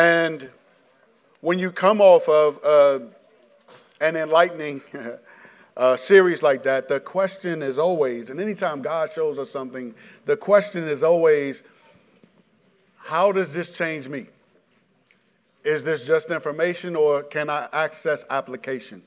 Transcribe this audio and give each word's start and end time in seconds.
And 0.00 0.48
when 1.42 1.58
you 1.58 1.70
come 1.70 2.00
off 2.00 2.26
of 2.26 2.58
uh, 2.64 3.00
an 4.00 4.16
enlightening 4.16 4.80
uh, 5.76 5.96
series 5.96 6.42
like 6.42 6.62
that, 6.62 6.88
the 6.88 7.00
question 7.00 7.60
is 7.62 7.78
always, 7.78 8.30
and 8.30 8.40
anytime 8.40 8.80
God 8.80 9.12
shows 9.12 9.38
us 9.38 9.50
something, 9.50 9.94
the 10.24 10.38
question 10.38 10.84
is 10.84 11.02
always, 11.02 11.62
how 12.96 13.30
does 13.30 13.52
this 13.52 13.72
change 13.72 14.08
me? 14.08 14.28
Is 15.64 15.84
this 15.84 16.06
just 16.06 16.30
information 16.30 16.96
or 16.96 17.22
can 17.22 17.50
I 17.50 17.68
access 17.70 18.24
application? 18.30 19.02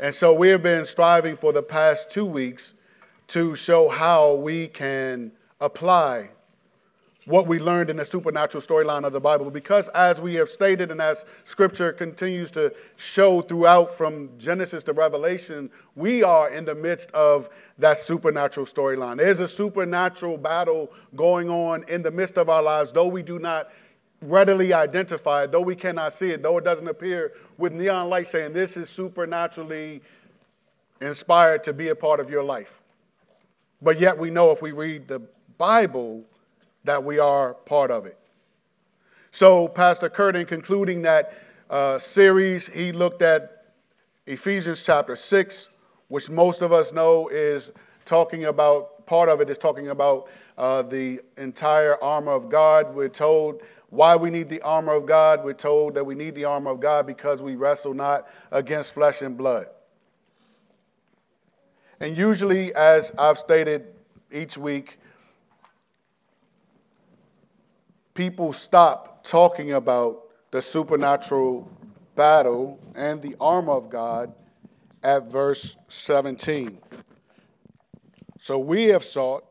And 0.00 0.12
so 0.12 0.34
we 0.34 0.48
have 0.48 0.62
been 0.64 0.86
striving 0.86 1.36
for 1.36 1.52
the 1.52 1.62
past 1.62 2.10
two 2.10 2.26
weeks 2.26 2.74
to 3.28 3.54
show 3.54 3.88
how 3.88 4.34
we 4.34 4.66
can 4.66 5.30
apply 5.60 6.30
what 7.26 7.48
we 7.48 7.58
learned 7.58 7.90
in 7.90 7.96
the 7.96 8.04
supernatural 8.04 8.62
storyline 8.62 9.04
of 9.04 9.12
the 9.12 9.20
Bible. 9.20 9.50
Because 9.50 9.88
as 9.88 10.20
we 10.20 10.34
have 10.34 10.48
stated, 10.48 10.90
and 10.90 11.02
as 11.02 11.24
scripture 11.44 11.92
continues 11.92 12.50
to 12.52 12.72
show 12.96 13.42
throughout 13.42 13.92
from 13.92 14.30
Genesis 14.38 14.84
to 14.84 14.92
Revelation, 14.92 15.68
we 15.96 16.22
are 16.22 16.50
in 16.50 16.64
the 16.64 16.74
midst 16.74 17.10
of 17.10 17.48
that 17.78 17.98
supernatural 17.98 18.64
storyline. 18.64 19.16
There's 19.16 19.40
a 19.40 19.48
supernatural 19.48 20.38
battle 20.38 20.90
going 21.14 21.50
on 21.50 21.84
in 21.88 22.02
the 22.02 22.12
midst 22.12 22.38
of 22.38 22.48
our 22.48 22.62
lives, 22.62 22.92
though 22.92 23.08
we 23.08 23.22
do 23.22 23.38
not 23.40 23.70
readily 24.22 24.72
identify 24.72 25.44
it, 25.44 25.52
though 25.52 25.60
we 25.60 25.76
cannot 25.76 26.12
see 26.12 26.30
it, 26.30 26.42
though 26.42 26.58
it 26.58 26.64
doesn't 26.64 26.88
appear 26.88 27.32
with 27.58 27.72
neon 27.72 28.08
light 28.08 28.28
saying 28.28 28.52
this 28.52 28.76
is 28.76 28.88
supernaturally 28.88 30.00
inspired 31.00 31.64
to 31.64 31.72
be 31.72 31.88
a 31.88 31.94
part 31.94 32.20
of 32.20 32.30
your 32.30 32.42
life. 32.42 32.82
But 33.82 34.00
yet 34.00 34.16
we 34.16 34.30
know 34.30 34.52
if 34.52 34.62
we 34.62 34.72
read 34.72 35.08
the 35.08 35.20
Bible, 35.58 36.24
that 36.86 37.04
we 37.04 37.18
are 37.18 37.54
part 37.54 37.90
of 37.90 38.06
it. 38.06 38.16
So, 39.30 39.68
Pastor 39.68 40.08
Curtin, 40.08 40.46
concluding 40.46 41.02
that 41.02 41.34
uh, 41.68 41.98
series, 41.98 42.68
he 42.68 42.92
looked 42.92 43.22
at 43.22 43.64
Ephesians 44.26 44.82
chapter 44.82 45.14
6, 45.14 45.68
which 46.08 46.30
most 46.30 46.62
of 46.62 46.72
us 46.72 46.92
know 46.92 47.28
is 47.28 47.72
talking 48.04 48.46
about, 48.46 49.04
part 49.04 49.28
of 49.28 49.40
it 49.40 49.50
is 49.50 49.58
talking 49.58 49.88
about 49.88 50.28
uh, 50.56 50.82
the 50.82 51.20
entire 51.36 52.02
armor 52.02 52.32
of 52.32 52.48
God. 52.48 52.94
We're 52.94 53.08
told 53.08 53.62
why 53.90 54.16
we 54.16 54.30
need 54.30 54.48
the 54.48 54.62
armor 54.62 54.94
of 54.94 55.06
God. 55.06 55.44
We're 55.44 55.52
told 55.52 55.94
that 55.94 56.04
we 56.04 56.14
need 56.14 56.34
the 56.34 56.44
armor 56.44 56.70
of 56.70 56.80
God 56.80 57.06
because 57.06 57.42
we 57.42 57.56
wrestle 57.56 57.94
not 57.94 58.28
against 58.52 58.94
flesh 58.94 59.22
and 59.22 59.36
blood. 59.36 59.66
And 61.98 62.16
usually, 62.16 62.74
as 62.74 63.12
I've 63.18 63.38
stated 63.38 63.86
each 64.32 64.56
week, 64.56 64.98
people 68.16 68.54
stop 68.54 69.22
talking 69.22 69.74
about 69.74 70.22
the 70.50 70.62
supernatural 70.62 71.70
battle 72.14 72.80
and 72.94 73.20
the 73.20 73.36
armor 73.38 73.74
of 73.74 73.90
God 73.90 74.32
at 75.02 75.30
verse 75.30 75.76
17. 75.88 76.78
So 78.40 78.58
we 78.58 78.84
have 78.84 79.04
sought 79.04 79.44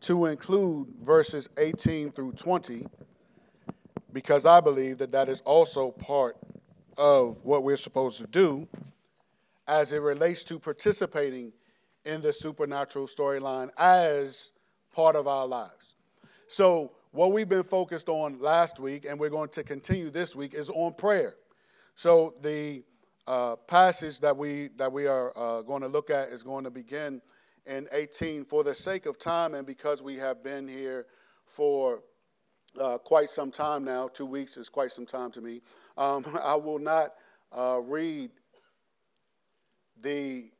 to 0.00 0.24
include 0.26 0.88
verses 1.02 1.50
18 1.58 2.12
through 2.12 2.32
20 2.32 2.86
because 4.12 4.46
I 4.46 4.60
believe 4.60 4.98
that 4.98 5.12
that 5.12 5.28
is 5.28 5.42
also 5.42 5.90
part 5.90 6.36
of 6.96 7.38
what 7.44 7.62
we're 7.62 7.76
supposed 7.76 8.18
to 8.20 8.26
do 8.26 8.66
as 9.66 9.92
it 9.92 10.00
relates 10.00 10.44
to 10.44 10.58
participating 10.58 11.52
in 12.06 12.22
the 12.22 12.32
supernatural 12.32 13.06
storyline 13.06 13.68
as 13.76 14.52
part 14.94 15.14
of 15.14 15.28
our 15.28 15.46
lives. 15.46 15.94
So 16.46 16.92
what 17.18 17.32
we've 17.32 17.48
been 17.48 17.64
focused 17.64 18.08
on 18.08 18.38
last 18.38 18.78
week, 18.78 19.04
and 19.04 19.18
we're 19.18 19.28
going 19.28 19.48
to 19.48 19.64
continue 19.64 20.08
this 20.08 20.36
week, 20.36 20.54
is 20.54 20.70
on 20.70 20.94
prayer. 20.94 21.34
So 21.96 22.34
the 22.42 22.84
uh, 23.26 23.56
passage 23.56 24.20
that 24.20 24.36
we 24.36 24.68
that 24.76 24.92
we 24.92 25.08
are 25.08 25.32
uh, 25.36 25.62
going 25.62 25.82
to 25.82 25.88
look 25.88 26.10
at 26.10 26.28
is 26.28 26.44
going 26.44 26.62
to 26.62 26.70
begin 26.70 27.20
in 27.66 27.88
18. 27.90 28.44
For 28.44 28.62
the 28.62 28.72
sake 28.72 29.04
of 29.04 29.18
time, 29.18 29.54
and 29.54 29.66
because 29.66 30.00
we 30.00 30.14
have 30.14 30.44
been 30.44 30.68
here 30.68 31.06
for 31.44 32.04
uh, 32.80 32.98
quite 32.98 33.30
some 33.30 33.50
time 33.50 33.82
now, 33.82 34.06
two 34.06 34.24
weeks 34.24 34.56
is 34.56 34.68
quite 34.68 34.92
some 34.92 35.04
time 35.04 35.32
to 35.32 35.40
me. 35.40 35.60
Um, 35.96 36.24
I 36.44 36.54
will 36.54 36.78
not 36.78 37.14
uh, 37.50 37.80
read 37.82 38.30
the 40.00 40.52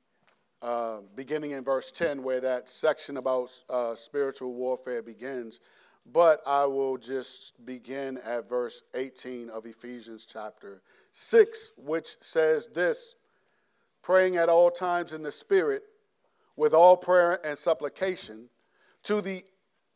uh, 0.61 1.03
beginning 1.15 1.53
in 1.53 1.63
verse 1.63 1.93
10, 1.93 2.21
where 2.25 2.41
that 2.41 2.69
section 2.69 3.17
about 3.17 3.49
uh, 3.71 3.95
spiritual 3.95 4.55
warfare 4.55 5.03
begins. 5.03 5.61
But 6.11 6.41
I 6.47 6.65
will 6.65 6.97
just 6.97 7.65
begin 7.67 8.19
at 8.27 8.49
verse 8.49 8.83
18 8.95 9.51
of 9.51 9.67
Ephesians 9.67 10.27
chapter 10.27 10.81
6, 11.13 11.73
which 11.77 12.17
says 12.21 12.69
this 12.69 13.15
praying 14.01 14.37
at 14.37 14.49
all 14.49 14.71
times 14.71 15.13
in 15.13 15.23
the 15.23 15.31
Spirit 15.31 15.83
with 16.57 16.73
all 16.73 16.97
prayer 16.97 17.45
and 17.45 17.59
supplication. 17.59 18.49
To, 19.05 19.21
the, 19.21 19.45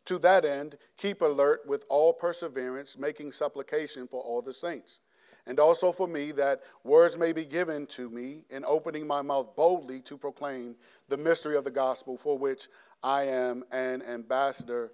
to 0.05 0.19
that 0.19 0.45
end, 0.45 0.77
keep 0.99 1.23
alert 1.23 1.63
with 1.67 1.85
all 1.89 2.13
perseverance, 2.13 2.99
making 2.99 3.33
supplication 3.33 4.07
for 4.07 4.21
all 4.21 4.43
the 4.43 4.53
saints. 4.53 5.01
And 5.47 5.59
also 5.59 5.91
for 5.93 6.07
me, 6.07 6.31
that 6.33 6.61
words 6.85 7.19
may 7.19 7.33
be 7.33 7.45
given 7.45 7.87
to 7.87 8.11
me 8.11 8.45
in 8.51 8.65
opening 8.67 9.07
my 9.07 9.23
mouth 9.23 9.57
boldly 9.57 10.01
to 10.03 10.17
proclaim 10.17 10.77
the 11.09 11.17
mystery 11.17 11.57
of 11.57 11.65
the 11.65 11.71
gospel, 11.71 12.17
for 12.17 12.39
which 12.39 12.69
I 13.03 13.25
am 13.25 13.65
an 13.73 14.03
ambassador 14.03 14.93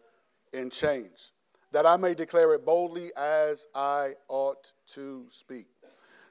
in 0.52 0.70
chains, 0.70 1.32
that 1.72 1.86
I 1.86 1.96
may 1.96 2.14
declare 2.14 2.54
it 2.54 2.64
boldly 2.64 3.10
as 3.16 3.66
I 3.74 4.14
ought 4.28 4.72
to 4.88 5.26
speak. 5.30 5.66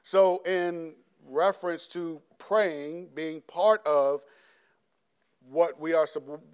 So, 0.02 0.42
in 0.46 0.94
reference 1.26 1.86
to 1.88 2.22
praying 2.38 3.10
being 3.14 3.42
part 3.42 3.86
of 3.86 4.24
what 5.48 5.80
we 5.80 5.94
are 5.94 6.06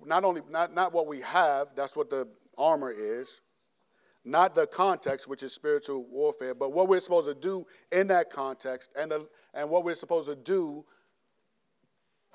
not 0.04 0.24
only 0.24 0.42
not, 0.50 0.74
not 0.74 0.92
what 0.92 1.06
we 1.06 1.20
have 1.20 1.68
that's 1.74 1.96
what 1.96 2.10
the 2.10 2.26
armor 2.56 2.90
is 2.90 3.40
not 4.24 4.54
the 4.54 4.66
context 4.66 5.28
which 5.28 5.42
is 5.42 5.52
spiritual 5.52 6.04
warfare 6.10 6.54
but 6.54 6.72
what 6.72 6.88
we're 6.88 7.00
supposed 7.00 7.26
to 7.26 7.34
do 7.34 7.66
in 7.92 8.06
that 8.06 8.30
context 8.30 8.90
and, 8.98 9.10
the, 9.10 9.26
and 9.52 9.68
what 9.68 9.84
we're 9.84 9.94
supposed 9.94 10.28
to 10.28 10.36
do 10.36 10.84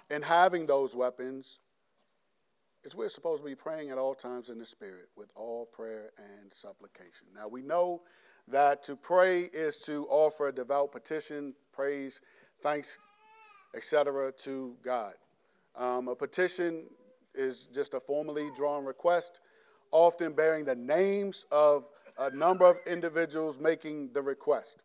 in 0.10 0.22
having 0.22 0.66
those 0.66 0.96
weapons 0.96 1.60
is 2.90 2.96
we're 2.96 3.08
supposed 3.08 3.44
to 3.44 3.48
be 3.48 3.54
praying 3.54 3.92
at 3.92 4.00
all 4.00 4.16
times 4.16 4.50
in 4.50 4.58
the 4.58 4.66
Spirit 4.66 5.10
with 5.16 5.30
all 5.36 5.68
prayer 5.68 6.10
and 6.18 6.52
supplication. 6.52 7.28
Now, 7.36 7.48
we 7.48 7.62
know 7.62 8.02
that 8.48 8.82
to 8.84 8.96
pray 8.96 9.42
is 9.42 9.78
to 9.86 10.08
offer 10.10 10.48
a 10.48 10.52
devout 10.52 10.92
petition, 10.92 11.54
praise, 11.72 12.20
thanks, 12.64 12.98
etc., 13.76 14.32
to 14.40 14.76
God. 14.84 15.14
Um, 15.76 16.08
a 16.08 16.16
petition 16.16 16.86
is 17.36 17.68
just 17.68 17.94
a 17.94 18.00
formally 18.00 18.50
drawn 18.58 18.86
request, 18.86 19.42
often 19.92 20.34
bearing 20.34 20.66
the 20.66 20.76
names 20.76 21.46
of 21.52 21.86
a 22.18 22.36
number 22.36 22.66
of 22.66 22.78
individuals 22.88 23.60
making 23.60 24.14
the 24.14 24.22
request. 24.22 24.84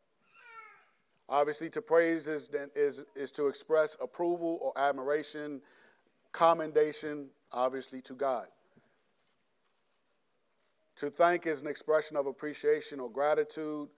Obviously, 1.27 1.71
to 1.71 1.81
praise 1.81 2.29
is, 2.29 2.51
is, 2.77 3.03
is 3.17 3.31
to 3.31 3.49
express 3.49 3.97
approval 3.99 4.59
or 4.61 4.79
admiration, 4.79 5.63
commendation, 6.33 7.31
obviously, 7.55 8.03
to 8.03 8.13
God. 8.13 8.47
To 10.97 11.11
thank 11.11 11.47
is 11.47 11.63
an 11.63 11.69
expression 11.69 12.17
of 12.17 12.27
appreciation 12.27 13.01
or 13.01 13.11
gratitude 13.11 13.89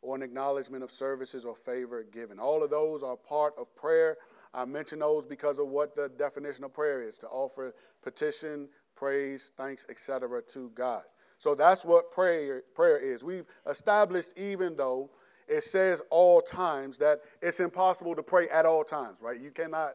or 0.00 0.14
an 0.14 0.22
acknowledgement 0.22 0.82
of 0.82 0.90
services 0.90 1.44
or 1.44 1.54
favor 1.54 2.04
given. 2.04 2.38
All 2.38 2.62
of 2.62 2.70
those 2.70 3.02
are 3.02 3.16
part 3.16 3.54
of 3.58 3.74
prayer. 3.74 4.16
I 4.54 4.64
mention 4.64 5.00
those 5.00 5.26
because 5.26 5.58
of 5.58 5.68
what 5.68 5.94
the 5.94 6.08
definition 6.08 6.64
of 6.64 6.72
prayer 6.72 7.02
is 7.02 7.18
to 7.18 7.26
offer 7.28 7.74
petition, 8.02 8.68
praise, 8.94 9.52
thanks, 9.56 9.86
etc. 9.90 10.40
to 10.48 10.70
God. 10.74 11.02
So 11.38 11.54
that's 11.54 11.84
what 11.84 12.10
prayer, 12.12 12.62
prayer 12.74 12.98
is. 12.98 13.22
We've 13.22 13.46
established, 13.68 14.32
even 14.38 14.76
though 14.76 15.10
it 15.46 15.64
says 15.64 16.02
all 16.10 16.40
times, 16.40 16.98
that 16.98 17.20
it's 17.42 17.60
impossible 17.60 18.14
to 18.16 18.22
pray 18.22 18.48
at 18.48 18.66
all 18.66 18.84
times, 18.84 19.20
right? 19.22 19.40
You 19.40 19.50
cannot 19.50 19.94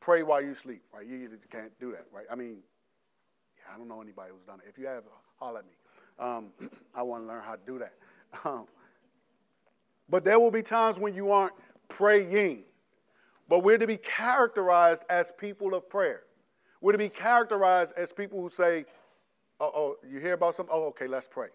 pray 0.00 0.22
while 0.22 0.42
you 0.42 0.54
sleep, 0.54 0.82
right? 0.92 1.06
You 1.06 1.28
can't 1.50 1.78
do 1.78 1.92
that, 1.92 2.06
right? 2.12 2.26
I 2.30 2.34
mean, 2.34 2.58
yeah, 3.58 3.74
I 3.74 3.78
don't 3.78 3.88
know 3.88 4.00
anybody 4.00 4.32
who's 4.32 4.44
done 4.44 4.60
it. 4.64 4.68
If 4.68 4.78
you 4.78 4.86
have, 4.86 5.04
holler 5.38 5.60
at 5.60 5.66
me. 5.66 5.72
Um, 6.18 6.52
I 6.94 7.02
want 7.02 7.24
to 7.24 7.28
learn 7.28 7.42
how 7.42 7.54
to 7.54 7.60
do 7.66 7.78
that. 7.78 7.94
Um, 8.44 8.68
but 10.08 10.24
there 10.24 10.38
will 10.38 10.52
be 10.52 10.62
times 10.62 11.00
when 11.00 11.14
you 11.14 11.32
aren't 11.32 11.52
praying. 11.88 12.62
But 13.48 13.64
we're 13.64 13.78
to 13.78 13.86
be 13.88 13.96
characterized 13.96 15.02
as 15.10 15.32
people 15.36 15.74
of 15.74 15.88
prayer. 15.90 16.22
We're 16.80 16.92
to 16.92 16.98
be 16.98 17.08
characterized 17.08 17.94
as 17.96 18.12
people 18.12 18.40
who 18.40 18.48
say, 18.48 18.84
oh, 19.58 19.72
oh 19.74 19.96
you 20.08 20.20
hear 20.20 20.34
about 20.34 20.54
something? 20.54 20.72
Oh, 20.72 20.86
okay, 20.88 21.08
let's 21.08 21.26
pray. 21.26 21.48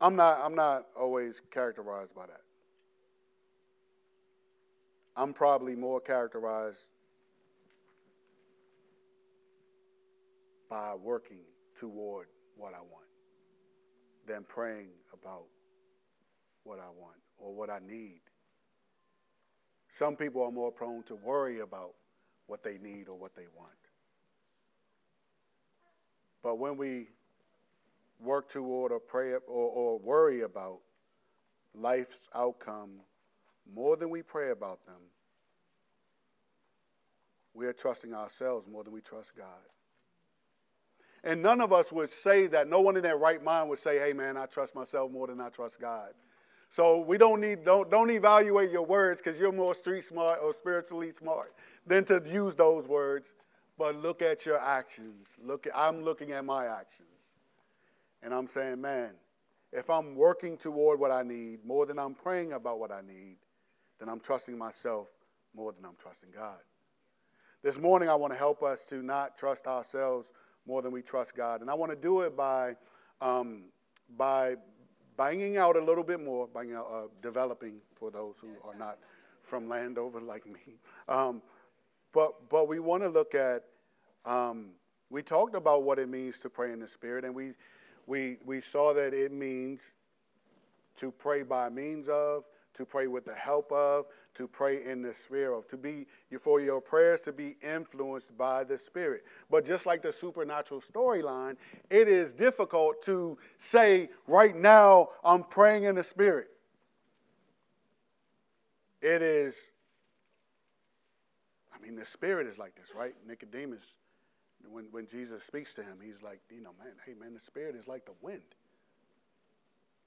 I'm 0.00 0.16
not, 0.16 0.40
I'm 0.42 0.54
not 0.54 0.86
always 0.98 1.42
characterized 1.50 2.14
by 2.14 2.26
that. 2.26 2.40
I'm 5.16 5.32
probably 5.32 5.74
more 5.74 6.00
characterized 6.00 6.90
by 10.68 10.94
working 10.94 11.44
toward 11.78 12.26
what 12.56 12.74
I 12.74 12.80
want. 12.80 13.06
than 14.26 14.44
praying 14.44 14.88
about 15.12 15.44
what 16.64 16.78
I 16.80 16.88
want 16.88 17.16
or 17.38 17.54
what 17.54 17.70
I 17.70 17.78
need. 17.78 18.20
Some 19.90 20.16
people 20.16 20.42
are 20.42 20.50
more 20.50 20.72
prone 20.72 21.02
to 21.04 21.14
worry 21.14 21.60
about 21.60 21.92
what 22.46 22.62
they 22.62 22.78
need 22.78 23.08
or 23.08 23.16
what 23.16 23.34
they 23.36 23.46
want. 23.56 23.70
But 26.42 26.58
when 26.58 26.76
we 26.76 27.08
work 28.20 28.48
toward 28.48 28.92
or 28.92 29.00
pray 29.00 29.32
or, 29.32 29.40
or 29.46 29.98
worry 29.98 30.42
about 30.42 30.80
life's 31.74 32.28
outcome 32.34 33.00
more 33.74 33.96
than 33.96 34.10
we 34.10 34.22
pray 34.22 34.50
about 34.50 34.84
them, 34.86 35.00
we 37.54 37.66
are 37.66 37.72
trusting 37.72 38.14
ourselves 38.14 38.68
more 38.68 38.84
than 38.84 38.92
we 38.92 39.00
trust 39.00 39.34
God. 39.36 39.46
And 41.24 41.42
none 41.42 41.60
of 41.60 41.72
us 41.72 41.90
would 41.90 42.10
say 42.10 42.46
that. 42.48 42.68
No 42.68 42.80
one 42.80 42.96
in 42.96 43.02
their 43.02 43.16
right 43.16 43.42
mind 43.42 43.68
would 43.70 43.78
say, 43.78 43.98
hey, 43.98 44.12
man, 44.12 44.36
I 44.36 44.46
trust 44.46 44.74
myself 44.74 45.10
more 45.10 45.26
than 45.26 45.40
I 45.40 45.48
trust 45.48 45.80
God. 45.80 46.10
So 46.70 47.00
we 47.00 47.16
don't 47.16 47.40
need, 47.40 47.64
don't, 47.64 47.90
don't 47.90 48.10
evaluate 48.10 48.70
your 48.70 48.84
words 48.84 49.20
because 49.20 49.40
you're 49.40 49.52
more 49.52 49.74
street 49.74 50.04
smart 50.04 50.40
or 50.42 50.52
spiritually 50.52 51.10
smart 51.10 51.54
than 51.86 52.04
to 52.04 52.22
use 52.26 52.54
those 52.54 52.86
words. 52.86 53.32
But 53.78 53.96
look 53.96 54.22
at 54.22 54.46
your 54.46 54.58
actions. 54.60 55.36
Look 55.42 55.66
at, 55.66 55.76
I'm 55.76 56.02
looking 56.02 56.32
at 56.32 56.44
my 56.44 56.66
actions. 56.66 57.34
And 58.22 58.32
I'm 58.32 58.46
saying, 58.46 58.80
man, 58.80 59.10
if 59.72 59.90
I'm 59.90 60.14
working 60.14 60.56
toward 60.56 61.00
what 61.00 61.10
I 61.10 61.22
need 61.22 61.64
more 61.64 61.86
than 61.86 61.98
I'm 61.98 62.14
praying 62.14 62.52
about 62.52 62.78
what 62.78 62.92
I 62.92 63.00
need, 63.00 63.36
then 63.98 64.08
I'm 64.08 64.20
trusting 64.20 64.56
myself 64.56 65.08
more 65.54 65.72
than 65.72 65.84
I'm 65.84 65.96
trusting 65.98 66.30
God. 66.34 66.58
This 67.62 67.78
morning, 67.78 68.08
I 68.08 68.14
want 68.14 68.32
to 68.32 68.38
help 68.38 68.62
us 68.62 68.84
to 68.84 69.02
not 69.02 69.36
trust 69.36 69.66
ourselves 69.66 70.30
more 70.66 70.82
than 70.82 70.92
we 70.92 71.02
trust 71.02 71.34
God. 71.34 71.60
And 71.62 71.70
I 71.70 71.74
want 71.74 71.90
to 71.92 71.96
do 71.96 72.20
it 72.20 72.36
by, 72.36 72.76
um, 73.20 73.64
by 74.16 74.56
banging 75.16 75.56
out 75.56 75.76
a 75.76 75.82
little 75.82 76.04
bit 76.04 76.22
more, 76.22 76.46
banging 76.46 76.74
out, 76.74 76.88
uh, 76.92 77.06
developing 77.22 77.78
for 77.94 78.10
those 78.10 78.36
who 78.40 78.50
are 78.68 78.76
not 78.76 78.98
from 79.42 79.68
Landover 79.68 80.20
like 80.20 80.46
me. 80.46 80.78
Um, 81.08 81.42
but, 82.12 82.48
but 82.50 82.68
we 82.68 82.78
want 82.78 83.02
to 83.02 83.08
look 83.08 83.34
at, 83.34 83.64
um, 84.24 84.70
we 85.08 85.22
talked 85.22 85.54
about 85.54 85.84
what 85.84 85.98
it 85.98 86.08
means 86.08 86.38
to 86.40 86.50
pray 86.50 86.72
in 86.72 86.80
the 86.80 86.88
Spirit, 86.88 87.24
and 87.24 87.34
we, 87.34 87.52
we, 88.06 88.38
we 88.44 88.60
saw 88.60 88.92
that 88.94 89.14
it 89.14 89.32
means 89.32 89.92
to 90.98 91.10
pray 91.12 91.42
by 91.42 91.68
means 91.68 92.08
of, 92.08 92.44
to 92.76 92.84
pray 92.84 93.06
with 93.06 93.24
the 93.24 93.34
help 93.34 93.70
of, 93.72 94.06
to 94.34 94.46
pray 94.46 94.84
in 94.84 95.02
the 95.02 95.12
spirit 95.14 95.56
of, 95.56 95.66
to 95.68 95.76
be 95.76 96.06
for 96.40 96.60
your 96.60 96.80
prayers 96.80 97.20
to 97.22 97.32
be 97.32 97.56
influenced 97.62 98.36
by 98.36 98.64
the 98.64 98.78
spirit. 98.78 99.24
But 99.50 99.64
just 99.64 99.86
like 99.86 100.02
the 100.02 100.12
supernatural 100.12 100.80
storyline, 100.80 101.56
it 101.90 102.08
is 102.08 102.32
difficult 102.32 103.02
to 103.02 103.38
say 103.58 104.10
right 104.26 104.54
now 104.54 105.08
I'm 105.24 105.42
praying 105.42 105.84
in 105.84 105.94
the 105.94 106.04
spirit. 106.04 106.48
It 109.02 109.22
is 109.22 109.56
I 111.74 111.82
mean 111.82 111.96
the 111.96 112.06
spirit 112.06 112.46
is 112.46 112.58
like 112.58 112.74
this, 112.76 112.94
right? 112.94 113.14
Nicodemus 113.26 113.82
when, 114.70 114.86
when 114.90 115.06
Jesus 115.06 115.42
speaks 115.42 115.74
to 115.74 115.82
him, 115.82 115.98
he's 116.02 116.22
like, 116.22 116.40
you 116.50 116.60
know, 116.60 116.72
man, 116.78 116.92
hey, 117.04 117.14
man, 117.14 117.34
the 117.34 117.40
Spirit 117.40 117.76
is 117.76 117.86
like 117.86 118.04
the 118.04 118.14
wind. 118.20 118.42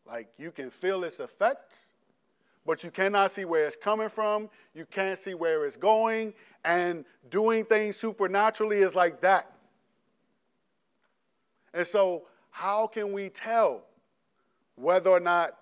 Like 0.05 0.29
you 0.37 0.51
can 0.51 0.69
feel 0.69 1.03
its 1.03 1.19
effects, 1.19 1.91
but 2.69 2.83
you 2.83 2.91
cannot 2.91 3.31
see 3.31 3.45
where 3.45 3.65
it's 3.65 3.75
coming 3.75 4.09
from. 4.09 4.47
You 4.75 4.85
can't 4.85 5.17
see 5.17 5.33
where 5.33 5.65
it's 5.65 5.75
going. 5.75 6.35
And 6.63 7.03
doing 7.31 7.65
things 7.65 7.97
supernaturally 7.97 8.83
is 8.83 8.93
like 8.93 9.21
that. 9.21 9.51
And 11.73 11.87
so, 11.87 12.27
how 12.51 12.85
can 12.85 13.11
we 13.11 13.29
tell 13.29 13.85
whether 14.75 15.09
or 15.09 15.19
not 15.19 15.57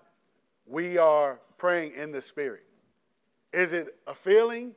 we 0.66 0.98
are 0.98 1.40
praying 1.56 1.94
in 1.94 2.12
the 2.12 2.20
Spirit? 2.20 2.66
Is 3.54 3.72
it 3.72 3.96
a 4.06 4.14
feeling? 4.14 4.74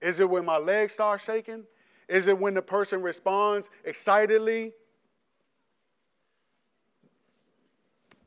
Is 0.00 0.18
it 0.18 0.28
when 0.28 0.44
my 0.44 0.58
legs 0.58 0.94
start 0.94 1.20
shaking? 1.20 1.62
Is 2.08 2.26
it 2.26 2.36
when 2.36 2.54
the 2.54 2.62
person 2.62 3.02
responds 3.02 3.70
excitedly? 3.84 4.72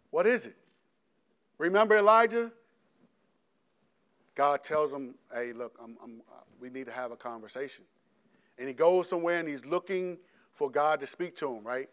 What 0.10 0.26
is 0.26 0.46
it? 0.46 0.56
Remember 1.58 1.98
Elijah? 1.98 2.54
God 4.36 4.64
tells 4.64 4.92
him, 4.92 5.16
hey, 5.34 5.54
look, 5.54 5.78
I'm, 5.82 5.98
I'm, 6.04 6.22
we 6.60 6.70
need 6.70 6.86
to 6.86 6.92
have 6.92 7.12
a 7.12 7.16
conversation. 7.16 7.86
And 8.58 8.68
he 8.68 8.74
goes 8.74 9.10
somewhere 9.10 9.40
and 9.40 9.48
he's 9.48 9.66
looking 9.66 10.18
for 10.54 10.70
God 10.70 11.00
to 11.00 11.08
speak 11.08 11.36
to 11.38 11.54
him, 11.54 11.64
right? 11.64 11.90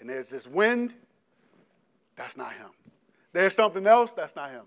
And 0.00 0.08
there's 0.08 0.28
this 0.28 0.46
wind, 0.46 0.94
that's 2.16 2.36
not 2.36 2.52
him. 2.54 2.70
There's 3.32 3.54
something 3.54 3.86
else, 3.86 4.12
that's 4.12 4.36
not 4.36 4.50
him. 4.50 4.64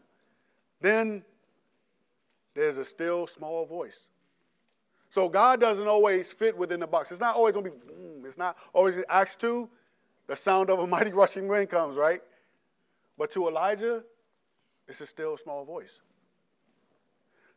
Then 0.81 1.23
there's 2.53 2.77
a 2.77 2.85
still 2.85 3.27
small 3.27 3.65
voice. 3.65 4.07
So 5.09 5.29
God 5.29 5.59
doesn't 5.59 5.87
always 5.87 6.31
fit 6.31 6.57
within 6.57 6.79
the 6.79 6.87
box. 6.87 7.11
It's 7.11 7.21
not 7.21 7.35
always 7.35 7.53
going 7.53 7.65
to 7.65 7.71
be, 7.71 7.77
mm, 7.77 8.25
it's 8.25 8.37
not 8.37 8.57
always, 8.73 8.95
Acts 9.09 9.35
2, 9.37 9.69
the 10.27 10.35
sound 10.35 10.69
of 10.69 10.79
a 10.79 10.87
mighty 10.95 11.11
rushing 11.11 11.47
wind 11.47 11.69
comes, 11.69 11.97
right? 11.97 12.21
But 13.17 13.31
to 13.31 13.47
Elijah, 13.47 14.03
it's 14.87 15.01
a 15.01 15.07
still 15.07 15.37
small 15.37 15.65
voice. 15.65 15.99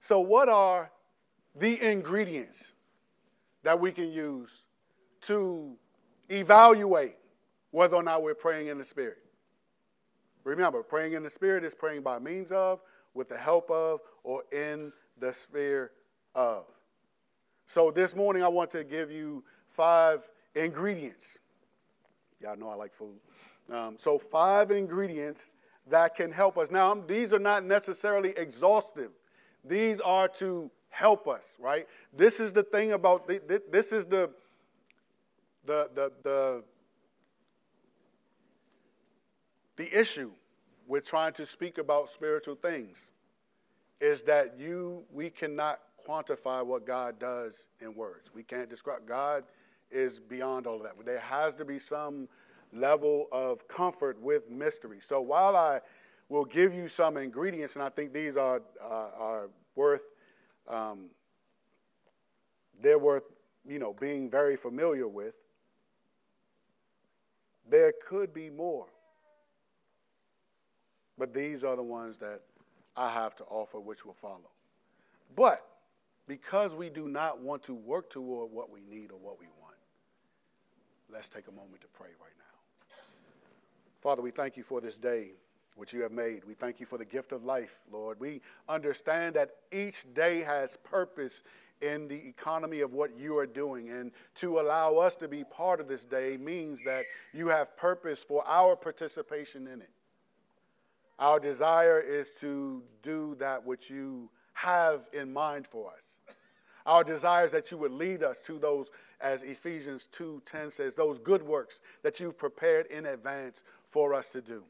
So, 0.01 0.21
what 0.21 0.49
are 0.49 0.91
the 1.55 1.81
ingredients 1.81 2.73
that 3.63 3.79
we 3.79 3.93
can 3.93 4.11
use 4.11 4.65
to 5.23 5.77
evaluate 6.31 7.17
whether 7.71 7.97
or 7.97 8.03
not 8.03 8.23
we're 8.23 8.35
praying 8.35 8.69
in 8.69 8.79
the 8.79 8.85
Spirit? 8.85 9.19
Remember, 10.45 10.83
praying 10.83 11.13
in 11.13 11.23
the 11.23 11.31
Spirit 11.31 11.65
is 11.65 11.75
praying 11.75 12.03
by 12.03 12.19
means 12.19 12.51
of, 12.51 12.81
with 13.13 13.29
the 13.29 13.37
help 13.37 13.71
of, 13.71 14.01
or 14.25 14.45
in 14.53 14.93
the 15.19 15.33
sphere 15.33 15.93
of. 16.35 16.65
So 17.67 17.91
this 17.91 18.17
morning 18.17 18.43
I 18.43 18.49
want 18.49 18.71
to 18.73 18.85
give 18.85 19.11
you 19.11 19.45
five 19.69 20.29
ingredients. 20.55 21.39
Y'all 22.41 22.57
know 22.57 22.69
I 22.69 22.75
like 22.75 22.95
food. 22.95 23.19
Um, 23.71 23.97
so 23.99 24.19
five 24.19 24.71
ingredients 24.71 25.51
that 25.89 26.17
can 26.17 26.33
help 26.33 26.59
us. 26.59 26.71
Now 26.71 26.95
these 26.95 27.33
are 27.33 27.39
not 27.39 27.65
necessarily 27.65 28.31
exhaustive. 28.37 29.11
These 29.65 30.01
are 30.01 30.29
to 30.29 30.71
help 30.89 31.29
us, 31.29 31.57
right? 31.59 31.87
This 32.17 32.41
is 32.41 32.53
the 32.53 32.63
thing 32.63 32.93
about 32.93 33.27
the, 33.27 33.63
this 33.71 33.93
is 33.93 34.07
the 34.07 34.31
the 35.67 35.91
the 35.95 36.13
the 36.23 36.63
the 39.77 40.01
issue 40.01 40.31
with 40.87 41.07
trying 41.07 41.33
to 41.35 41.47
speak 41.47 41.79
about 41.79 42.09
spiritual 42.09 42.57
things 42.57 42.99
is 44.01 44.23
that 44.23 44.59
you 44.59 45.05
we 45.13 45.31
cannot 45.31 45.81
quantify 46.07 46.65
what 46.65 46.87
God 46.87 47.19
does 47.19 47.67
in 47.81 47.95
words. 47.95 48.31
We 48.35 48.43
can't 48.43 48.69
describe. 48.69 49.07
God 49.07 49.45
is 49.91 50.21
beyond 50.21 50.67
all 50.67 50.77
of 50.77 50.83
that. 50.83 50.95
There 51.05 51.19
has 51.19 51.55
to 51.57 51.65
be 51.65 51.79
some 51.79 52.29
level 52.73 53.27
of 53.33 53.67
comfort 53.69 54.21
with 54.21 54.51
mystery. 54.51 54.99
So 55.01 55.21
while 55.21 55.57
I 55.57 55.81
will 56.31 56.45
give 56.45 56.73
you 56.73 56.89
some 56.89 57.17
ingredients, 57.17 57.75
and 57.75 57.83
I 57.83 57.91
think 57.91 58.15
these 58.15 58.37
are, 58.37 58.63
uh, 58.83 59.09
are 59.19 59.51
worth, 59.75 60.03
um, 60.69 61.11
they're 62.81 63.01
worth, 63.01 63.25
you 63.69 63.81
know, 63.81 63.95
being 64.01 64.31
very 64.31 64.57
familiar 64.57 65.09
with, 65.09 65.35
there 67.69 67.93
could 68.09 68.33
be 68.33 68.49
more. 68.49 68.87
But 71.19 71.35
these 71.35 71.65
are 71.65 71.77
the 71.77 71.83
ones 71.83 72.17
that 72.19 72.41
I 72.97 73.11
have 73.11 73.35
to 73.37 73.45
offer, 73.45 73.81
which 73.81 74.07
will 74.07 74.15
follow. 74.15 74.51
But 75.37 75.67
because 76.27 76.75
we 76.75 76.91
do 76.91 77.09
not 77.09 77.41
want 77.41 77.65
to 77.65 77.75
work 77.75 78.09
toward 78.09 78.53
what 78.53 78.71
we 78.71 78.81
need 78.89 79.11
or 79.11 79.19
what 79.19 79.39
we 79.41 79.47
want, 79.61 79.75
let's 81.13 81.29
take 81.29 81.49
a 81.49 81.53
moment 81.53 81.81
to 81.81 81.89
pray 81.89 82.11
right 82.21 82.33
now. 82.39 82.97
Father, 84.01 84.23
we 84.23 84.31
thank 84.31 84.57
you 84.57 84.63
for 84.63 84.81
this 84.81 84.95
day 84.95 85.33
which 85.81 85.95
you 85.95 86.03
have 86.03 86.13
made. 86.13 86.45
We 86.45 86.53
thank 86.53 86.79
you 86.79 86.85
for 86.85 86.99
the 86.99 87.07
gift 87.07 87.33
of 87.33 87.43
life, 87.43 87.81
Lord. 87.91 88.21
We 88.21 88.43
understand 88.69 89.35
that 89.37 89.57
each 89.73 90.05
day 90.13 90.43
has 90.43 90.77
purpose 90.85 91.43
in 91.81 92.07
the 92.07 92.29
economy 92.29 92.81
of 92.81 92.93
what 92.93 93.19
you 93.19 93.39
are 93.39 93.47
doing. 93.47 93.89
And 93.89 94.13
to 94.37 94.61
allow 94.61 94.97
us 94.97 95.17
to 95.17 95.27
be 95.27 95.43
part 95.43 95.81
of 95.81 95.89
this 95.89 96.05
day 96.05 96.37
means 96.37 96.83
that 96.85 97.07
you 97.33 97.49
have 97.49 97.75
purpose 97.79 98.19
for 98.19 98.47
our 98.47 98.77
participation 98.77 99.67
in 99.67 99.81
it. 99.81 99.89
Our 101.19 101.41
desire 101.41 101.99
is 101.99 102.33
to 102.41 102.83
do 103.03 103.35
that 103.39 103.65
which 103.65 103.89
you 103.89 104.29
have 104.53 105.07
in 105.15 105.33
mind 105.33 105.67
for 105.67 105.91
us. 105.91 106.17
Our 106.85 107.05
desire 107.05 107.47
is 107.47 107.53
that 107.53 107.71
you 107.71 107.79
would 107.79 107.93
lead 107.93 108.23
us 108.23 108.43
to 108.43 108.59
those, 108.59 108.91
as 109.21 109.43
Ephesians 109.43 110.09
2:10 110.13 110.71
says, 110.71 110.95
those 110.95 111.19
good 111.19 111.43
works 111.43 111.81
that 112.03 112.21
you've 112.21 112.37
prepared 112.37 112.87
in 112.87 113.07
advance 113.07 113.65
for 113.89 114.13
us 114.13 114.29
to 114.31 114.43
do. 114.43 114.65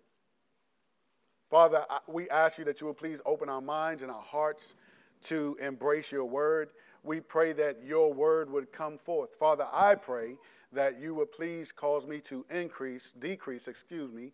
Father, 1.51 1.85
we 2.07 2.31
ask 2.31 2.59
you 2.59 2.65
that 2.67 2.81
you 2.81 2.87
will 2.87 2.95
please 2.95 3.21
open 3.27 3.49
our 3.49 3.61
minds 3.61 4.03
and 4.03 4.11
our 4.11 4.23
hearts 4.23 4.77
to 5.25 5.57
embrace 5.61 6.13
your 6.13 6.25
word. 6.25 6.71
We 7.03 7.19
pray 7.21 7.53
that 7.55 7.83
your 7.85 8.13
word 8.13 8.49
would 8.51 8.73
come 8.73 8.99
forth. 8.99 9.35
Father, 9.35 9.67
I 9.73 9.97
pray 9.97 10.37
that 10.73 11.01
you 11.01 11.13
would 11.17 11.33
please 11.33 11.73
cause 11.73 12.07
me 12.07 12.21
to 12.21 12.47
increase, 12.51 13.13
decrease, 13.19 13.67
excuse 13.67 14.13
me, 14.13 14.33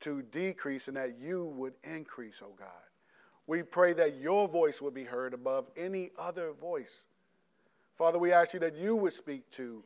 to 0.00 0.22
decrease 0.22 0.88
and 0.88 0.96
that 0.96 1.18
you 1.20 1.44
would 1.56 1.74
increase, 1.84 2.36
oh 2.42 2.54
God. 2.58 2.68
We 3.46 3.62
pray 3.62 3.92
that 3.94 4.16
your 4.16 4.48
voice 4.48 4.80
would 4.80 4.94
be 4.94 5.04
heard 5.04 5.34
above 5.34 5.66
any 5.76 6.12
other 6.18 6.52
voice. 6.52 7.04
Father, 7.98 8.18
we 8.18 8.32
ask 8.32 8.54
you 8.54 8.60
that 8.60 8.76
you 8.76 8.96
would 8.96 9.12
speak 9.12 9.50
to 9.52 9.82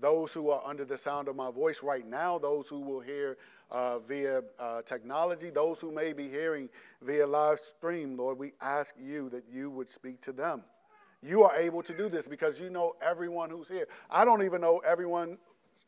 those 0.00 0.32
who 0.32 0.50
are 0.50 0.62
under 0.66 0.84
the 0.84 0.98
sound 0.98 1.28
of 1.28 1.36
my 1.36 1.50
voice 1.50 1.82
right 1.82 2.06
now, 2.06 2.38
those 2.38 2.68
who 2.68 2.80
will 2.80 3.00
hear 3.00 3.38
uh, 3.72 3.98
via 4.00 4.42
uh, 4.60 4.82
technology, 4.82 5.50
those 5.50 5.80
who 5.80 5.90
may 5.90 6.12
be 6.12 6.28
hearing 6.28 6.68
via 7.00 7.26
live 7.26 7.58
stream, 7.58 8.16
Lord, 8.16 8.38
we 8.38 8.52
ask 8.60 8.94
you 9.02 9.30
that 9.30 9.44
you 9.50 9.70
would 9.70 9.88
speak 9.88 10.20
to 10.22 10.32
them. 10.32 10.62
You 11.22 11.44
are 11.44 11.56
able 11.56 11.82
to 11.84 11.96
do 11.96 12.08
this 12.08 12.28
because 12.28 12.60
you 12.60 12.68
know 12.68 12.94
everyone 13.00 13.48
who's 13.48 13.68
here. 13.68 13.88
I 14.10 14.24
don't 14.24 14.42
even 14.42 14.60
know 14.60 14.78
everyone's 14.78 15.38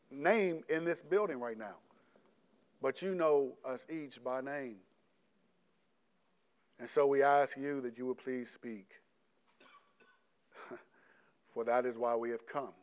name 0.09 0.63
in 0.67 0.83
this 0.83 1.03
building 1.03 1.39
right 1.39 1.57
now, 1.57 1.75
but 2.81 3.01
you 3.01 3.13
know 3.13 3.53
us 3.63 3.85
each 3.89 4.23
by 4.23 4.41
name. 4.41 4.77
And 6.79 6.89
so 6.89 7.05
we 7.05 7.21
ask 7.21 7.55
you 7.55 7.81
that 7.81 7.97
you 7.97 8.07
would 8.07 8.17
please 8.17 8.49
speak, 8.49 8.89
for 11.53 11.63
that 11.65 11.85
is 11.85 11.97
why 11.97 12.15
we 12.15 12.31
have 12.31 12.47
come. 12.47 12.73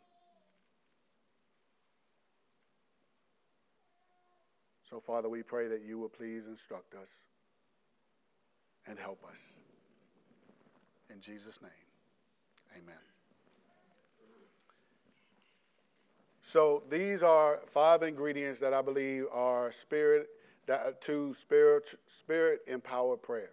So, 4.93 5.01
Father, 5.01 5.27
we 5.27 5.43
pray 5.43 5.69
that 5.69 5.81
you 5.89 5.99
will 5.99 6.11
please 6.11 6.43
instruct 6.47 6.93
us 6.95 7.09
and 8.87 8.99
help 8.99 9.25
us. 9.25 9.39
In 11.09 11.19
Jesus' 11.19 11.63
name, 11.63 11.71
amen. 12.77 12.95
So, 16.43 16.83
these 16.91 17.23
are 17.23 17.61
five 17.73 18.03
ingredients 18.03 18.61
that 18.61 18.75
I 18.75 18.83
believe 18.83 19.25
are 19.33 19.73
spirit 19.73 20.29
that, 20.67 21.01
to 21.07 21.33
spirit, 21.33 21.89
spirit 22.07 22.61
empowered 22.67 23.23
prayer. 23.23 23.53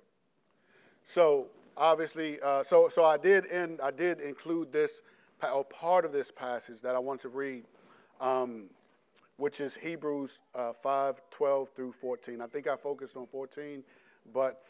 So, 1.05 1.48
obviously, 1.77 2.41
uh, 2.41 2.65
so 2.65 2.89
so 2.89 3.05
I 3.05 3.15
did 3.15 3.50
end, 3.50 3.79
I 3.81 3.91
did 3.91 4.19
include 4.19 4.74
this 4.74 5.00
or 5.41 5.63
part 5.63 6.03
of 6.03 6.12
this 6.12 6.31
passage 6.31 6.81
that 6.81 6.96
I 6.96 7.00
want 7.00 7.22
to 7.22 7.29
read. 7.29 7.63
Um, 8.19 8.65
which 9.39 9.62
is 9.62 9.75
Hebrews 9.75 10.39
uh, 10.53 10.74
5 10.84 11.22
12 11.31 11.69
through 11.75 11.93
14. 11.93 12.41
I 12.41 12.48
think 12.48 12.67
I 12.67 12.75
focused 12.75 13.15
on 13.15 13.25
14, 13.27 13.84
but 14.34 14.63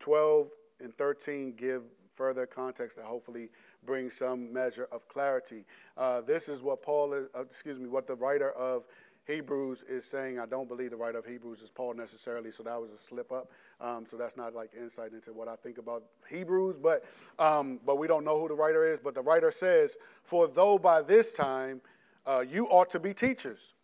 12 0.00 0.48
and 0.80 0.96
13 0.96 1.54
give 1.56 1.82
further 2.16 2.46
context 2.46 2.96
that 2.96 3.04
hopefully 3.04 3.50
bring 3.84 4.10
some 4.10 4.52
measure 4.52 4.88
of 4.90 5.06
clarity. 5.08 5.64
Uh, 5.96 6.20
this 6.22 6.48
is 6.48 6.62
what 6.62 6.82
Paul 6.82 7.12
is, 7.12 7.26
uh, 7.36 7.42
excuse 7.42 7.78
me, 7.78 7.88
what 7.88 8.06
the 8.06 8.14
writer 8.14 8.52
of 8.52 8.84
Hebrews 9.26 9.84
is 9.88 10.04
saying. 10.04 10.38
I 10.38 10.46
don't 10.46 10.68
believe 10.68 10.90
the 10.90 10.96
writer 10.96 11.18
of 11.18 11.26
Hebrews 11.26 11.60
is 11.60 11.70
Paul 11.70 11.94
necessarily, 11.94 12.50
so 12.50 12.62
that 12.62 12.80
was 12.80 12.90
a 12.90 12.98
slip 12.98 13.32
up. 13.32 13.50
Um, 13.80 14.04
so 14.06 14.16
that's 14.16 14.36
not 14.36 14.54
like 14.54 14.70
insight 14.78 15.12
into 15.12 15.32
what 15.32 15.48
I 15.48 15.56
think 15.56 15.78
about 15.78 16.02
Hebrews, 16.30 16.78
but 16.78 17.04
um, 17.38 17.80
but 17.84 17.98
we 17.98 18.06
don't 18.06 18.24
know 18.24 18.40
who 18.40 18.48
the 18.48 18.54
writer 18.54 18.90
is. 18.90 19.00
But 19.00 19.14
the 19.14 19.22
writer 19.22 19.50
says, 19.50 19.96
"For 20.22 20.46
though 20.46 20.78
by 20.78 21.02
this 21.02 21.32
time 21.32 21.80
uh, 22.26 22.44
you 22.48 22.66
ought 22.66 22.90
to 22.90 23.00
be 23.00 23.12
teachers." 23.12 23.74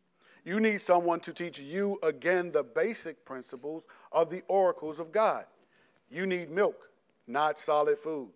You 0.44 0.60
need 0.60 0.80
someone 0.80 1.20
to 1.20 1.32
teach 1.32 1.58
you 1.58 1.98
again 2.02 2.52
the 2.52 2.62
basic 2.62 3.24
principles 3.24 3.84
of 4.12 4.30
the 4.30 4.42
oracles 4.48 4.98
of 5.00 5.12
God. 5.12 5.44
You 6.10 6.26
need 6.26 6.50
milk, 6.50 6.90
not 7.26 7.58
solid 7.58 7.98
food. 7.98 8.30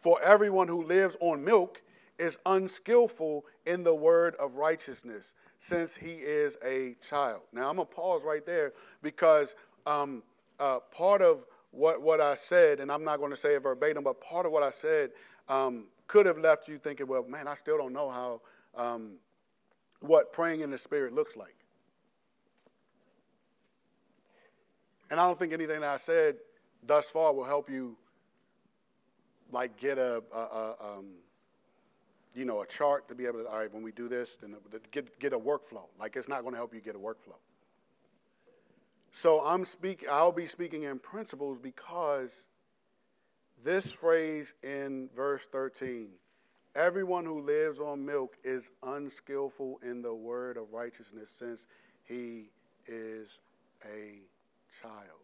For 0.00 0.20
everyone 0.22 0.68
who 0.68 0.84
lives 0.84 1.16
on 1.20 1.44
milk 1.44 1.82
is 2.18 2.38
unskillful 2.46 3.44
in 3.66 3.82
the 3.82 3.94
word 3.94 4.36
of 4.36 4.54
righteousness, 4.56 5.34
since 5.58 5.96
he 5.96 6.12
is 6.12 6.56
a 6.64 6.94
child. 7.06 7.40
Now, 7.52 7.68
I'm 7.68 7.76
going 7.76 7.88
to 7.88 7.94
pause 7.94 8.22
right 8.22 8.44
there 8.44 8.72
because 9.02 9.54
um, 9.86 10.22
uh, 10.60 10.80
part 10.92 11.22
of 11.22 11.44
what, 11.70 12.00
what 12.02 12.20
I 12.20 12.34
said, 12.34 12.80
and 12.80 12.92
I'm 12.92 13.02
not 13.04 13.18
going 13.18 13.30
to 13.30 13.36
say 13.36 13.54
it 13.54 13.62
verbatim, 13.62 14.04
but 14.04 14.20
part 14.20 14.46
of 14.46 14.52
what 14.52 14.62
I 14.62 14.70
said 14.70 15.10
um, 15.48 15.86
could 16.06 16.26
have 16.26 16.38
left 16.38 16.68
you 16.68 16.78
thinking, 16.78 17.06
well, 17.06 17.24
man, 17.24 17.48
I 17.48 17.54
still 17.54 17.76
don't 17.76 17.92
know 17.92 18.10
how 18.10 18.40
um, 18.76 19.14
what 20.06 20.32
praying 20.32 20.60
in 20.60 20.70
the 20.70 20.78
Spirit 20.78 21.14
looks 21.14 21.36
like. 21.36 21.56
And 25.10 25.20
I 25.20 25.26
don't 25.26 25.38
think 25.38 25.52
anything 25.52 25.80
that 25.80 25.90
I 25.90 25.96
said 25.96 26.36
thus 26.86 27.08
far 27.08 27.32
will 27.32 27.44
help 27.44 27.70
you, 27.70 27.96
like, 29.50 29.76
get 29.78 29.98
a, 29.98 30.22
a, 30.34 30.38
a 30.38 30.76
um, 30.80 31.06
you 32.34 32.44
know, 32.44 32.62
a 32.62 32.66
chart 32.66 33.08
to 33.08 33.14
be 33.14 33.26
able 33.26 33.40
to, 33.40 33.48
all 33.48 33.58
right, 33.58 33.72
when 33.72 33.82
we 33.82 33.92
do 33.92 34.08
this, 34.08 34.30
then 34.40 34.56
get, 34.90 35.18
get 35.20 35.32
a 35.32 35.38
workflow. 35.38 35.86
Like, 35.98 36.16
it's 36.16 36.28
not 36.28 36.42
going 36.42 36.52
to 36.52 36.58
help 36.58 36.74
you 36.74 36.80
get 36.80 36.96
a 36.96 36.98
workflow. 36.98 37.38
So 39.12 39.40
I'm 39.44 39.64
speak, 39.64 40.04
I'll 40.10 40.32
be 40.32 40.46
speaking 40.46 40.82
in 40.82 40.98
principles 40.98 41.60
because 41.60 42.42
this 43.64 43.92
phrase 43.92 44.54
in 44.62 45.08
verse 45.14 45.44
13 45.50 46.08
Everyone 46.74 47.24
who 47.24 47.40
lives 47.40 47.78
on 47.78 48.04
milk 48.04 48.36
is 48.42 48.72
unskillful 48.82 49.78
in 49.82 50.02
the 50.02 50.12
word 50.12 50.56
of 50.56 50.72
righteousness 50.72 51.30
since 51.38 51.66
he 52.02 52.50
is 52.88 53.38
a 53.84 54.18
child. 54.82 55.22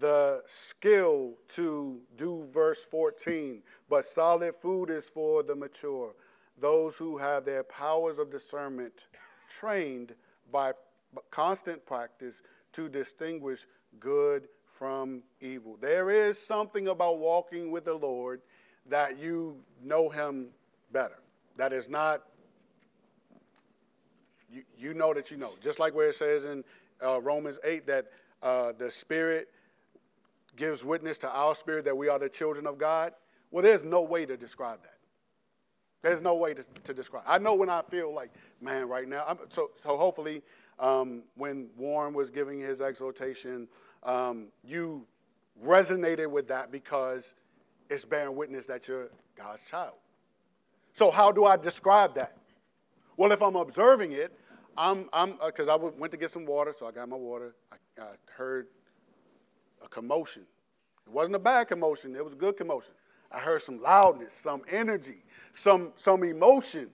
The 0.00 0.42
skill 0.48 1.34
to 1.54 2.00
do 2.16 2.48
verse 2.52 2.80
14, 2.90 3.62
but 3.88 4.06
solid 4.06 4.56
food 4.60 4.90
is 4.90 5.06
for 5.06 5.44
the 5.44 5.54
mature, 5.54 6.14
those 6.60 6.96
who 6.96 7.18
have 7.18 7.44
their 7.44 7.62
powers 7.62 8.18
of 8.18 8.32
discernment 8.32 8.92
trained 9.60 10.14
by 10.50 10.72
constant 11.30 11.86
practice 11.86 12.42
to 12.72 12.88
distinguish 12.88 13.66
good 14.00 14.48
from 14.76 15.22
evil. 15.40 15.76
There 15.80 16.10
is 16.10 16.44
something 16.44 16.88
about 16.88 17.18
walking 17.18 17.70
with 17.70 17.84
the 17.84 17.94
Lord 17.94 18.40
that 18.88 19.18
you 19.18 19.56
know 19.82 20.08
him 20.08 20.48
better. 20.92 21.18
That 21.56 21.72
is 21.72 21.88
not, 21.88 22.22
you, 24.50 24.62
you 24.78 24.94
know 24.94 25.12
that 25.12 25.30
you 25.30 25.36
know. 25.36 25.52
Just 25.62 25.78
like 25.78 25.94
where 25.94 26.08
it 26.08 26.16
says 26.16 26.44
in 26.44 26.64
uh, 27.04 27.20
Romans 27.20 27.58
8 27.64 27.86
that 27.86 28.06
uh, 28.42 28.72
the 28.78 28.90
Spirit 28.90 29.48
gives 30.56 30.84
witness 30.84 31.18
to 31.18 31.30
our 31.30 31.54
spirit 31.54 31.84
that 31.84 31.96
we 31.96 32.08
are 32.08 32.18
the 32.18 32.28
children 32.28 32.66
of 32.66 32.78
God. 32.78 33.12
Well, 33.50 33.62
there's 33.62 33.84
no 33.84 34.02
way 34.02 34.26
to 34.26 34.36
describe 34.36 34.82
that. 34.82 34.98
There's 36.02 36.22
no 36.22 36.34
way 36.34 36.54
to, 36.54 36.64
to 36.84 36.94
describe. 36.94 37.24
I 37.26 37.38
know 37.38 37.54
when 37.54 37.70
I 37.70 37.82
feel 37.82 38.14
like, 38.14 38.30
man, 38.60 38.88
right 38.88 39.08
now. 39.08 39.24
I'm, 39.26 39.38
so, 39.48 39.70
so 39.82 39.96
hopefully, 39.96 40.42
um, 40.78 41.22
when 41.36 41.68
Warren 41.76 42.14
was 42.14 42.30
giving 42.30 42.60
his 42.60 42.80
exhortation, 42.80 43.68
um, 44.02 44.48
you 44.64 45.06
resonated 45.64 46.30
with 46.30 46.46
that 46.48 46.70
because 46.70 47.34
it's 47.90 48.04
bearing 48.04 48.36
witness 48.36 48.66
that 48.66 48.86
you're 48.88 49.10
God's 49.36 49.64
child. 49.64 49.94
So, 50.92 51.10
how 51.10 51.30
do 51.32 51.44
I 51.44 51.56
describe 51.56 52.14
that? 52.16 52.36
Well, 53.16 53.32
if 53.32 53.42
I'm 53.42 53.56
observing 53.56 54.12
it, 54.12 54.38
I'm, 54.76 55.08
I'm, 55.12 55.38
because 55.44 55.68
uh, 55.68 55.74
I 55.74 55.76
went 55.76 56.12
to 56.12 56.16
get 56.16 56.30
some 56.30 56.46
water, 56.46 56.74
so 56.76 56.86
I 56.86 56.92
got 56.92 57.08
my 57.08 57.16
water. 57.16 57.54
I, 57.72 58.02
I 58.02 58.06
heard 58.26 58.68
a 59.84 59.88
commotion. 59.88 60.42
It 61.06 61.12
wasn't 61.12 61.36
a 61.36 61.40
bad 61.40 61.68
commotion, 61.68 62.14
it 62.14 62.22
was 62.24 62.34
a 62.34 62.36
good 62.36 62.56
commotion. 62.56 62.94
I 63.30 63.38
heard 63.38 63.62
some 63.62 63.82
loudness, 63.82 64.32
some 64.32 64.62
energy, 64.70 65.24
some, 65.52 65.92
some 65.96 66.22
emotion. 66.24 66.88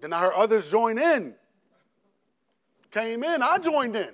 Then 0.00 0.12
I 0.12 0.20
heard 0.20 0.34
others 0.34 0.70
join 0.70 0.98
in. 0.98 1.34
Came 2.90 3.24
in, 3.24 3.42
I 3.42 3.58
joined 3.58 3.96
in. 3.96 4.10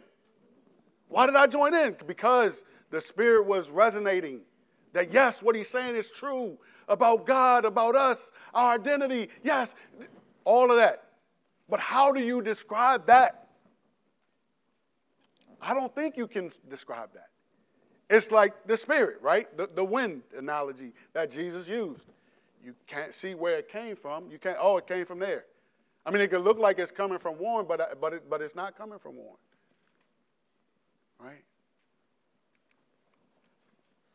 Why 1.08 1.26
did 1.26 1.34
I 1.34 1.46
join 1.46 1.74
in? 1.74 1.96
Because 2.06 2.62
the 2.90 3.00
Spirit 3.00 3.46
was 3.46 3.70
resonating 3.70 4.40
that 4.98 5.12
yes, 5.12 5.40
what 5.40 5.54
he's 5.54 5.68
saying 5.68 5.94
is 5.94 6.10
true 6.10 6.58
about 6.88 7.24
God, 7.24 7.64
about 7.64 7.94
us, 7.94 8.32
our 8.52 8.74
identity. 8.74 9.28
Yes, 9.44 9.76
all 10.44 10.72
of 10.72 10.76
that. 10.76 11.04
But 11.68 11.78
how 11.78 12.10
do 12.10 12.20
you 12.20 12.42
describe 12.42 13.06
that? 13.06 13.46
I 15.62 15.72
don't 15.72 15.94
think 15.94 16.16
you 16.16 16.26
can 16.26 16.50
describe 16.68 17.10
that. 17.14 17.28
It's 18.10 18.32
like 18.32 18.66
the 18.66 18.76
spirit, 18.76 19.18
right? 19.22 19.56
The, 19.56 19.68
the 19.72 19.84
wind 19.84 20.22
analogy 20.36 20.92
that 21.12 21.30
Jesus 21.30 21.68
used. 21.68 22.08
You 22.64 22.74
can't 22.88 23.14
see 23.14 23.36
where 23.36 23.56
it 23.58 23.68
came 23.68 23.94
from. 23.94 24.32
You 24.32 24.38
can't, 24.40 24.56
oh, 24.60 24.78
it 24.78 24.88
came 24.88 25.06
from 25.06 25.20
there. 25.20 25.44
I 26.04 26.10
mean, 26.10 26.22
it 26.22 26.28
could 26.28 26.42
look 26.42 26.58
like 26.58 26.80
it's 26.80 26.90
coming 26.90 27.18
from 27.18 27.38
Warren, 27.38 27.66
but, 27.68 28.00
but, 28.00 28.14
it, 28.14 28.28
but 28.28 28.42
it's 28.42 28.56
not 28.56 28.76
coming 28.76 28.98
from 28.98 29.14
Warren. 29.14 29.36
Right? 31.20 31.44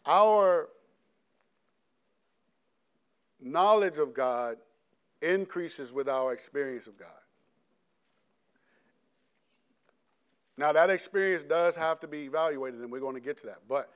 Our 0.06 0.70
knowledge 3.42 3.98
of 3.98 4.14
God 4.14 4.58
increases 5.22 5.92
with 5.92 6.10
our 6.10 6.34
experience 6.34 6.88
of 6.88 6.98
God. 6.98 7.10
Now, 10.58 10.72
that 10.72 10.90
experience 10.90 11.44
does 11.44 11.76
have 11.76 12.00
to 12.02 12.08
be 12.08 12.24
evaluated, 12.24 12.82
and 12.82 12.92
we're 12.92 13.00
going 13.00 13.16
to 13.16 13.22
get 13.22 13.38
to 13.40 13.48
that. 13.48 13.60
But 13.68 13.92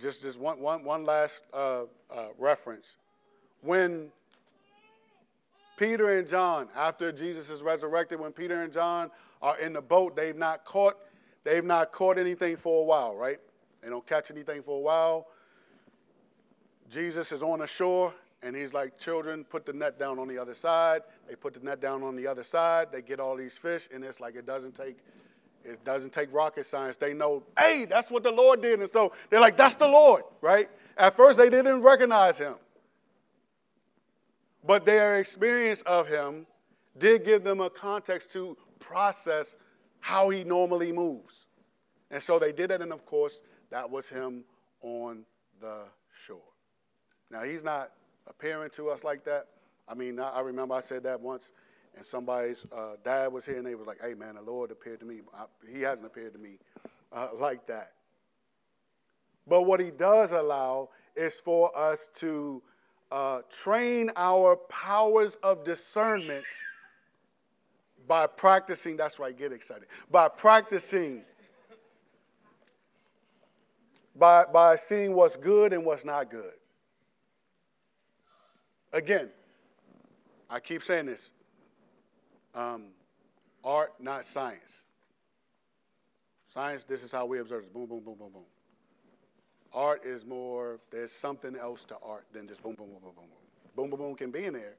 just, 0.00 0.22
just 0.22 0.38
one, 0.38 0.60
one, 0.60 0.84
one 0.84 1.04
last 1.04 1.42
uh, 1.52 1.82
uh, 2.10 2.28
reference. 2.38 2.96
When 3.62 4.12
Peter 5.76 6.18
and 6.18 6.28
John, 6.28 6.68
after 6.76 7.10
Jesus 7.10 7.50
is 7.50 7.62
resurrected, 7.62 8.20
when 8.20 8.32
Peter 8.32 8.62
and 8.62 8.72
John 8.72 9.10
are 9.42 9.58
in 9.58 9.72
the 9.72 9.80
boat, 9.80 10.14
they've 10.14 10.36
not 10.36 10.64
caught, 10.64 10.96
they've 11.42 11.64
not 11.64 11.90
caught 11.90 12.16
anything 12.16 12.56
for 12.56 12.82
a 12.82 12.84
while, 12.84 13.16
right? 13.16 13.40
They 13.82 13.88
don't 13.88 14.06
catch 14.06 14.30
anything 14.30 14.62
for 14.62 14.76
a 14.76 14.80
while. 14.80 15.26
Jesus 16.90 17.32
is 17.32 17.42
on 17.42 17.58
the 17.58 17.66
shore, 17.66 18.14
and 18.42 18.56
he's 18.56 18.72
like, 18.72 18.98
Children, 18.98 19.44
put 19.44 19.66
the 19.66 19.72
net 19.72 19.98
down 19.98 20.18
on 20.18 20.28
the 20.28 20.38
other 20.38 20.54
side. 20.54 21.02
They 21.28 21.34
put 21.34 21.54
the 21.54 21.60
net 21.60 21.80
down 21.80 22.02
on 22.02 22.16
the 22.16 22.26
other 22.26 22.44
side. 22.44 22.88
They 22.92 23.02
get 23.02 23.20
all 23.20 23.36
these 23.36 23.58
fish, 23.58 23.88
and 23.92 24.04
it's 24.04 24.20
like 24.20 24.36
it 24.36 24.46
doesn't 24.46 24.74
take 24.74 24.96
it 25.64 25.84
doesn't 25.84 26.12
take 26.12 26.32
rocket 26.32 26.66
science. 26.66 26.96
They 26.96 27.12
know, 27.12 27.42
hey, 27.58 27.84
that's 27.84 28.10
what 28.10 28.22
the 28.22 28.30
Lord 28.30 28.62
did. 28.62 28.80
And 28.80 28.88
so 28.88 29.12
they're 29.28 29.40
like, 29.40 29.56
that's 29.56 29.74
the 29.74 29.88
Lord, 29.88 30.22
right? 30.40 30.70
At 30.96 31.16
first, 31.16 31.36
they 31.36 31.50
didn't 31.50 31.82
recognize 31.82 32.38
him. 32.38 32.54
But 34.64 34.86
their 34.86 35.18
experience 35.18 35.82
of 35.82 36.08
him 36.08 36.46
did 36.98 37.24
give 37.24 37.44
them 37.44 37.60
a 37.60 37.68
context 37.68 38.32
to 38.32 38.56
process 38.78 39.56
how 40.00 40.30
he 40.30 40.44
normally 40.44 40.92
moves. 40.92 41.46
And 42.10 42.22
so 42.22 42.38
they 42.38 42.52
did 42.52 42.70
it, 42.70 42.80
and 42.80 42.92
of 42.92 43.04
course, 43.04 43.40
that 43.70 43.88
was 43.90 44.08
him 44.08 44.44
on 44.80 45.24
the 45.60 45.82
shore. 46.24 46.38
Now, 47.30 47.42
he's 47.42 47.62
not 47.62 47.90
appearing 48.26 48.70
to 48.70 48.90
us 48.90 49.04
like 49.04 49.24
that. 49.24 49.46
I 49.86 49.94
mean, 49.94 50.20
I 50.20 50.40
remember 50.40 50.74
I 50.74 50.80
said 50.80 51.02
that 51.04 51.20
once 51.20 51.48
and 51.96 52.06
somebody's 52.06 52.64
uh, 52.76 52.92
dad 53.04 53.32
was 53.32 53.44
here 53.44 53.58
and 53.58 53.66
they 53.66 53.74
was 53.74 53.86
like, 53.86 53.98
hey, 54.00 54.14
man, 54.14 54.36
the 54.36 54.42
Lord 54.42 54.70
appeared 54.70 55.00
to 55.00 55.06
me. 55.06 55.20
I, 55.34 55.44
he 55.70 55.82
hasn't 55.82 56.06
appeared 56.06 56.32
to 56.34 56.38
me 56.38 56.58
uh, 57.12 57.28
like 57.38 57.66
that. 57.66 57.92
But 59.46 59.62
what 59.62 59.80
he 59.80 59.90
does 59.90 60.32
allow 60.32 60.90
is 61.16 61.34
for 61.34 61.76
us 61.76 62.08
to 62.18 62.62
uh, 63.10 63.40
train 63.62 64.10
our 64.14 64.56
powers 64.68 65.36
of 65.42 65.64
discernment 65.64 66.44
by 68.06 68.26
practicing. 68.26 68.96
That's 68.96 69.18
right, 69.18 69.36
get 69.36 69.52
excited. 69.52 69.86
By 70.10 70.28
practicing, 70.28 71.22
by, 74.14 74.44
by 74.44 74.76
seeing 74.76 75.14
what's 75.14 75.36
good 75.36 75.72
and 75.72 75.84
what's 75.84 76.04
not 76.04 76.30
good. 76.30 76.52
Again, 78.92 79.28
I 80.48 80.60
keep 80.60 80.82
saying 80.82 81.06
this 81.06 81.30
um, 82.54 82.86
art, 83.64 83.92
not 84.00 84.24
science. 84.24 84.80
Science, 86.50 86.84
this 86.84 87.02
is 87.02 87.12
how 87.12 87.26
we 87.26 87.38
observe 87.38 87.64
it. 87.64 87.72
Boom, 87.72 87.86
boom, 87.86 88.00
boom, 88.00 88.16
boom, 88.18 88.30
boom. 88.32 88.42
Art 89.72 90.04
is 90.04 90.24
more, 90.24 90.80
there's 90.90 91.12
something 91.12 91.54
else 91.54 91.84
to 91.84 91.96
art 92.02 92.24
than 92.32 92.48
just 92.48 92.62
boom, 92.62 92.74
boom, 92.74 92.88
boom, 92.88 93.00
boom, 93.02 93.12
boom, 93.14 93.24
boom. 93.26 93.38
Boom, 93.76 93.90
boom, 93.90 93.98
boom 93.98 94.14
can 94.16 94.30
be 94.30 94.46
in 94.46 94.54
there, 94.54 94.74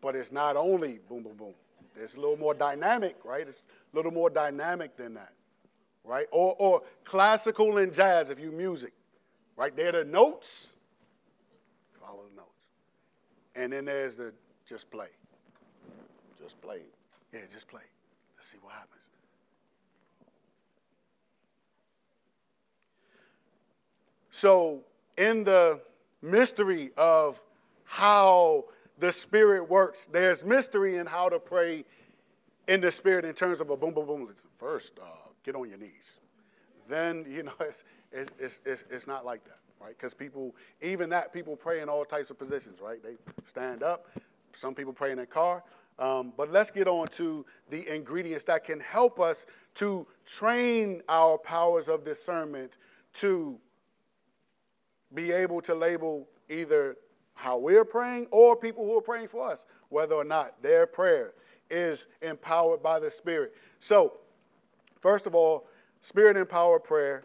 but 0.00 0.16
it's 0.16 0.32
not 0.32 0.56
only 0.56 0.98
boom, 1.08 1.22
boom, 1.22 1.36
boom. 1.36 1.54
It's 1.94 2.14
a 2.14 2.20
little 2.20 2.36
more 2.36 2.54
dynamic, 2.54 3.16
right? 3.24 3.46
It's 3.46 3.62
a 3.92 3.96
little 3.96 4.10
more 4.10 4.28
dynamic 4.30 4.96
than 4.96 5.14
that, 5.14 5.32
right? 6.04 6.26
Or, 6.32 6.56
or 6.58 6.82
classical 7.04 7.78
and 7.78 7.92
jazz, 7.92 8.30
if 8.30 8.40
you 8.40 8.50
music, 8.50 8.92
right? 9.56 9.76
They're 9.76 9.92
the 9.92 10.04
notes, 10.04 10.08
the 10.08 10.14
notes. 10.14 10.75
And 13.56 13.72
then 13.72 13.86
there's 13.86 14.16
the 14.16 14.32
just 14.68 14.90
play. 14.90 15.08
Just 16.40 16.60
play. 16.60 16.80
Yeah, 17.32 17.40
just 17.52 17.68
play. 17.68 17.82
Let's 18.36 18.48
see 18.48 18.58
what 18.60 18.74
happens. 18.74 19.08
So, 24.30 24.80
in 25.16 25.44
the 25.44 25.80
mystery 26.20 26.90
of 26.98 27.40
how 27.84 28.66
the 28.98 29.10
Spirit 29.10 29.68
works, 29.68 30.06
there's 30.12 30.44
mystery 30.44 30.98
in 30.98 31.06
how 31.06 31.30
to 31.30 31.38
pray 31.38 31.84
in 32.68 32.80
the 32.80 32.90
Spirit 32.90 33.24
in 33.24 33.32
terms 33.32 33.60
of 33.60 33.70
a 33.70 33.76
boom, 33.76 33.94
boom, 33.94 34.06
boom. 34.06 34.28
First, 34.58 34.98
uh, 35.02 35.06
get 35.42 35.54
on 35.54 35.68
your 35.68 35.78
knees. 35.78 36.20
Then, 36.88 37.24
you 37.30 37.44
know, 37.44 37.52
it's, 37.60 37.84
it's, 38.12 38.60
it's, 38.64 38.84
it's 38.90 39.06
not 39.06 39.24
like 39.24 39.44
that, 39.44 39.58
right? 39.80 39.96
Because 39.96 40.14
people, 40.14 40.54
even 40.80 41.10
that, 41.10 41.32
people 41.32 41.56
pray 41.56 41.80
in 41.80 41.88
all 41.88 42.04
types 42.04 42.30
of 42.30 42.38
positions, 42.38 42.80
right? 42.80 43.02
They 43.02 43.16
stand 43.44 43.82
up. 43.82 44.06
Some 44.54 44.74
people 44.74 44.92
pray 44.92 45.10
in 45.10 45.16
their 45.16 45.26
car. 45.26 45.62
Um, 45.98 46.32
but 46.36 46.52
let's 46.52 46.70
get 46.70 46.88
on 46.88 47.06
to 47.08 47.46
the 47.70 47.94
ingredients 47.94 48.44
that 48.44 48.64
can 48.64 48.80
help 48.80 49.18
us 49.18 49.46
to 49.76 50.06
train 50.26 51.02
our 51.08 51.38
powers 51.38 51.88
of 51.88 52.04
discernment 52.04 52.76
to 53.14 53.58
be 55.14 55.32
able 55.32 55.62
to 55.62 55.74
label 55.74 56.28
either 56.50 56.96
how 57.34 57.56
we're 57.58 57.84
praying 57.84 58.26
or 58.30 58.56
people 58.56 58.84
who 58.84 58.98
are 58.98 59.02
praying 59.02 59.28
for 59.28 59.48
us, 59.48 59.66
whether 59.88 60.14
or 60.14 60.24
not 60.24 60.60
their 60.62 60.86
prayer 60.86 61.32
is 61.70 62.06
empowered 62.22 62.82
by 62.82 62.98
the 62.98 63.10
Spirit. 63.10 63.54
So, 63.80 64.14
first 65.00 65.26
of 65.26 65.34
all, 65.34 65.66
Spirit 66.00 66.36
empowered 66.36 66.84
prayer 66.84 67.24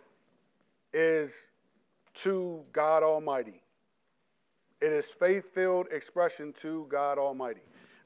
is 0.94 1.34
to 2.16 2.64
God 2.74 3.04
Almighty. 3.04 3.62
It 4.82 4.92
is 4.92 5.06
faith 5.06 5.54
filled 5.54 5.88
expression 5.92 6.54
to 6.62 6.88
God 6.90 7.18
Almighty 7.18 7.62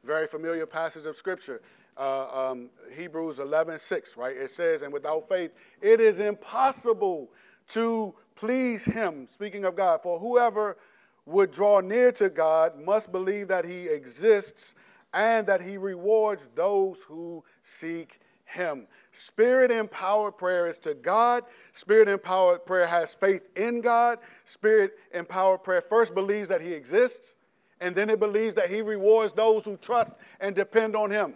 very 0.06 0.28
familiar 0.28 0.66
passage 0.66 1.06
of 1.06 1.18
Scripture. 1.18 1.62
Uh, 1.98 2.52
um, 2.52 2.70
Hebrews 2.96 3.40
11, 3.40 3.80
6, 3.80 4.18
right? 4.18 4.36
It 4.36 4.52
says, 4.52 4.82
And 4.82 4.94
without 4.94 5.28
faith, 5.28 5.52
it 5.82 6.00
is 6.00 6.20
impossible 6.20 7.32
to 7.70 8.14
please 8.36 8.86
him. 8.86 9.28
Speaking 9.32 9.66
of 9.66 9.76
God, 9.76 10.02
for 10.04 10.20
whoever 10.20 10.78
would 11.26 11.52
draw 11.52 11.80
near 11.80 12.12
to 12.14 12.30
God 12.30 12.80
must 12.80 13.12
believe 13.12 13.48
that 13.48 13.66
he 13.66 13.88
exists 13.88 14.76
and 15.14 15.48
that 15.48 15.62
he 15.62 15.78
rewards 15.78 16.50
those 16.54 17.02
who 17.08 17.44
seek 17.64 18.20
him. 18.44 18.88
Spirit 19.18 19.72
empowered 19.72 20.38
prayer 20.38 20.68
is 20.68 20.78
to 20.80 20.94
God. 20.94 21.44
Spirit 21.72 22.08
empowered 22.08 22.66
prayer 22.66 22.88
has 22.88 23.16
faith 23.16 23.48
in 23.56 23.82
God. 23.82 24.20
Spirit 24.44 24.94
empowered 25.14 25.64
prayer 25.64 25.82
first 25.82 26.14
believes 26.14 26.50
that 26.50 26.62
he 26.62 26.74
exists 26.74 27.36
and 27.80 27.96
then 27.96 28.10
it 28.10 28.20
believes 28.20 28.56
that 28.56 28.70
he 28.70 28.82
rewards 28.82 29.34
those 29.34 29.66
who 29.66 29.78
trust 29.78 30.16
and 30.40 30.56
depend 30.56 30.96
on 30.96 31.12
him. 31.12 31.36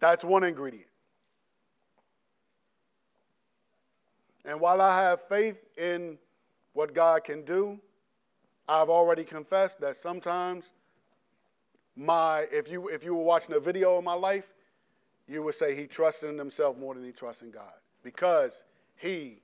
That's 0.00 0.24
one 0.24 0.44
ingredient. 0.44 0.88
And 4.44 4.60
while 4.60 4.80
I 4.80 5.02
have 5.02 5.26
faith 5.26 5.56
in 5.78 6.18
what 6.74 6.92
God 6.92 7.24
can 7.24 7.44
do, 7.44 7.80
I've 8.68 8.90
already 8.90 9.24
confessed 9.24 9.80
that 9.80 9.96
sometimes 9.96 10.72
my 11.96 12.46
if 12.52 12.68
you 12.68 12.88
if 12.88 13.04
you 13.04 13.14
were 13.14 13.22
watching 13.22 13.54
a 13.54 13.60
video 13.60 13.96
of 13.96 14.04
my 14.04 14.14
life, 14.14 14.52
you 15.28 15.42
would 15.42 15.54
say 15.54 15.74
he 15.74 15.86
trusted 15.86 16.30
in 16.30 16.38
himself 16.38 16.76
more 16.76 16.94
than 16.94 17.04
he 17.04 17.12
trusts 17.12 17.42
in 17.42 17.50
God. 17.50 17.72
Because 18.02 18.64
he 18.96 19.38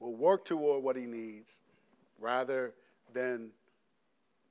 will 0.00 0.14
work 0.14 0.44
toward 0.44 0.82
what 0.82 0.96
he 0.96 1.04
needs 1.04 1.58
rather 2.18 2.74
than 3.12 3.50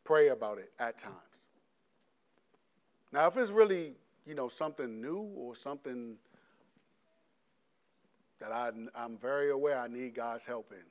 pray 0.04 0.30
about 0.30 0.58
it 0.58 0.72
at 0.80 0.98
times. 0.98 1.16
Now, 3.12 3.28
if 3.28 3.38
it's 3.38 3.52
really, 3.52 3.94
you 4.26 4.36
know, 4.36 4.48
something 4.48 5.02
new 5.02 5.18
or 5.36 5.56
something 5.56 6.16
that 8.40 8.52
I, 8.52 8.70
I'm 8.96 9.18
very 9.18 9.52
aware 9.52 9.80
I 9.80 9.88
need 9.88 10.14
God's 10.16 10.46
help 10.46 10.72
in, 10.72 10.86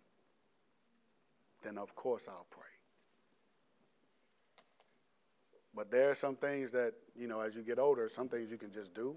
then 1.63 1.79
of 1.79 1.95
course 1.95 2.27
I'll 2.29 2.47
pray. 2.51 2.68
But 5.75 5.91
there 5.91 6.11
are 6.11 6.15
some 6.15 6.37
things 6.37 6.71
that, 6.73 6.93
you 7.17 7.29
know, 7.29 7.41
as 7.41 7.55
you 7.55 7.63
get 7.63 7.79
older, 7.79 8.09
some 8.09 8.29
things 8.29 8.51
you 8.51 8.59
can 8.59 8.73
just 8.73 8.95
do. 8.95 9.15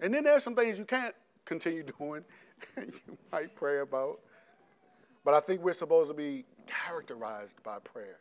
And 0.00 0.12
then 0.12 0.24
there's 0.24 0.42
some 0.42 0.54
things 0.54 0.78
you 0.78 0.84
can't 0.84 1.14
continue 1.44 1.82
doing, 1.98 2.24
you 2.76 3.18
might 3.32 3.54
pray 3.54 3.80
about. 3.80 4.20
But 5.24 5.34
I 5.34 5.40
think 5.40 5.62
we're 5.62 5.72
supposed 5.72 6.10
to 6.10 6.14
be 6.14 6.44
characterized 6.66 7.62
by 7.62 7.78
prayer. 7.78 8.18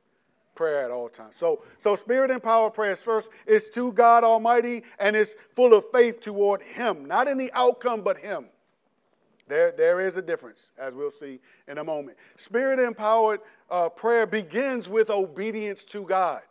Prayer 0.56 0.86
at 0.86 0.92
all 0.92 1.10
times. 1.10 1.36
So, 1.36 1.64
so 1.80 1.96
spirit 1.96 2.30
empowered 2.30 2.76
prayer 2.76 2.96
first 2.96 3.30
is 3.48 3.70
to 3.72 3.92
God 3.92 4.24
Almighty 4.24 4.84
and 5.00 5.16
it's 5.16 5.34
full 5.56 5.74
of 5.74 5.86
faith 5.92 6.22
toward 6.22 6.62
Him, 6.62 7.06
not 7.06 7.28
in 7.28 7.38
the 7.38 7.52
outcome, 7.54 8.02
but 8.02 8.20
Him. 8.20 8.46
There, 9.48 9.74
there 9.76 10.00
is 10.00 10.16
a 10.16 10.22
difference, 10.22 10.60
as 10.78 10.94
we'll 10.94 11.12
see 11.12 11.40
in 11.68 11.80
a 11.80 11.84
moment. 11.84 12.18
Spirit 12.38 12.80
empowered 12.80 13.42
uh, 13.70 13.90
prayer 13.90 14.26
begins 14.26 14.88
with 14.88 15.10
obedience 15.10 15.84
to 15.86 16.04
God. 16.04 16.42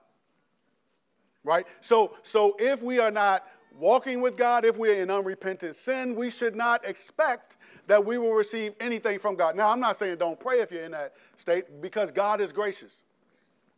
Right? 1.44 1.66
So, 1.81 2.16
so 2.22 2.57
if 2.59 2.83
we 2.83 2.98
are 2.98 3.11
not 3.11 3.44
walking 3.78 4.20
with 4.20 4.37
God, 4.37 4.64
if 4.64 4.76
we're 4.76 5.02
in 5.02 5.11
unrepentant 5.11 5.76
sin, 5.76 6.14
we 6.14 6.31
should 6.31 6.55
not 6.55 6.85
expect 6.85 7.57
that 7.87 8.05
we 8.05 8.18
will 8.18 8.33
receive 8.33 8.74
anything 8.81 9.18
from 9.18 9.35
God. 9.35 9.57
Now, 9.57 9.70
I'm 9.70 9.81
not 9.81 9.96
saying 9.96 10.16
don't 10.18 10.38
pray 10.38 10.61
if 10.61 10.70
you're 10.70 10.85
in 10.85 10.92
that 10.92 11.14
state 11.37 11.81
because 11.81 12.11
God 12.11 12.40
is 12.40 12.52
gracious. 12.52 13.02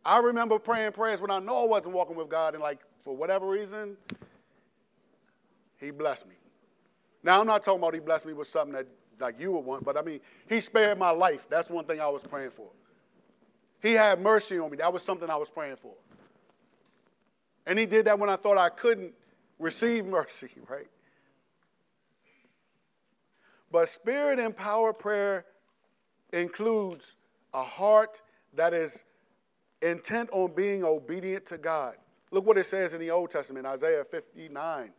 I 0.05 0.19
remember 0.19 0.59
praying 0.59 0.93
prayers 0.93 1.21
when 1.21 1.31
I 1.31 1.39
know 1.39 1.65
I 1.65 1.67
wasn't 1.67 1.95
walking 1.95 2.17
with 2.17 2.29
God, 2.29 2.55
and 2.55 2.63
like 2.63 2.81
for 3.03 3.17
whatever 3.17 3.49
reason, 3.49 3.97
He 5.79 5.91
blessed 5.91 6.27
me. 6.27 6.35
Now, 7.23 7.41
I'm 7.41 7.47
not 7.47 7.63
talking 7.63 7.81
about 7.81 7.95
He 7.95 8.01
blessed 8.01 8.27
me 8.27 8.35
with 8.35 8.49
something 8.49 8.75
that 8.75 8.87
like 9.19 9.41
you 9.41 9.53
would 9.53 9.65
want, 9.65 9.85
but 9.85 9.97
I 9.97 10.03
mean, 10.03 10.21
He 10.49 10.61
spared 10.61 10.99
my 10.99 11.11
life. 11.11 11.47
That's 11.49 11.71
one 11.71 11.87
thing 11.87 12.01
I 12.01 12.09
was 12.09 12.23
praying 12.23 12.51
for. 12.51 12.69
He 13.83 13.93
had 13.93 14.21
mercy 14.21 14.59
on 14.59 14.71
me. 14.71 14.77
That 14.79 14.93
was 14.93 15.03
something 15.03 15.31
I 15.31 15.37
was 15.37 15.51
praying 15.51 15.77
for. 15.77 15.93
And 17.67 17.79
he 17.79 17.87
did 17.87 18.07
that 18.07 18.19
when 18.19 18.31
I 18.31 18.37
thought 18.37 18.59
I 18.59 18.69
couldn't 18.69 19.15
receive 19.59 20.05
mercy, 20.05 20.51
right? 20.69 20.89
But 23.71 23.89
spirit 23.89 24.39
empowered 24.39 24.99
prayer 24.99 25.45
includes 26.33 27.17
a 27.53 27.63
heart 27.63 28.21
that 28.55 28.73
is 28.73 29.05
intent 29.83 30.31
on 30.33 30.55
being 30.55 30.85
obedient 30.85 31.47
to 31.47 31.59
God. 31.59 31.95
Look 32.31 32.47
what 32.47 32.59
it 32.59 32.67
says 32.67 32.95
in 32.95 33.01
the 33.01 33.11
Old 33.11 33.31
Testament, 33.31 33.67
Isaiah 33.67 34.05
59, 34.05 34.91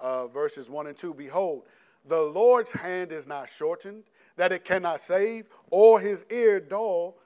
uh, 0.00 0.26
verses 0.28 0.70
1 0.70 0.86
and 0.86 0.96
2. 0.96 1.14
Behold, 1.14 1.64
the 2.06 2.20
Lord's 2.20 2.72
hand 2.72 3.12
is 3.12 3.26
not 3.26 3.50
shortened, 3.50 4.04
that 4.36 4.52
it 4.52 4.64
cannot 4.64 5.00
save, 5.00 5.46
or 5.70 6.00
his 6.00 6.24
ear 6.30 6.60
dull, 6.60 7.16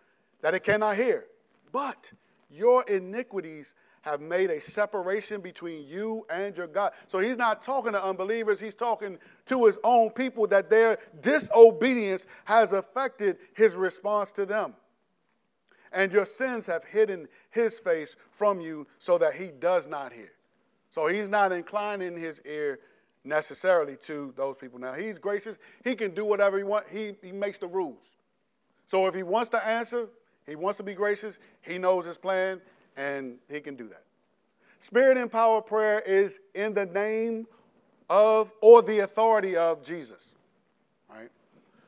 that 0.40 0.54
it 0.54 0.64
cannot 0.64 0.96
hear. 0.96 1.26
But 1.70 2.12
your 2.50 2.82
iniquities 2.84 3.74
have 4.02 4.20
made 4.20 4.50
a 4.50 4.60
separation 4.60 5.40
between 5.40 5.86
you 5.86 6.26
and 6.28 6.56
your 6.56 6.66
God. 6.66 6.92
So 7.06 7.18
he's 7.18 7.36
not 7.36 7.62
talking 7.62 7.92
to 7.92 8.04
unbelievers, 8.04 8.60
he's 8.60 8.74
talking 8.74 9.18
to 9.46 9.64
his 9.64 9.78
own 9.82 10.10
people 10.10 10.46
that 10.48 10.68
their 10.68 10.98
disobedience 11.20 12.26
has 12.44 12.72
affected 12.72 13.38
his 13.54 13.74
response 13.74 14.30
to 14.32 14.44
them. 14.44 14.74
And 15.92 16.12
your 16.12 16.24
sins 16.24 16.66
have 16.66 16.84
hidden 16.84 17.28
his 17.50 17.78
face 17.78 18.16
from 18.30 18.60
you 18.60 18.86
so 18.98 19.18
that 19.18 19.34
he 19.34 19.48
does 19.48 19.86
not 19.86 20.12
hear. 20.12 20.32
So 20.90 21.06
he's 21.06 21.28
not 21.28 21.52
inclining 21.52 22.18
his 22.18 22.40
ear 22.44 22.80
necessarily 23.24 23.96
to 24.06 24.32
those 24.36 24.56
people. 24.56 24.78
Now 24.80 24.94
he's 24.94 25.18
gracious, 25.18 25.58
he 25.84 25.94
can 25.94 26.12
do 26.12 26.24
whatever 26.24 26.58
he 26.58 26.64
wants, 26.64 26.90
he, 26.90 27.14
he 27.22 27.30
makes 27.30 27.58
the 27.58 27.68
rules. 27.68 28.04
So 28.88 29.06
if 29.06 29.14
he 29.14 29.22
wants 29.22 29.48
to 29.50 29.64
answer, 29.64 30.08
he 30.46 30.56
wants 30.56 30.78
to 30.78 30.82
be 30.82 30.94
gracious, 30.94 31.38
he 31.60 31.78
knows 31.78 32.04
his 32.04 32.18
plan, 32.18 32.60
and 32.96 33.38
he 33.48 33.60
can 33.60 33.76
do 33.76 33.88
that. 33.88 34.04
Spirit 34.80 35.16
empowered 35.16 35.66
prayer 35.66 36.00
is 36.00 36.40
in 36.54 36.74
the 36.74 36.86
name 36.86 37.46
of 38.10 38.50
or 38.60 38.82
the 38.82 39.00
authority 39.00 39.56
of 39.56 39.84
Jesus. 39.84 40.32
Right? 41.08 41.30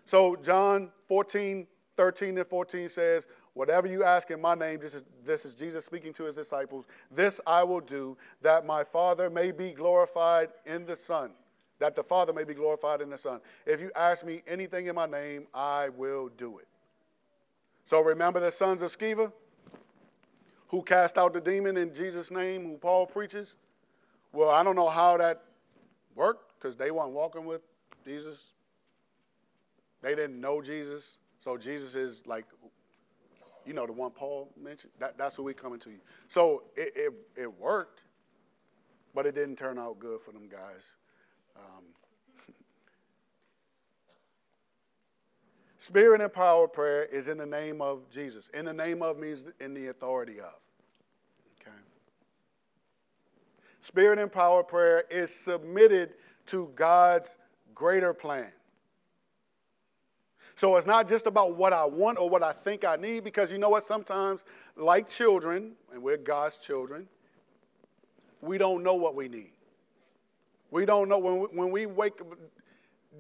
So 0.07 0.37
John 0.37 0.91
14, 1.09 1.67
13 1.97 2.39
and 2.39 2.47
14 2.47 2.89
says, 2.89 3.27
Whatever 3.55 3.87
you 3.87 4.03
ask 4.03 4.31
in 4.33 4.41
my 4.41 4.57
name, 4.57 4.81
this 4.81 4.95
is, 4.95 5.05
this 5.25 5.45
is 5.45 5.55
Jesus 5.55 5.85
speaking 5.85 6.13
to 6.15 6.25
his 6.25 6.35
disciples, 6.35 6.87
this 7.13 7.41
I 7.47 7.63
will 7.63 7.81
do, 7.81 8.17
that 8.43 8.67
my 8.67 8.83
Father 8.83 9.31
may 9.31 9.53
be 9.53 9.71
glorified 9.71 10.49
in 10.67 10.85
the 10.85 10.97
Son. 10.97 11.31
That 11.79 11.95
the 11.95 12.03
Father 12.03 12.33
may 12.33 12.43
be 12.43 12.55
glorified 12.55 13.01
in 13.01 13.11
the 13.11 13.19
Son. 13.19 13.41
If 13.65 13.81
you 13.81 13.93
ask 13.95 14.25
me 14.25 14.43
anything 14.49 14.87
in 14.87 14.97
my 14.97 15.07
name, 15.07 15.47
I 15.55 15.89
will 15.91 16.31
do 16.37 16.59
it. 16.59 16.67
So 17.87 18.01
remember 18.01 18.41
the 18.41 18.51
sons 18.51 18.83
of 18.83 18.97
Sceva? 18.97 19.31
Who 20.75 20.83
cast 20.83 21.17
out 21.17 21.33
the 21.33 21.41
demon 21.41 21.77
in 21.77 21.95
Jesus' 21.95 22.33
name, 22.33 22.65
who 22.65 22.77
Paul 22.77 23.07
preaches. 23.07 23.55
Well, 24.33 24.51
I 24.51 24.65
don't 24.65 24.75
know 24.75 24.89
how 24.89 25.17
that 25.19 25.45
worked 26.17 26.59
because 26.59 26.75
they 26.77 26.91
weren't 26.91 27.13
walking 27.13 27.45
with 27.45 27.61
Jesus. 28.05 28.55
They 30.03 30.17
didn't 30.17 30.41
know 30.41 30.61
Jesus. 30.61 31.19
So 31.39 31.57
Jesus 31.57 31.95
is 31.95 32.23
like, 32.27 32.45
you 33.65 33.73
know, 33.73 33.87
the 33.87 33.93
one 33.93 34.11
Paul 34.11 34.51
mentioned. 34.61 34.91
That, 34.99 35.17
that's 35.17 35.37
who 35.37 35.45
we 35.45 35.55
coming 35.55 35.79
to 35.79 35.91
you. 35.91 36.01
So 36.29 36.65
it, 36.75 36.93
it, 36.97 37.13
it 37.43 37.61
worked, 37.61 38.01
but 39.15 39.27
it 39.27 39.37
didn't 39.37 39.55
turn 39.55 39.79
out 39.79 40.01
good 40.01 40.23
for 40.23 40.33
them 40.33 40.49
guys. 40.51 40.93
Um, 41.55 41.85
Spirit 45.79 46.21
empowered 46.21 46.73
prayer 46.73 47.05
is 47.05 47.29
in 47.29 47.39
the 47.39 47.47
name 47.47 47.81
of 47.81 48.11
Jesus. 48.11 48.51
In 48.53 48.65
the 48.65 48.73
name 48.73 49.03
of 49.03 49.21
means 49.21 49.45
in 49.61 49.73
the 49.73 49.87
authority 49.87 50.41
of. 50.41 50.55
Okay. 51.61 51.77
Spirit 53.87 54.19
empowered 54.19 54.67
prayer 54.67 55.05
is 55.11 55.35
submitted 55.35 56.15
to 56.47 56.71
God's 56.75 57.37
greater 57.75 58.15
plan. 58.15 58.51
So 60.57 60.77
it's 60.77 60.87
not 60.87 61.09
just 61.09 61.27
about 61.27 61.57
what 61.57 61.73
I 61.73 61.85
want 61.85 62.19
or 62.19 62.31
what 62.31 62.43
I 62.43 62.53
think 62.53 62.85
I 62.85 62.97
need, 62.97 63.25
because 63.25 63.53
you 63.53 63.59
know 63.59 63.69
what? 63.69 63.85
Sometimes, 63.85 64.45
like 64.77 65.09
children, 65.09 65.73
and 65.93 66.03
we're 66.03 66.17
God's 66.17 66.57
children, 66.57 67.09
we 68.41 68.57
don't 68.57 68.83
know 68.83 68.95
what 68.95 69.15
we 69.15 69.29
need. 69.29 69.53
We 70.71 70.87
don't 70.87 71.09
know 71.09 71.19
when 71.19 71.41
we, 71.41 71.47
when 71.47 71.71
we 71.71 71.87
wake 71.87 72.21
up. 72.21 72.39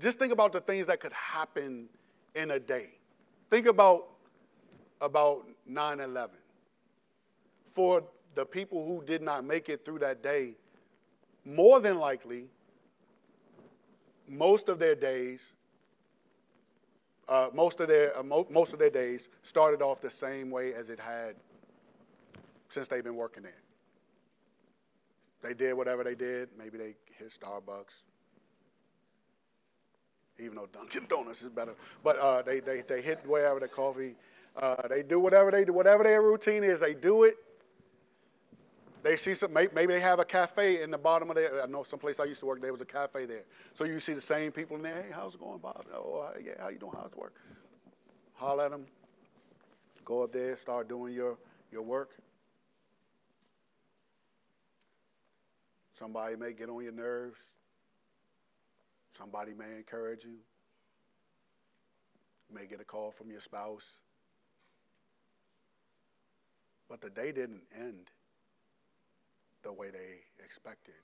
Just 0.01 0.19
think 0.19 0.33
about 0.33 0.53
the 0.53 0.61
things 0.61 0.87
that 0.87 1.01
could 1.01 1.13
happen 1.13 1.89
in 2.35 2.53
a 2.53 2.59
day. 2.59 2.91
Think 3.51 3.67
about 3.67 4.07
about 5.01 5.47
9/11. 5.71 6.31
For 7.75 8.05
the 8.35 8.45
people 8.45 8.87
who 8.87 9.05
did 9.05 9.23
not 9.23 9.45
make 9.45 9.69
it 9.69 9.85
through 9.85 10.01
that 10.01 10.23
day, 10.23 10.55
more 11.45 11.81
than 11.81 11.99
likely, 11.99 12.47
most 14.29 14.69
of 14.69 14.79
their 14.79 14.95
days, 14.95 15.53
uh, 17.29 17.49
most 17.55 17.81
of 17.81 17.89
their 17.89 18.17
uh, 18.19 18.23
mo- 18.23 18.47
most 18.51 18.73
of 18.73 18.79
their 18.79 18.91
days 18.91 19.29
started 19.43 19.83
off 19.83 20.01
the 20.01 20.11
same 20.11 20.51
way 20.51 20.75
as 20.75 20.91
it 20.91 20.99
had 20.99 21.37
since 22.69 22.89
they've 22.89 23.05
been 23.05 23.17
working 23.17 23.43
there. 23.43 23.63
They 25.43 25.55
did 25.55 25.75
whatever 25.75 26.03
they 26.03 26.15
did. 26.15 26.49
Maybe 26.59 26.79
they 26.79 26.95
hit 27.19 27.31
Starbucks, 27.31 28.03
even 30.39 30.57
though 30.57 30.69
Dunkin' 30.73 31.07
Donuts 31.09 31.43
is 31.43 31.51
better. 31.51 31.75
But 32.03 32.19
uh, 32.19 32.43
they, 32.43 32.61
they, 32.61 32.81
they 32.81 33.03
hit 33.03 33.21
wherever 33.27 33.61
the 33.61 33.69
coffee. 33.69 34.15
Uh, 34.57 34.89
they 34.89 35.03
do 35.03 35.21
whatever 35.21 35.51
they 35.51 35.65
do, 35.65 35.73
whatever 35.73 36.03
their 36.03 36.23
routine 36.23 36.65
is. 36.65 36.81
They 36.81 36.95
do 36.95 37.25
it. 37.25 37.37
They 39.05 39.17
see 39.17 39.35
some. 39.35 39.53
Maybe 39.53 39.87
they 39.87 40.01
have 40.01 40.19
a 40.19 40.25
cafe 40.25 40.83
in 40.83 40.91
the 40.91 40.97
bottom 40.97 41.29
of 41.29 41.37
there. 41.37 41.63
I 41.63 41.67
know 41.67 41.83
someplace 41.83 42.19
I 42.19 42.25
used 42.25 42.41
to 42.41 42.47
work. 42.47 42.63
There 42.63 42.73
was 42.73 42.81
a 42.81 42.87
cafe 42.87 43.27
there, 43.27 43.45
so 43.75 43.85
you 43.85 44.01
see 44.01 44.15
the 44.15 44.21
same 44.21 44.51
people 44.51 44.77
in 44.77 44.83
there. 44.83 45.03
Hey, 45.03 45.09
how's 45.13 45.35
it 45.35 45.41
going, 45.41 45.59
Bob? 45.59 45.85
Oh, 45.95 46.31
yeah. 46.43 46.55
How 46.59 46.71
you 46.71 46.79
doing? 46.79 46.95
How's 46.97 47.15
work? 47.15 47.35
Holler 48.33 48.65
at 48.65 48.71
them. 48.71 48.87
Go 50.07 50.23
up 50.23 50.33
there. 50.33 50.57
Start 50.57 50.89
doing 50.89 51.13
your 51.13 51.37
your 51.71 51.83
work. 51.83 52.13
Somebody 55.99 56.37
may 56.37 56.55
get 56.55 56.71
on 56.71 56.83
your 56.83 56.93
nerves. 56.93 57.37
Somebody 59.19 59.53
may 59.53 59.77
encourage 59.77 60.25
you. 60.25 60.39
You 62.49 62.55
may 62.59 62.65
get 62.65 62.81
a 62.81 62.85
call 62.85 63.11
from 63.11 63.31
your 63.31 63.43
spouse. 63.43 63.97
But 66.89 67.03
the 67.03 67.11
day 67.11 67.33
didn't 67.33 67.65
end 67.79 68.11
the 69.65 69.73
way 69.73 69.91
they 69.91 70.45
expected. 70.45 70.95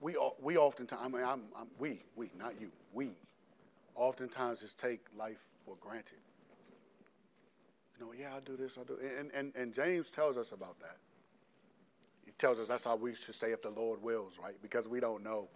We, 0.00 0.16
we 0.40 0.56
oftentimes, 0.58 1.02
I 1.04 1.08
mean, 1.08 1.24
I'm, 1.24 1.42
I'm, 1.58 1.68
we, 1.78 2.02
we, 2.16 2.30
not 2.38 2.60
you, 2.60 2.70
we, 2.92 3.10
oftentimes 3.96 4.60
just 4.60 4.78
take 4.78 5.00
life 5.18 5.40
for 5.64 5.76
granted. 5.80 6.18
You 7.98 8.06
know, 8.06 8.12
yeah, 8.12 8.34
I'll 8.34 8.40
do 8.40 8.56
this, 8.56 8.72
I'll 8.78 8.84
do 8.84 8.98
and, 9.18 9.30
and, 9.34 9.52
and 9.56 9.74
James 9.74 10.10
tells 10.10 10.36
us 10.36 10.52
about 10.52 10.78
that 10.80 10.98
He 12.26 12.32
tells 12.38 12.60
us 12.60 12.68
that's 12.68 12.84
how 12.84 12.96
we 12.96 13.14
should 13.14 13.34
say 13.34 13.52
if 13.52 13.62
the 13.62 13.70
Lord 13.70 14.02
wills, 14.02 14.38
right? 14.42 14.54
Because 14.62 14.88
we 14.88 15.00
don't 15.00 15.24
know, 15.24 15.48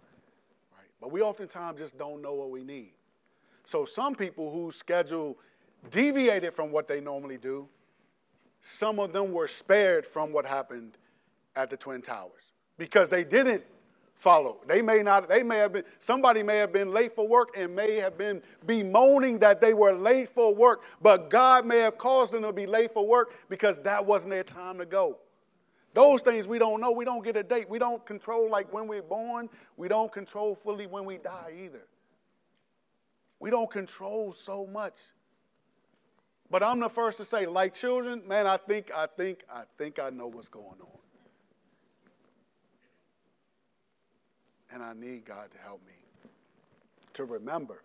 right? 0.77 0.87
But 1.01 1.11
we 1.11 1.21
oftentimes 1.21 1.79
just 1.79 1.97
don't 1.97 2.21
know 2.21 2.33
what 2.33 2.51
we 2.51 2.63
need. 2.63 2.93
So 3.65 3.85
some 3.85 4.15
people 4.15 4.51
whose 4.51 4.75
schedule 4.75 5.37
deviated 5.91 6.53
from 6.53 6.71
what 6.71 6.87
they 6.87 6.99
normally 7.01 7.37
do, 7.37 7.67
some 8.63 8.97
of 8.97 9.11
them 9.11 9.33
were 9.33 9.49
spared 9.49 10.05
from 10.05 10.31
what 10.31 10.45
happened 10.45 10.97
at 11.55 11.69
the 11.69 11.75
Twin 11.75 12.01
Towers 12.01 12.53
because 12.77 13.09
they 13.09 13.25
didn't 13.25 13.61
follow. 14.15 14.61
They 14.65 14.81
may 14.81 15.03
not, 15.03 15.27
they 15.27 15.43
may 15.43 15.57
have 15.57 15.73
been, 15.73 15.83
somebody 15.99 16.43
may 16.43 16.57
have 16.57 16.71
been 16.71 16.93
late 16.93 17.13
for 17.13 17.27
work 17.27 17.49
and 17.57 17.75
may 17.75 17.97
have 17.97 18.17
been 18.17 18.41
bemoaning 18.65 19.37
that 19.39 19.59
they 19.59 19.73
were 19.73 19.93
late 19.93 20.29
for 20.29 20.55
work, 20.55 20.83
but 21.01 21.29
God 21.29 21.65
may 21.65 21.79
have 21.79 21.97
caused 21.97 22.31
them 22.31 22.43
to 22.43 22.53
be 22.53 22.65
late 22.65 22.93
for 22.93 23.05
work 23.05 23.33
because 23.49 23.79
that 23.79 24.05
wasn't 24.05 24.31
their 24.31 24.45
time 24.45 24.77
to 24.77 24.85
go. 24.85 25.17
Those 25.93 26.21
things 26.21 26.47
we 26.47 26.57
don't 26.57 26.79
know. 26.79 26.93
We 26.93 27.03
don't 27.03 27.23
get 27.23 27.35
a 27.35 27.43
date. 27.43 27.69
We 27.69 27.79
don't 27.79 28.03
control 28.05 28.49
like 28.49 28.71
when 28.71 28.87
we're 28.87 29.03
born. 29.03 29.49
We 29.75 29.89
don't 29.89 30.11
control 30.11 30.55
fully 30.55 30.87
when 30.87 31.03
we 31.03 31.17
die 31.17 31.53
either. 31.65 31.85
We 33.39 33.49
don't 33.49 33.69
control 33.69 34.31
so 34.31 34.65
much. 34.65 34.99
But 36.53 36.61
I'm 36.61 36.79
the 36.79 36.87
first 36.87 37.17
to 37.17 37.25
say, 37.25 37.47
like 37.47 37.73
children, 37.73 38.21
man, 38.27 38.45
I 38.45 38.57
think, 38.57 38.91
I 38.95 39.07
think, 39.07 39.39
I 39.51 39.63
think 39.79 39.97
I 39.97 40.11
know 40.11 40.27
what's 40.27 40.49
going 40.49 40.79
on. 40.79 40.99
And 44.71 44.83
I 44.83 44.93
need 44.93 45.25
God 45.25 45.49
to 45.51 45.57
help 45.57 45.81
me 45.87 45.93
to 47.15 47.25
remember 47.25 47.81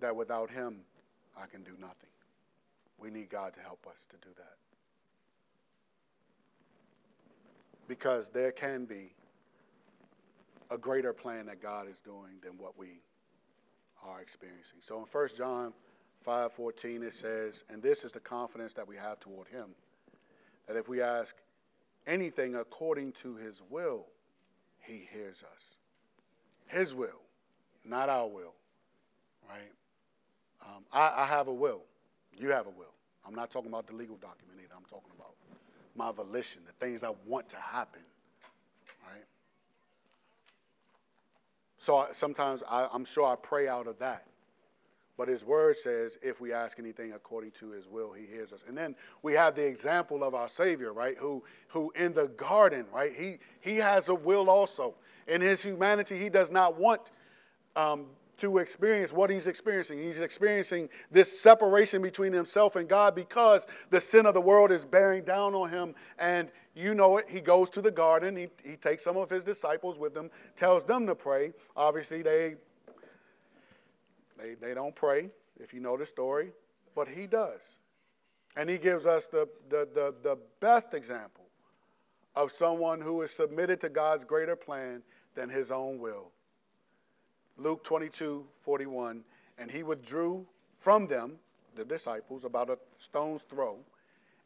that 0.00 0.16
without 0.16 0.50
Him, 0.50 0.78
I 1.36 1.44
can 1.44 1.62
do 1.62 1.72
nothing. 1.78 2.08
We 2.98 3.10
need 3.10 3.28
God 3.28 3.52
to 3.52 3.60
help 3.60 3.86
us 3.86 3.98
to 4.08 4.16
do 4.26 4.32
that. 4.38 4.56
because 7.90 8.28
there 8.32 8.52
can 8.52 8.84
be 8.84 9.12
a 10.70 10.78
greater 10.78 11.12
plan 11.12 11.46
that 11.46 11.60
God 11.60 11.88
is 11.90 11.98
doing 12.04 12.38
than 12.40 12.52
what 12.56 12.78
we 12.78 13.00
are 14.06 14.20
experiencing. 14.20 14.78
So 14.80 14.98
in 14.98 15.06
1 15.10 15.28
John 15.36 15.72
5:14 16.24 17.02
it 17.02 17.14
says, 17.14 17.64
"And 17.68 17.82
this 17.82 18.04
is 18.04 18.12
the 18.12 18.20
confidence 18.20 18.74
that 18.74 18.86
we 18.86 18.96
have 18.96 19.20
toward 19.20 19.48
him, 19.48 19.74
that 20.66 20.76
if 20.76 20.88
we 20.88 21.00
ask 21.00 21.36
anything 22.06 22.54
according 22.54 23.12
to 23.12 23.36
his 23.36 23.62
will, 23.62 24.06
he 24.78 25.08
hears 25.10 25.42
us." 25.42 25.76
His 26.66 26.94
will, 26.94 27.20
not 27.84 28.08
our 28.08 28.28
will, 28.28 28.54
right? 29.48 29.72
Um, 30.62 30.84
I, 30.92 31.22
I 31.22 31.26
have 31.26 31.48
a 31.48 31.52
will. 31.52 31.82
You 32.36 32.50
have 32.50 32.66
a 32.66 32.70
will. 32.70 32.94
I'm 33.26 33.34
not 33.34 33.50
talking 33.50 33.70
about 33.70 33.86
the 33.86 33.94
legal 33.94 34.16
document 34.16 34.58
either. 34.62 34.74
I'm 34.76 34.84
talking 34.84 35.10
about 35.16 35.34
my 35.94 36.12
volition, 36.12 36.62
the 36.66 36.72
things 36.84 37.02
I 37.02 37.12
want 37.26 37.48
to 37.50 37.56
happen, 37.56 38.02
right? 39.06 39.24
So 41.78 41.98
I, 41.98 42.12
sometimes 42.12 42.62
I, 42.68 42.88
I'm 42.92 43.04
sure 43.04 43.26
I 43.26 43.36
pray 43.36 43.68
out 43.68 43.86
of 43.86 43.98
that. 43.98 44.26
But 45.20 45.28
his 45.28 45.44
word 45.44 45.76
says, 45.76 46.16
if 46.22 46.40
we 46.40 46.50
ask 46.50 46.78
anything 46.78 47.12
according 47.12 47.50
to 47.60 47.72
his 47.72 47.86
will, 47.86 48.10
he 48.10 48.24
hears 48.24 48.54
us. 48.54 48.64
And 48.66 48.74
then 48.74 48.94
we 49.22 49.34
have 49.34 49.54
the 49.54 49.62
example 49.62 50.24
of 50.24 50.34
our 50.34 50.48
Savior, 50.48 50.94
right? 50.94 51.14
Who, 51.18 51.44
who 51.68 51.92
in 51.94 52.14
the 52.14 52.28
garden, 52.28 52.86
right? 52.90 53.12
He, 53.14 53.36
he 53.60 53.76
has 53.76 54.08
a 54.08 54.14
will 54.14 54.48
also. 54.48 54.94
In 55.28 55.42
his 55.42 55.62
humanity, 55.62 56.16
he 56.16 56.30
does 56.30 56.50
not 56.50 56.78
want 56.78 57.10
um, 57.76 58.06
to 58.38 58.56
experience 58.56 59.12
what 59.12 59.28
he's 59.28 59.46
experiencing. 59.46 60.02
He's 60.02 60.22
experiencing 60.22 60.88
this 61.10 61.38
separation 61.38 62.00
between 62.00 62.32
himself 62.32 62.76
and 62.76 62.88
God 62.88 63.14
because 63.14 63.66
the 63.90 64.00
sin 64.00 64.24
of 64.24 64.32
the 64.32 64.40
world 64.40 64.72
is 64.72 64.86
bearing 64.86 65.24
down 65.24 65.54
on 65.54 65.68
him. 65.68 65.94
And 66.18 66.48
you 66.74 66.94
know 66.94 67.18
it. 67.18 67.26
He 67.28 67.42
goes 67.42 67.68
to 67.70 67.82
the 67.82 67.90
garden. 67.90 68.36
He, 68.36 68.48
he 68.64 68.76
takes 68.76 69.04
some 69.04 69.18
of 69.18 69.28
his 69.28 69.44
disciples 69.44 69.98
with 69.98 70.16
him, 70.16 70.30
tells 70.56 70.84
them 70.84 71.06
to 71.08 71.14
pray. 71.14 71.52
Obviously, 71.76 72.22
they, 72.22 72.54
they, 74.40 74.54
they 74.54 74.74
don't 74.74 74.94
pray, 74.94 75.30
if 75.58 75.72
you 75.74 75.80
know 75.80 75.96
the 75.96 76.06
story, 76.06 76.52
but 76.94 77.08
he 77.08 77.26
does. 77.26 77.60
And 78.56 78.68
he 78.68 78.78
gives 78.78 79.06
us 79.06 79.26
the, 79.26 79.48
the, 79.68 79.88
the, 79.94 80.14
the 80.22 80.38
best 80.60 80.94
example 80.94 81.44
of 82.34 82.50
someone 82.50 83.00
who 83.00 83.22
is 83.22 83.30
submitted 83.30 83.80
to 83.80 83.88
God's 83.88 84.24
greater 84.24 84.56
plan 84.56 85.02
than 85.34 85.48
his 85.48 85.70
own 85.70 85.98
will. 85.98 86.30
Luke 87.56 87.84
22 87.84 88.46
41. 88.62 89.22
And 89.58 89.70
he 89.70 89.82
withdrew 89.82 90.46
from 90.78 91.06
them, 91.06 91.36
the 91.76 91.84
disciples, 91.84 92.44
about 92.44 92.70
a 92.70 92.78
stone's 92.98 93.42
throw, 93.42 93.76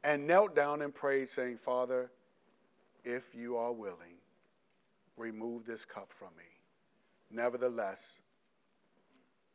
and 0.02 0.26
knelt 0.26 0.56
down 0.56 0.82
and 0.82 0.92
prayed, 0.92 1.30
saying, 1.30 1.58
Father, 1.58 2.10
if 3.04 3.22
you 3.34 3.56
are 3.56 3.72
willing, 3.72 4.18
remove 5.16 5.64
this 5.64 5.84
cup 5.84 6.10
from 6.12 6.30
me. 6.36 6.44
Nevertheless, 7.30 8.18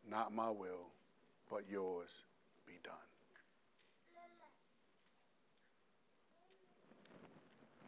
not 0.07 0.33
my 0.33 0.49
will, 0.49 0.91
but 1.49 1.63
yours 1.69 2.09
be 2.65 2.73
done. 2.83 2.93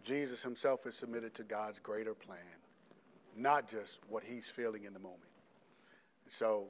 Jesus 0.03 0.41
himself 0.41 0.85
is 0.87 0.95
submitted 0.95 1.35
to 1.35 1.43
God's 1.43 1.79
greater 1.79 2.13
plan, 2.13 2.39
not 3.37 3.69
just 3.69 3.99
what 4.09 4.23
he's 4.23 4.45
feeling 4.45 4.85
in 4.85 4.93
the 4.93 4.99
moment. 4.99 5.21
So, 6.27 6.65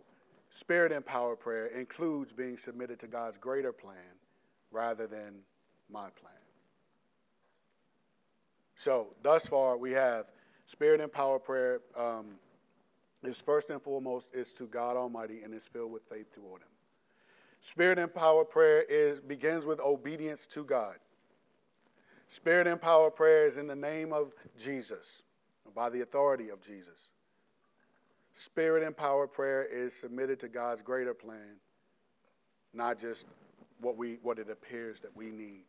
spirit 0.50 0.92
empowered 0.92 1.40
prayer 1.40 1.68
includes 1.68 2.34
being 2.34 2.58
submitted 2.58 3.00
to 3.00 3.08
God's 3.08 3.38
greater 3.38 3.72
plan 3.72 3.96
rather 4.72 5.08
than 5.08 5.40
my 5.90 6.10
plan. 6.10 6.34
So, 8.76 9.08
thus 9.22 9.46
far, 9.46 9.78
we 9.78 9.92
have 9.92 10.26
spirit 10.66 11.00
empowered 11.02 11.44
prayer 11.44 11.82
um, 11.96 12.40
is 13.24 13.38
first 13.38 13.70
and 13.70 13.82
foremost 13.82 14.28
is 14.34 14.52
to 14.54 14.66
God 14.66 14.98
Almighty 14.98 15.42
and 15.44 15.54
is 15.54 15.64
filled 15.64 15.92
with 15.92 16.04
faith 16.10 16.34
toward 16.34 16.62
Him. 16.62 16.68
Spirit 17.62 18.00
empowered 18.00 18.50
prayer 18.50 18.82
is 18.82 19.20
begins 19.20 19.66
with 19.66 19.80
obedience 19.80 20.48
to 20.48 20.64
God. 20.64 20.96
Spirit 22.28 22.66
empowered 22.66 23.16
prayer 23.16 23.46
is 23.46 23.58
in 23.58 23.68
the 23.68 23.76
name 23.76 24.14
of 24.14 24.32
Jesus, 24.62 25.06
by 25.76 25.90
the 25.90 26.02
authority 26.02 26.50
of 26.50 26.66
Jesus. 26.66 27.10
Spirit 28.36 28.84
empowered 28.84 29.34
prayer 29.34 29.64
is 29.64 29.94
submitted 29.94 30.40
to 30.40 30.48
God's 30.48 30.82
greater 30.82 31.14
plan, 31.14 31.58
not 32.74 33.00
just 33.00 33.26
what, 33.82 33.98
we, 33.98 34.18
what 34.24 34.40
it 34.40 34.50
appears 34.50 35.00
that 35.02 35.16
we 35.16 35.30
need. 35.30 35.64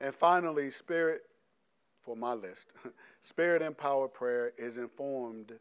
And 0.00 0.14
finally, 0.14 0.70
spirit, 0.70 1.22
for 2.00 2.16
my 2.16 2.32
list, 2.32 2.66
spirit 3.22 3.60
empowered 3.60 4.14
prayer 4.14 4.52
is 4.56 4.76
informed 4.76 5.52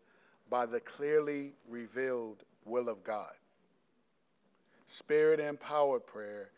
by 0.49 0.65
the 0.65 0.79
clearly 0.79 1.53
revealed 1.67 2.43
will 2.65 2.89
of 2.89 3.03
God. 3.03 3.33
Spirit 4.87 5.39
empowered 5.39 6.05
prayer 6.05 6.49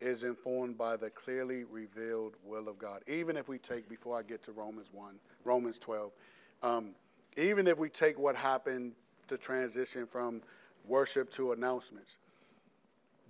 is 0.00 0.24
informed 0.24 0.76
by 0.76 0.96
the 0.96 1.10
clearly 1.10 1.64
revealed 1.64 2.34
will 2.44 2.68
of 2.68 2.78
God. 2.78 3.02
Even 3.06 3.36
if 3.36 3.48
we 3.48 3.58
take, 3.58 3.88
before 3.88 4.18
I 4.18 4.22
get 4.22 4.42
to 4.44 4.52
Romans 4.52 4.88
1, 4.92 5.14
Romans 5.44 5.78
12, 5.78 6.10
um, 6.62 6.90
even 7.36 7.66
if 7.66 7.78
we 7.78 7.88
take 7.88 8.18
what 8.18 8.34
happened 8.34 8.92
to 9.28 9.38
transition 9.38 10.06
from 10.06 10.42
worship 10.86 11.30
to 11.32 11.52
announcements, 11.52 12.18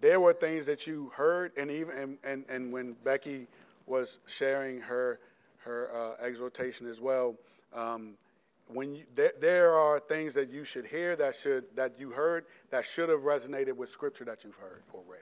there 0.01 0.19
were 0.19 0.33
things 0.33 0.67
that 0.67 0.87
you 0.87 1.13
heard, 1.15 1.53
and 1.57 1.71
even 1.71 1.97
and, 1.97 2.19
and, 2.25 2.45
and 2.49 2.73
when 2.73 2.95
Becky 3.05 3.47
was 3.87 4.19
sharing 4.27 4.81
her 4.81 5.21
her 5.59 5.91
uh, 5.95 6.25
exhortation 6.25 6.89
as 6.89 7.01
well, 7.01 7.37
um, 7.73 8.15
when 8.69 8.95
you, 8.95 9.05
there, 9.15 9.33
there 9.41 9.75
are 9.75 10.01
things 10.01 10.35
that 10.35 10.51
you 10.51 10.65
should 10.65 10.87
hear 10.87 11.17
that 11.17 11.37
should 11.37 11.65
that 11.75 11.99
you 11.99 12.11
heard 12.11 12.45
that 12.71 12.85
should 12.85 13.09
have 13.09 13.21
resonated 13.21 13.77
with 13.77 13.89
scripture 13.91 14.25
that 14.25 14.45
you've 14.45 14.57
heard 14.57 14.83
or 14.93 15.03
read. 15.09 15.21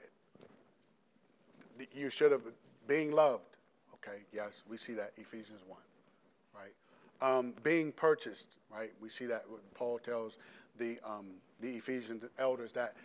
You 1.93 2.09
should 2.09 2.31
have 2.31 2.41
being 2.87 3.11
loved. 3.11 3.43
Okay, 3.95 4.23
yes, 4.33 4.63
we 4.69 4.77
see 4.77 4.93
that 4.93 5.13
Ephesians 5.17 5.61
one, 5.67 5.79
right? 6.55 6.73
Um, 7.21 7.53
being 7.63 7.91
purchased, 7.91 8.57
right? 8.71 8.91
We 8.99 9.09
see 9.09 9.25
that 9.27 9.45
Paul 9.75 9.99
tells 9.99 10.37
the 10.77 10.99
um, 11.05 11.27
the 11.59 11.75
Ephesian 11.75 12.21
elders 12.39 12.71
that 12.73 12.95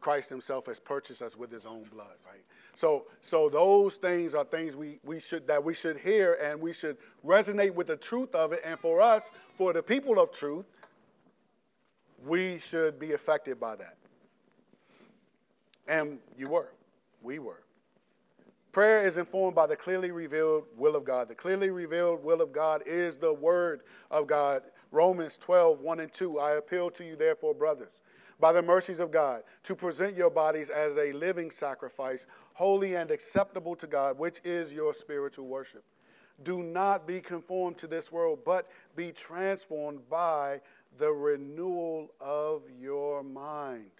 Christ 0.00 0.28
Himself 0.28 0.66
has 0.66 0.78
purchased 0.78 1.22
us 1.22 1.36
with 1.36 1.50
His 1.50 1.66
own 1.66 1.84
blood, 1.84 2.16
right? 2.26 2.44
So, 2.74 3.06
so 3.20 3.48
those 3.48 3.96
things 3.96 4.34
are 4.34 4.44
things 4.44 4.74
we, 4.74 4.98
we 5.04 5.20
should 5.20 5.46
that 5.46 5.62
we 5.62 5.74
should 5.74 5.98
hear 5.98 6.38
and 6.42 6.60
we 6.60 6.72
should 6.72 6.96
resonate 7.24 7.74
with 7.74 7.86
the 7.86 7.96
truth 7.96 8.34
of 8.34 8.52
it. 8.52 8.62
And 8.64 8.78
for 8.78 9.00
us, 9.00 9.30
for 9.56 9.72
the 9.72 9.82
people 9.82 10.18
of 10.18 10.32
truth, 10.32 10.64
we 12.24 12.58
should 12.58 12.98
be 12.98 13.12
affected 13.12 13.60
by 13.60 13.76
that. 13.76 13.96
And 15.86 16.18
you 16.38 16.48
were. 16.48 16.72
We 17.20 17.38
were. 17.38 17.62
Prayer 18.70 19.06
is 19.06 19.18
informed 19.18 19.54
by 19.54 19.66
the 19.66 19.76
clearly 19.76 20.12
revealed 20.12 20.64
will 20.76 20.96
of 20.96 21.04
God. 21.04 21.28
The 21.28 21.34
clearly 21.34 21.68
revealed 21.68 22.24
will 22.24 22.40
of 22.40 22.52
God 22.52 22.82
is 22.86 23.18
the 23.18 23.32
word 23.32 23.82
of 24.10 24.26
God. 24.26 24.62
Romans 24.90 25.36
12, 25.36 25.80
1 25.80 26.00
and 26.00 26.12
2. 26.12 26.38
I 26.38 26.52
appeal 26.52 26.90
to 26.92 27.04
you, 27.04 27.16
therefore, 27.16 27.54
brothers 27.54 28.00
by 28.42 28.52
the 28.52 28.60
mercies 28.60 28.98
of 28.98 29.12
God, 29.12 29.44
to 29.62 29.76
present 29.76 30.16
your 30.16 30.28
bodies 30.28 30.68
as 30.68 30.96
a 30.96 31.12
living 31.12 31.52
sacrifice, 31.52 32.26
holy 32.54 32.94
and 32.94 33.10
acceptable 33.10 33.76
to 33.76 33.86
God, 33.86 34.18
which 34.18 34.40
is 34.44 34.72
your 34.72 34.94
spiritual 34.94 35.46
worship. 35.46 35.84
Do 36.42 36.62
not 36.62 37.06
be 37.06 37.20
conformed 37.20 37.78
to 37.78 37.86
this 37.86 38.10
world, 38.10 38.40
but 38.44 38.68
be 38.96 39.12
transformed 39.12 40.08
by 40.08 40.60
the 40.98 41.12
renewal 41.12 42.10
of 42.20 42.62
your 42.80 43.22
mind. 43.22 43.90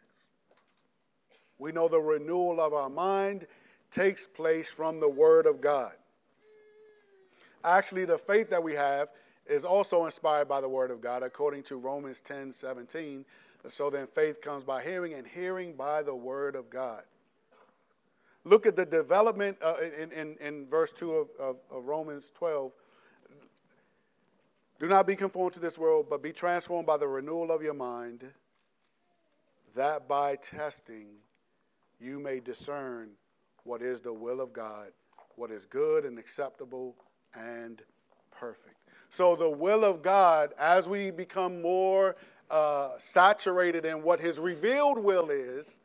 We 1.59 1.73
know 1.73 1.89
the 1.89 2.01
renewal 2.01 2.61
of 2.61 2.73
our 2.75 2.91
mind 2.91 3.47
takes 3.93 4.27
place 4.27 4.69
from 4.69 4.99
the 4.99 5.09
Word 5.09 5.47
of 5.47 5.61
God. 5.61 5.93
Actually, 7.65 8.05
the 8.05 8.19
faith 8.19 8.51
that 8.51 8.63
we 8.63 8.75
have 8.75 9.09
is 9.47 9.65
also 9.65 10.05
inspired 10.07 10.49
by 10.49 10.61
the 10.61 10.69
Word 10.69 10.91
of 10.91 11.01
God, 11.01 11.23
according 11.23 11.63
to 11.65 11.77
Romans 11.77 12.21
10 12.21 12.53
17. 12.53 13.25
So 13.69 13.91
then 13.91 14.09
faith 14.09 14.41
comes 14.41 14.65
by 14.65 14.83
hearing, 14.83 15.15
and 15.15 15.27
hearing 15.27 15.75
by 15.75 16.03
the 16.03 16.15
word 16.15 16.57
of 16.57 16.69
God. 16.69 17.03
Look 18.45 18.67
at 18.67 18.75
the 18.75 18.85
development 18.85 19.59
uh, 19.63 19.77
in, 20.01 20.11
in, 20.11 20.37
in, 20.41 20.67
verse 20.67 20.91
2 20.93 21.13
of, 21.13 21.29
of, 21.39 21.57
of 21.71 21.85
Romans 21.85 22.31
12. 22.35 22.73
Do 24.81 24.89
not 24.89 25.07
be 25.07 25.15
conformed 25.15 25.55
to 25.55 25.61
this 25.61 25.79
world, 25.79 26.07
but 26.11 26.23
be 26.23 26.33
transformed 26.33 26.87
by 26.87 26.97
the 26.97 27.07
renewal 27.07 27.53
of 27.53 27.63
your 27.63 27.75
mind, 27.75 28.25
that 29.77 30.09
by 30.09 30.35
testing 30.37 31.07
you 32.01 32.19
may 32.19 32.41
discern 32.41 33.11
what 33.63 33.81
is 33.81 34.01
the 34.01 34.13
will 34.13 34.41
of 34.41 34.53
God, 34.53 34.89
what 35.37 35.53
is 35.53 35.65
good 35.67 36.05
and 36.05 36.19
acceptable 36.19 36.97
and 37.35 37.81
perfect. 38.33 38.77
So, 39.11 39.37
the 39.37 39.51
will 39.51 39.85
of 39.85 40.03
God, 40.03 40.53
as 40.59 40.89
we 40.89 41.13
become 41.13 41.63
more 41.63 42.17
uh, 42.51 42.91
saturated 42.99 43.85
in 43.85 44.03
what 44.03 44.19
his 44.19 44.41
revealed 44.41 44.99
will 44.99 45.31
is, 45.31 45.79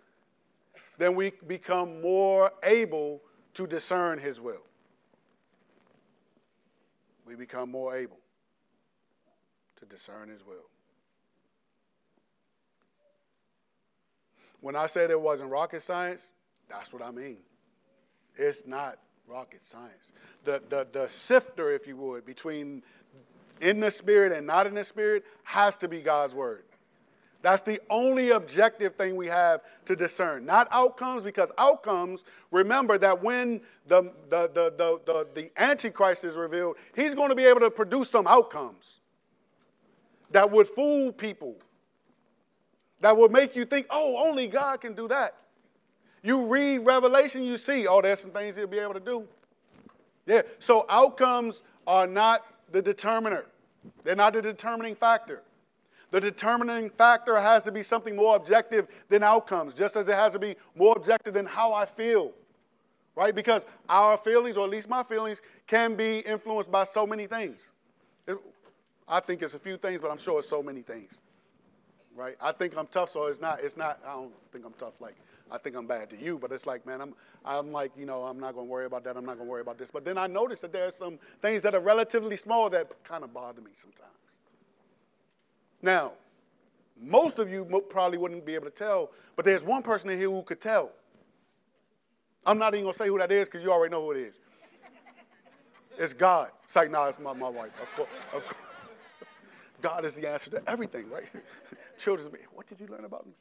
then 0.97 1.15
we 1.15 1.31
become 1.45 2.01
more 2.01 2.51
able 2.63 3.21
to 3.53 3.67
discern 3.67 4.19
his 4.19 4.39
will. 4.39 4.63
We 7.25 7.35
become 7.35 7.71
more 7.71 7.95
able 7.95 8.19
to 9.79 9.85
discern 9.85 10.29
his 10.29 10.45
will. 10.45 10.69
When 14.61 14.75
I 14.75 14.87
said 14.87 15.11
it 15.11 15.19
wasn't 15.19 15.51
rocket 15.51 15.83
science, 15.83 16.31
that's 16.69 16.91
what 16.91 17.01
I 17.01 17.11
mean. 17.11 17.37
It's 18.35 18.65
not 18.65 18.97
rocket 19.27 19.65
science. 19.65 20.11
The, 20.45 20.61
the, 20.69 20.87
the 20.91 21.07
sifter, 21.09 21.71
if 21.71 21.87
you 21.87 21.97
would, 21.97 22.25
between 22.25 22.81
in 23.61 23.79
the 23.79 23.91
spirit 23.91 24.31
and 24.31 24.47
not 24.47 24.67
in 24.67 24.73
the 24.73 24.83
spirit 24.83 25.25
has 25.43 25.77
to 25.77 25.87
be 25.87 26.01
God's 26.01 26.33
word. 26.33 26.63
That's 27.41 27.61
the 27.61 27.79
only 27.89 28.31
objective 28.31 28.95
thing 28.95 29.15
we 29.15 29.27
have 29.27 29.61
to 29.85 29.95
discern. 29.95 30.45
Not 30.45 30.67
outcomes, 30.71 31.23
because 31.23 31.51
outcomes, 31.57 32.25
remember 32.51 32.97
that 32.97 33.23
when 33.23 33.61
the, 33.87 34.11
the, 34.29 34.49
the, 34.53 34.73
the, 34.75 34.99
the, 35.05 35.27
the 35.33 35.51
Antichrist 35.61 36.23
is 36.23 36.35
revealed, 36.35 36.77
he's 36.95 37.13
going 37.13 37.29
to 37.29 37.35
be 37.35 37.45
able 37.45 37.59
to 37.61 37.69
produce 37.69 38.09
some 38.09 38.27
outcomes 38.27 38.99
that 40.31 40.49
would 40.51 40.67
fool 40.67 41.11
people, 41.11 41.55
that 43.01 43.15
would 43.15 43.31
make 43.31 43.55
you 43.55 43.65
think, 43.65 43.87
oh, 43.89 44.27
only 44.27 44.47
God 44.47 44.81
can 44.81 44.93
do 44.93 45.07
that. 45.07 45.35
You 46.23 46.47
read 46.47 46.79
Revelation, 46.79 47.43
you 47.43 47.57
see, 47.57 47.87
oh, 47.87 48.01
there's 48.01 48.19
some 48.19 48.31
things 48.31 48.57
he'll 48.57 48.67
be 48.67 48.79
able 48.79 48.95
to 48.95 48.99
do. 48.99 49.27
Yeah, 50.25 50.41
so 50.59 50.85
outcomes 50.89 51.63
are 51.85 52.07
not 52.07 52.45
the 52.71 52.81
determiner, 52.81 53.45
they're 54.03 54.15
not 54.15 54.33
the 54.33 54.41
determining 54.41 54.95
factor. 54.95 55.43
The 56.11 56.21
determining 56.21 56.89
factor 56.89 57.39
has 57.39 57.63
to 57.63 57.71
be 57.71 57.83
something 57.83 58.15
more 58.15 58.35
objective 58.35 58.87
than 59.09 59.23
outcomes, 59.23 59.73
just 59.73 59.95
as 59.95 60.07
it 60.07 60.15
has 60.15 60.33
to 60.33 60.39
be 60.39 60.55
more 60.75 60.95
objective 60.95 61.33
than 61.33 61.45
how 61.45 61.73
I 61.73 61.85
feel, 61.85 62.31
right? 63.15 63.35
Because 63.35 63.65
our 63.89 64.17
feelings, 64.17 64.55
or 64.57 64.65
at 64.65 64.69
least 64.69 64.87
my 64.87 65.03
feelings, 65.03 65.41
can 65.67 65.95
be 65.95 66.19
influenced 66.19 66.71
by 66.71 66.85
so 66.85 67.05
many 67.05 67.27
things. 67.27 67.69
It, 68.25 68.37
I 69.07 69.19
think 69.19 69.41
it's 69.41 69.53
a 69.53 69.59
few 69.59 69.77
things, 69.77 70.01
but 70.01 70.09
I'm 70.09 70.17
sure 70.17 70.39
it's 70.39 70.49
so 70.49 70.63
many 70.63 70.81
things, 70.81 71.21
right? 72.15 72.37
I 72.41 72.53
think 72.53 72.77
I'm 72.77 72.87
tough, 72.87 73.11
so 73.11 73.25
it's 73.25 73.41
not. 73.41 73.59
It's 73.61 73.75
not. 73.75 73.99
I 74.05 74.13
don't 74.13 74.33
think 74.51 74.65
I'm 74.65 74.73
tough 74.73 74.93
like 75.01 75.15
I 75.51 75.57
think 75.57 75.75
I'm 75.75 75.87
bad 75.87 76.09
to 76.09 76.17
you, 76.17 76.37
but 76.37 76.51
it's 76.51 76.65
like, 76.65 76.85
man, 76.85 77.01
I'm, 77.01 77.13
I'm 77.45 77.71
like, 77.71 77.91
you 77.97 78.05
know, 78.05 78.23
I'm 78.23 78.39
not 78.39 78.55
to 78.55 78.63
worry 78.63 78.85
about 78.85 79.03
that. 79.05 79.15
I'm 79.15 79.25
not 79.25 79.37
to 79.37 79.43
worry 79.43 79.61
about 79.61 79.77
this. 79.77 79.89
But 79.91 80.03
then 80.05 80.17
I 80.17 80.27
notice 80.27 80.59
that 80.61 80.71
there 80.71 80.87
are 80.87 80.91
some 80.91 81.19
things 81.41 81.61
that 81.63 81.73
are 81.75 81.79
relatively 81.79 82.35
small 82.35 82.69
that 82.71 82.91
kind 83.03 83.23
of 83.23 83.33
bother 83.33 83.61
me 83.61 83.71
sometimes. 83.75 84.11
Now, 85.81 86.13
most 86.99 87.39
of 87.39 87.49
you 87.49 87.65
probably 87.89 88.17
wouldn't 88.17 88.45
be 88.45 88.55
able 88.55 88.65
to 88.65 88.71
tell, 88.71 89.11
but 89.35 89.45
there's 89.45 89.63
one 89.63 89.83
person 89.83 90.09
in 90.09 90.17
here 90.17 90.29
who 90.29 90.41
could 90.41 90.61
tell. 90.61 90.91
I'm 92.45 92.57
not 92.57 92.73
even 92.73 92.85
going 92.85 92.93
to 92.93 92.97
say 92.97 93.07
who 93.07 93.17
that 93.19 93.31
is 93.31 93.47
because 93.47 93.63
you 93.63 93.71
already 93.71 93.91
know 93.91 94.01
who 94.01 94.11
it 94.11 94.17
is. 94.17 94.35
It's 95.97 96.13
God. 96.13 96.49
It's 96.63 96.75
like, 96.75 96.91
no, 96.91 97.05
it's 97.05 97.19
my, 97.19 97.33
my 97.33 97.49
wife. 97.49 97.71
Of 97.81 97.95
course, 97.95 98.09
of 98.33 98.43
course. 98.43 98.55
God 99.81 100.05
is 100.05 100.13
the 100.13 100.27
answer 100.27 100.51
to 100.51 100.63
everything, 100.67 101.09
right? 101.09 101.25
Children, 101.97 102.31
what 102.53 102.67
did 102.67 102.79
you 102.79 102.87
learn 102.87 103.05
about 103.05 103.25
me? 103.25 103.33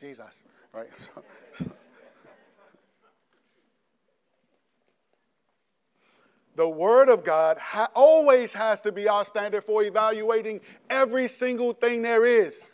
Jesus, 0.00 0.44
right? 0.72 0.88
So, 1.58 1.66
the 6.56 6.68
Word 6.68 7.08
of 7.08 7.24
God 7.24 7.58
ha- 7.58 7.90
always 7.94 8.52
has 8.52 8.80
to 8.82 8.92
be 8.92 9.08
our 9.08 9.24
standard 9.24 9.64
for 9.64 9.82
evaluating 9.82 10.60
every 10.88 11.28
single 11.28 11.72
thing 11.72 12.02
there 12.02 12.24
is. 12.24 12.70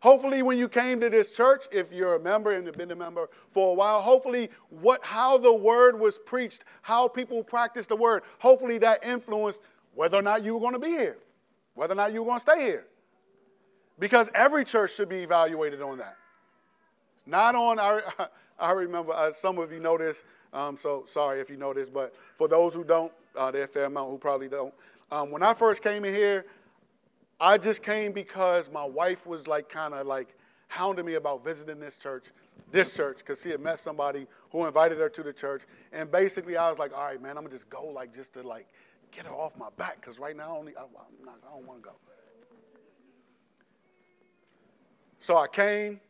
Hopefully, 0.00 0.42
when 0.42 0.58
you 0.58 0.68
came 0.68 0.98
to 1.00 1.08
this 1.08 1.30
church, 1.30 1.66
if 1.70 1.92
you're 1.92 2.16
a 2.16 2.20
member 2.20 2.52
and 2.52 2.66
have 2.66 2.76
been 2.76 2.90
a 2.90 2.96
member 2.96 3.28
for 3.52 3.70
a 3.70 3.74
while, 3.74 4.02
hopefully, 4.02 4.50
what, 4.68 5.04
how 5.04 5.38
the 5.38 5.52
Word 5.52 5.98
was 5.98 6.18
preached, 6.18 6.64
how 6.80 7.06
people 7.06 7.44
practiced 7.44 7.88
the 7.88 7.96
Word, 7.96 8.24
hopefully 8.40 8.78
that 8.78 9.04
influenced 9.04 9.60
whether 9.94 10.16
or 10.16 10.22
not 10.22 10.42
you 10.42 10.54
were 10.54 10.60
going 10.60 10.72
to 10.72 10.80
be 10.80 10.88
here, 10.88 11.18
whether 11.74 11.92
or 11.92 11.96
not 11.96 12.12
you 12.12 12.20
were 12.20 12.26
going 12.26 12.38
to 12.38 12.42
stay 12.42 12.60
here. 12.62 12.86
Because 13.98 14.28
every 14.34 14.64
church 14.64 14.94
should 14.96 15.08
be 15.08 15.22
evaluated 15.22 15.80
on 15.80 15.98
that. 15.98 16.16
Not 17.24 17.54
on, 17.54 17.78
I, 17.78 18.00
I 18.58 18.72
remember, 18.72 19.12
uh, 19.12 19.30
some 19.32 19.58
of 19.58 19.70
you 19.70 19.78
know 19.78 19.98
this, 19.98 20.24
um, 20.52 20.76
so 20.76 21.04
sorry 21.06 21.40
if 21.40 21.48
you 21.48 21.56
know 21.56 21.72
this, 21.72 21.88
but 21.88 22.14
for 22.36 22.48
those 22.48 22.74
who 22.74 22.84
don't, 22.84 23.12
uh, 23.36 23.50
there's 23.50 23.68
a 23.68 23.72
fair 23.72 23.84
amount 23.84 24.10
who 24.10 24.18
probably 24.18 24.48
don't. 24.48 24.74
Um, 25.10 25.30
when 25.30 25.42
I 25.42 25.54
first 25.54 25.82
came 25.82 26.04
in 26.04 26.14
here, 26.14 26.46
I 27.40 27.58
just 27.58 27.82
came 27.82 28.12
because 28.12 28.70
my 28.70 28.84
wife 28.84 29.26
was 29.26 29.46
like 29.46 29.68
kind 29.68 29.94
of 29.94 30.06
like 30.06 30.36
hounding 30.68 31.04
me 31.04 31.14
about 31.14 31.44
visiting 31.44 31.80
this 31.80 31.96
church, 31.96 32.26
this 32.70 32.94
church, 32.94 33.18
because 33.18 33.42
she 33.42 33.50
had 33.50 33.60
met 33.60 33.78
somebody 33.78 34.26
who 34.50 34.64
invited 34.64 34.98
her 34.98 35.08
to 35.08 35.22
the 35.22 35.32
church. 35.32 35.62
And 35.92 36.10
basically, 36.10 36.56
I 36.56 36.70
was 36.70 36.78
like, 36.78 36.96
all 36.96 37.04
right, 37.04 37.20
man, 37.20 37.36
I'm 37.36 37.44
gonna 37.44 37.50
just 37.50 37.68
go 37.68 37.84
like 37.86 38.14
just 38.14 38.32
to 38.34 38.42
like 38.42 38.68
get 39.10 39.26
her 39.26 39.32
off 39.32 39.56
my 39.58 39.68
back, 39.76 40.00
because 40.00 40.18
right 40.18 40.36
now 40.36 40.56
only 40.56 40.72
I, 40.76 40.82
not, 41.24 41.38
I 41.46 41.54
don't 41.54 41.66
want 41.66 41.82
to 41.82 41.88
go. 41.88 41.96
So 45.20 45.36
I 45.36 45.46
came. 45.46 46.00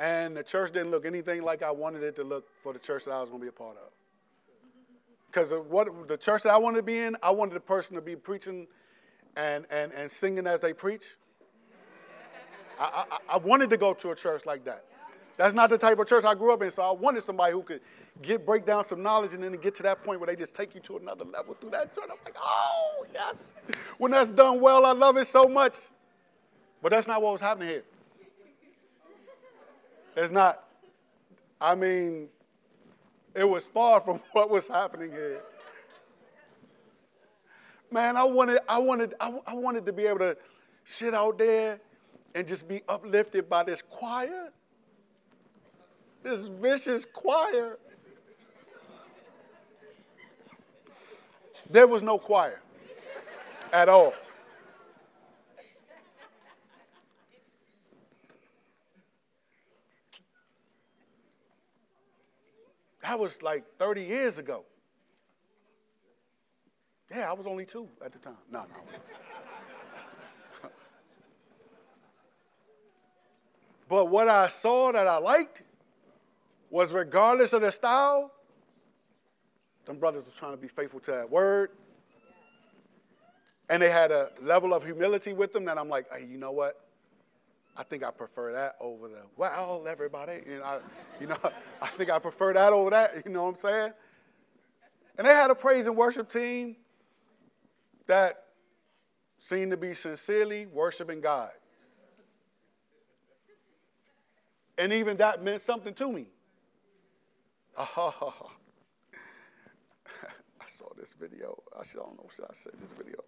And 0.00 0.34
the 0.34 0.42
church 0.42 0.72
didn't 0.72 0.90
look 0.90 1.04
anything 1.04 1.42
like 1.42 1.62
I 1.62 1.70
wanted 1.70 2.02
it 2.02 2.16
to 2.16 2.24
look 2.24 2.46
for 2.62 2.72
the 2.72 2.78
church 2.78 3.04
that 3.04 3.10
I 3.10 3.20
was 3.20 3.28
going 3.28 3.40
to 3.40 3.44
be 3.44 3.50
a 3.50 3.52
part 3.52 3.76
of. 3.76 3.92
Because 5.26 5.52
what 5.68 6.08
the 6.08 6.16
church 6.16 6.42
that 6.44 6.54
I 6.54 6.56
wanted 6.56 6.78
to 6.78 6.82
be 6.82 6.98
in, 7.00 7.18
I 7.22 7.30
wanted 7.30 7.54
the 7.54 7.60
person 7.60 7.96
to 7.96 8.00
be 8.00 8.16
preaching 8.16 8.66
and, 9.36 9.66
and, 9.70 9.92
and 9.92 10.10
singing 10.10 10.46
as 10.46 10.60
they 10.60 10.72
preach. 10.72 11.04
I, 12.80 13.04
I, 13.10 13.34
I 13.34 13.36
wanted 13.36 13.68
to 13.70 13.76
go 13.76 13.92
to 13.92 14.10
a 14.12 14.16
church 14.16 14.46
like 14.46 14.64
that. 14.64 14.86
That's 15.36 15.52
not 15.52 15.68
the 15.68 15.76
type 15.76 15.98
of 15.98 16.08
church 16.08 16.24
I 16.24 16.34
grew 16.34 16.54
up 16.54 16.62
in, 16.62 16.70
so 16.70 16.82
I 16.82 16.92
wanted 16.92 17.22
somebody 17.22 17.52
who 17.52 17.62
could 17.62 17.82
get 18.22 18.46
break 18.46 18.64
down 18.64 18.86
some 18.86 19.02
knowledge 19.02 19.34
and 19.34 19.44
then 19.44 19.52
get 19.52 19.74
to 19.76 19.82
that 19.82 20.02
point 20.02 20.18
where 20.18 20.28
they 20.28 20.36
just 20.36 20.54
take 20.54 20.74
you 20.74 20.80
to 20.80 20.96
another 20.96 21.26
level 21.26 21.54
through 21.60 21.70
that 21.70 21.94
church. 21.94 22.04
I'm 22.04 22.16
like, 22.24 22.36
oh 22.42 23.04
yes. 23.12 23.52
When 23.98 24.12
that's 24.12 24.30
done 24.30 24.62
well, 24.62 24.86
I 24.86 24.92
love 24.92 25.18
it 25.18 25.26
so 25.26 25.46
much. 25.46 25.76
But 26.82 26.90
that's 26.90 27.06
not 27.06 27.20
what 27.20 27.32
was 27.32 27.40
happening 27.42 27.68
here. 27.68 27.84
It's 30.16 30.32
not, 30.32 30.64
I 31.60 31.74
mean, 31.74 32.28
it 33.34 33.44
was 33.44 33.66
far 33.66 34.00
from 34.00 34.20
what 34.32 34.50
was 34.50 34.68
happening 34.68 35.10
here. 35.10 35.40
Man, 37.90 38.16
I 38.16 38.24
wanted, 38.24 38.60
I 38.68 38.78
wanted, 38.78 39.14
I, 39.20 39.32
I 39.46 39.54
wanted 39.54 39.84
to 39.86 39.92
be 39.92 40.06
able 40.06 40.20
to 40.20 40.36
sit 40.84 41.12
out 41.12 41.38
there 41.38 41.80
and 42.34 42.46
just 42.46 42.68
be 42.68 42.82
uplifted 42.88 43.48
by 43.48 43.64
this 43.64 43.82
choir, 43.82 44.50
this 46.22 46.46
vicious 46.46 47.04
choir. 47.04 47.78
There 51.68 51.86
was 51.86 52.02
no 52.02 52.18
choir 52.18 52.60
at 53.72 53.88
all. 53.88 54.14
That 63.10 63.18
was 63.18 63.42
like 63.42 63.64
30 63.76 64.04
years 64.04 64.38
ago. 64.38 64.64
Yeah, 67.10 67.28
I 67.28 67.32
was 67.32 67.44
only 67.44 67.66
two 67.66 67.88
at 68.04 68.12
the 68.12 68.20
time. 68.20 68.36
No, 68.48 68.60
no. 68.60 68.68
but 73.88 74.04
what 74.04 74.28
I 74.28 74.46
saw 74.46 74.92
that 74.92 75.08
I 75.08 75.16
liked 75.16 75.62
was 76.70 76.92
regardless 76.92 77.52
of 77.52 77.62
the 77.62 77.72
style, 77.72 78.30
them 79.86 79.98
brothers 79.98 80.24
was 80.24 80.34
trying 80.38 80.52
to 80.52 80.56
be 80.56 80.68
faithful 80.68 81.00
to 81.00 81.10
that 81.10 81.28
word. 81.28 81.70
And 83.68 83.82
they 83.82 83.90
had 83.90 84.12
a 84.12 84.30
level 84.40 84.72
of 84.72 84.84
humility 84.84 85.32
with 85.32 85.52
them 85.52 85.64
that 85.64 85.78
I'm 85.78 85.88
like, 85.88 86.06
hey, 86.16 86.26
you 86.30 86.38
know 86.38 86.52
what? 86.52 86.80
I 87.76 87.82
think 87.82 88.02
I 88.02 88.10
prefer 88.10 88.52
that 88.52 88.76
over 88.80 89.08
the 89.08 89.22
well, 89.36 89.84
everybody. 89.88 90.40
You 90.46 90.58
know, 90.58 90.64
I, 90.64 90.78
you 91.20 91.26
know, 91.26 91.38
I 91.82 91.86
think 91.88 92.10
I 92.10 92.18
prefer 92.18 92.52
that 92.52 92.72
over 92.72 92.90
that. 92.90 93.22
You 93.24 93.32
know 93.32 93.44
what 93.44 93.50
I'm 93.50 93.56
saying? 93.56 93.92
And 95.16 95.26
they 95.26 95.32
had 95.32 95.50
a 95.50 95.54
praise 95.54 95.86
and 95.86 95.96
worship 95.96 96.30
team 96.30 96.76
that 98.06 98.44
seemed 99.38 99.70
to 99.70 99.76
be 99.76 99.94
sincerely 99.94 100.66
worshiping 100.66 101.20
God. 101.20 101.50
And 104.78 104.92
even 104.92 105.16
that 105.18 105.42
meant 105.42 105.62
something 105.62 105.94
to 105.94 106.10
me. 106.10 106.26
Oh, 107.76 108.50
I 110.60 110.66
saw 110.66 110.86
this 110.98 111.14
video. 111.18 111.62
I 111.74 111.82
don't 111.94 112.16
know 112.16 112.28
should 112.34 112.46
I 112.46 112.54
say 112.54 112.70
this 112.72 112.90
video. 112.96 113.22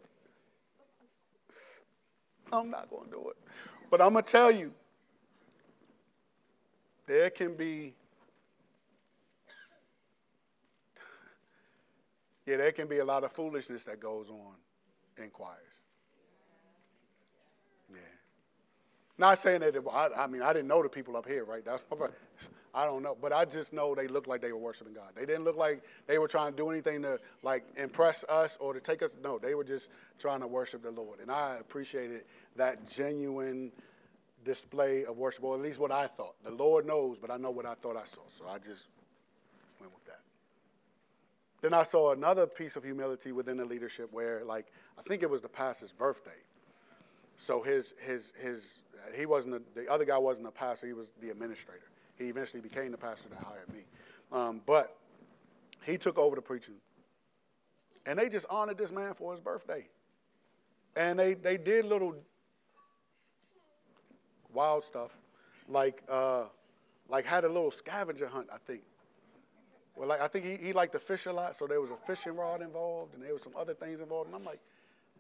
I'm 2.53 2.71
not 2.71 2.91
going 2.91 3.07
to 3.07 3.11
do 3.11 3.31
it. 3.31 3.37
But 3.93 4.01
I'm 4.01 4.15
going 4.15 4.25
to 4.25 4.33
tell 4.33 4.51
you, 4.51 4.73
there 7.07 7.29
can 7.29 7.55
be, 7.55 7.93
yeah, 12.47 12.57
there 12.57 12.73
can 12.73 12.89
be 12.89 13.01
a 13.01 13.05
lot 13.05 13.23
of 13.23 13.33
foolishness 13.33 13.85
that 13.85 14.01
goes 14.01 14.31
on 14.31 14.55
in 15.23 15.29
choirs. 15.29 15.59
Yeah. 17.91 17.99
Not 19.19 19.39
saying 19.39 19.61
that, 19.61 19.77
it, 19.77 19.85
I, 19.93 20.09
I, 20.17 20.27
mean, 20.27 20.41
I 20.41 20.55
didn't 20.55 20.69
know 20.69 20.83
the 20.83 20.89
people 20.89 21.15
up 21.15 21.29
here, 21.29 21.45
right? 21.45 21.63
That's 21.63 21.85
I 22.75 22.87
don't 22.87 23.03
know, 23.03 23.15
but 23.21 23.35
I 23.35 23.45
just 23.45 23.75
know 23.75 23.95
they 23.95 24.09
looked 24.09 24.27
like 24.27 24.41
they 24.41 24.53
were 24.53 24.59
worshiping 24.59 24.95
God. 24.95 25.11
They 25.15 25.27
didn't 25.27 25.45
look 25.45 25.59
like 25.59 25.83
they 26.07 26.17
were 26.17 26.29
trying 26.29 26.53
to 26.53 26.57
do 26.57 26.71
anything 26.71 27.03
to 27.03 27.19
like 27.43 27.65
impress 27.77 28.25
us 28.31 28.57
or 28.61 28.73
to 28.73 28.81
take 28.81 29.03
us. 29.03 29.15
No, 29.23 29.39
they 29.39 29.55
were 29.55 29.65
just 29.65 29.91
trying 30.19 30.41
to 30.41 30.47
worship 30.47 30.83
the 30.83 30.91
Lord, 30.91 31.21
and 31.21 31.31
I 31.31 31.57
appreciated 31.61 32.23
that 32.57 32.89
genuine 32.91 33.73
display 34.45 35.05
of 35.05 35.17
worship, 35.17 35.45
or 35.45 35.55
at 35.55 35.63
least 35.63 35.79
what 35.79 35.93
I 35.93 36.07
thought. 36.07 36.35
The 36.45 36.51
Lord 36.51 36.87
knows, 36.87 37.19
but 37.19 37.31
I 37.31 37.37
know 37.37 37.51
what 37.51 37.67
I 37.67 37.75
thought 37.75 37.97
I 37.97 38.05
saw. 38.05 38.23
So 38.29 38.47
I 38.49 38.59
just 38.59 38.89
went 39.81 39.93
with 39.95 40.05
that. 40.07 40.21
Then 41.61 41.75
I 41.75 41.85
saw 41.85 42.13
another 42.13 42.47
piece 42.47 42.77
of 42.77 42.83
humility 42.83 43.33
within 43.33 43.57
the 43.57 43.65
leadership 43.65 44.13
where, 44.13 44.45
like, 44.45 44.67
I 44.99 45.03
think 45.03 45.23
it 45.23 45.31
was 45.31 45.43
the 45.43 45.49
pastor's 45.49 45.93
birthday. 45.93 46.31
So 47.37 47.63
his, 47.63 47.95
his, 48.05 48.33
his, 48.43 48.67
he 49.15 49.27
wasn't, 49.27 49.55
a, 49.55 49.63
the 49.75 49.89
other 49.91 50.05
guy 50.05 50.19
wasn't 50.19 50.49
a 50.49 50.51
pastor, 50.51 50.87
he 50.87 50.93
was 50.93 51.09
the 51.21 51.31
administrator. 51.31 51.91
He 52.17 52.25
eventually 52.25 52.61
became 52.61 52.91
the 52.91 52.99
pastor 52.99 53.29
that 53.31 53.39
hired 53.39 53.73
me. 53.73 53.81
Um, 54.33 54.61
but 54.67 54.97
he 55.85 55.99
took 55.99 56.19
over 56.19 56.37
the 56.37 56.43
preaching. 56.43 56.75
And 58.07 58.19
they 58.19 58.29
just 58.29 58.47
honored 58.51 58.79
this 58.79 58.91
man 58.91 59.15
for 59.15 59.33
his 59.33 59.41
birthday. 59.41 59.87
And 60.97 61.19
they, 61.19 61.35
they 61.35 61.57
did 61.57 61.85
little 61.85 62.17
wild 64.53 64.85
stuff, 64.85 65.17
like, 65.69 66.03
uh, 66.09 66.45
like 67.09 67.25
had 67.25 67.45
a 67.45 67.49
little 67.49 67.71
scavenger 67.71 68.27
hunt, 68.27 68.49
I 68.53 68.59
think. 68.67 68.83
Well, 69.97 70.09
like 70.09 70.21
I 70.21 70.29
think 70.29 70.45
he, 70.45 70.57
he 70.57 70.73
liked 70.73 70.93
to 70.93 70.99
fish 70.99 71.27
a 71.27 71.33
lot, 71.33 71.55
so 71.55 71.67
there 71.67 71.81
was 71.81 71.91
a 71.91 71.97
fishing 72.07 72.37
rod 72.37 72.63
involved, 72.63 73.15
and 73.15 73.23
there 73.23 73.33
was 73.33 73.43
some 73.43 73.53
other 73.57 73.75
things 73.75 74.01
involved. 74.01 74.29
And 74.29 74.37
I'm 74.37 74.45
like, 74.45 74.61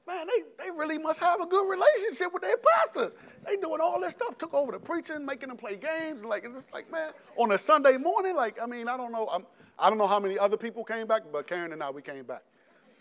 man, 0.06 0.26
they, 0.26 0.64
they 0.64 0.70
really 0.70 0.98
must 0.98 1.20
have 1.20 1.40
a 1.40 1.46
good 1.46 1.68
relationship 1.68 2.32
with 2.32 2.42
their 2.42 2.56
pastor. 2.56 3.12
They 3.46 3.56
doing 3.56 3.80
all 3.80 4.00
this 4.00 4.12
stuff, 4.12 4.38
took 4.38 4.54
over 4.54 4.72
the 4.72 4.78
preaching, 4.78 5.24
making 5.24 5.48
them 5.48 5.58
play 5.58 5.76
games, 5.76 6.24
like 6.24 6.44
it's 6.44 6.54
just 6.54 6.72
like, 6.72 6.90
man, 6.90 7.10
on 7.36 7.52
a 7.52 7.58
Sunday 7.58 7.96
morning, 7.96 8.34
like 8.34 8.58
I 8.60 8.66
mean, 8.66 8.88
I 8.88 8.96
don't 8.96 9.12
know, 9.12 9.28
I'm, 9.30 9.44
I 9.78 9.90
do 9.90 9.96
not 9.96 10.04
know 10.04 10.08
how 10.08 10.20
many 10.20 10.38
other 10.38 10.56
people 10.56 10.84
came 10.84 11.06
back, 11.06 11.22
but 11.30 11.46
Karen 11.46 11.72
and 11.72 11.82
I, 11.82 11.90
we 11.90 12.02
came 12.02 12.24
back. 12.24 12.42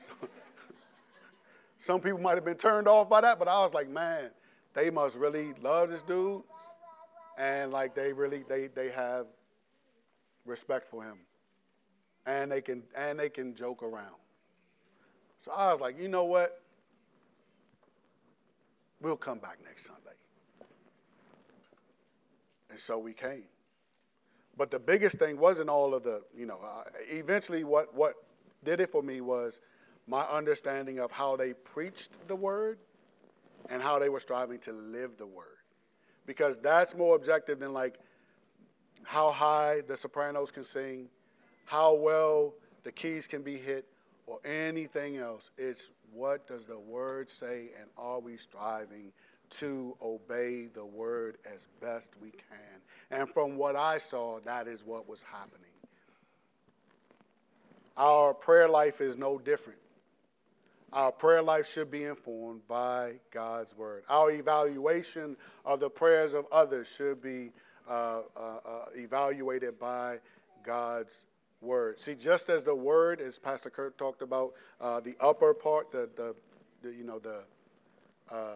So, 0.07 0.27
some 1.79 2.01
people 2.01 2.19
might 2.19 2.35
have 2.35 2.45
been 2.45 2.57
turned 2.57 2.87
off 2.87 3.09
by 3.09 3.21
that, 3.21 3.39
but 3.39 3.47
I 3.47 3.59
was 3.61 3.73
like, 3.73 3.89
man, 3.89 4.29
they 4.73 4.89
must 4.89 5.15
really 5.15 5.53
love 5.61 5.89
this 5.89 6.01
dude, 6.01 6.43
and 7.37 7.71
like 7.71 7.95
they 7.95 8.13
really 8.13 8.43
they 8.47 8.67
they 8.67 8.89
have 8.89 9.27
respect 10.45 10.89
for 10.89 11.03
him 11.03 11.17
and 12.25 12.51
they 12.51 12.61
can 12.61 12.83
and 12.95 13.19
they 13.19 13.29
can 13.29 13.55
joke 13.55 13.83
around. 13.83 14.15
So 15.43 15.51
I 15.51 15.71
was 15.71 15.81
like, 15.81 15.99
you 15.99 16.07
know 16.07 16.25
what? 16.25 16.61
We'll 19.01 19.17
come 19.17 19.39
back 19.39 19.57
next 19.65 19.87
Sunday. 19.87 20.01
And 22.69 22.79
so 22.79 22.99
we 22.99 23.13
came. 23.13 23.43
But 24.55 24.69
the 24.69 24.79
biggest 24.79 25.17
thing 25.17 25.39
wasn't 25.39 25.69
all 25.69 25.95
of 25.95 26.03
the, 26.03 26.21
you 26.37 26.45
know, 26.45 26.59
uh, 26.63 26.83
eventually 27.09 27.63
what, 27.63 27.95
what 27.95 28.13
did 28.63 28.79
it 28.79 28.91
for 28.91 29.01
me 29.01 29.19
was 29.19 29.59
my 30.07 30.21
understanding 30.25 30.99
of 30.99 31.11
how 31.11 31.35
they 31.35 31.53
preached 31.53 32.11
the 32.27 32.35
word 32.35 32.77
and 33.69 33.81
how 33.81 33.99
they 33.99 34.09
were 34.09 34.19
striving 34.19 34.59
to 34.59 34.71
live 34.71 35.17
the 35.17 35.25
word. 35.25 35.45
Because 36.25 36.57
that's 36.61 36.95
more 36.95 37.15
objective 37.15 37.59
than 37.59 37.73
like 37.73 37.99
how 39.03 39.31
high 39.31 39.81
the 39.87 39.97
sopranos 39.97 40.51
can 40.51 40.63
sing 40.63 41.09
how 41.71 41.93
well 41.93 42.53
the 42.83 42.91
keys 42.91 43.27
can 43.27 43.41
be 43.41 43.57
hit, 43.57 43.85
or 44.27 44.39
anything 44.43 45.15
else. 45.15 45.51
It's 45.57 45.89
what 46.11 46.45
does 46.45 46.65
the 46.65 46.77
word 46.77 47.29
say, 47.29 47.69
and 47.79 47.89
are 47.97 48.19
we 48.19 48.35
striving 48.35 49.13
to 49.51 49.95
obey 50.01 50.67
the 50.67 50.83
word 50.85 51.37
as 51.45 51.67
best 51.79 52.09
we 52.21 52.31
can? 52.31 52.81
And 53.09 53.29
from 53.29 53.55
what 53.55 53.77
I 53.77 53.99
saw, 53.99 54.41
that 54.41 54.67
is 54.67 54.83
what 54.85 55.07
was 55.07 55.21
happening. 55.21 55.71
Our 57.95 58.33
prayer 58.33 58.67
life 58.67 58.99
is 58.99 59.17
no 59.17 59.37
different. 59.37 59.79
Our 60.93 61.11
prayer 61.11 61.41
life 61.41 61.71
should 61.71 61.89
be 61.89 62.03
informed 62.03 62.67
by 62.67 63.13
God's 63.31 63.75
word. 63.77 64.03
Our 64.09 64.31
evaluation 64.31 65.37
of 65.65 65.79
the 65.79 65.89
prayers 65.89 66.33
of 66.33 66.45
others 66.51 66.87
should 66.87 67.21
be 67.21 67.51
uh, 67.89 68.21
uh, 68.35 68.39
uh, 68.39 68.85
evaluated 68.95 69.79
by 69.79 70.17
God's 70.65 71.13
word. 71.61 71.99
See, 71.99 72.15
just 72.15 72.49
as 72.49 72.63
the 72.63 72.75
word, 72.75 73.21
as 73.21 73.39
Pastor 73.39 73.69
Kurt 73.69 73.97
talked 73.97 74.21
about, 74.21 74.53
uh, 74.81 74.99
the 74.99 75.15
upper 75.21 75.53
part, 75.53 75.91
the, 75.91 76.09
the, 76.15 76.35
the 76.81 76.93
you 76.93 77.05
know, 77.05 77.19
the 77.19 77.43
uh, 78.29 78.55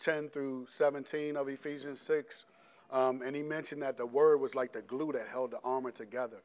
10 0.00 0.28
through 0.28 0.66
17 0.70 1.36
of 1.36 1.48
Ephesians 1.48 2.00
6, 2.00 2.44
um, 2.90 3.22
and 3.22 3.34
he 3.34 3.42
mentioned 3.42 3.82
that 3.82 3.96
the 3.96 4.06
word 4.06 4.40
was 4.40 4.54
like 4.54 4.72
the 4.72 4.82
glue 4.82 5.12
that 5.12 5.28
held 5.28 5.52
the 5.52 5.60
armor 5.64 5.92
together. 5.92 6.38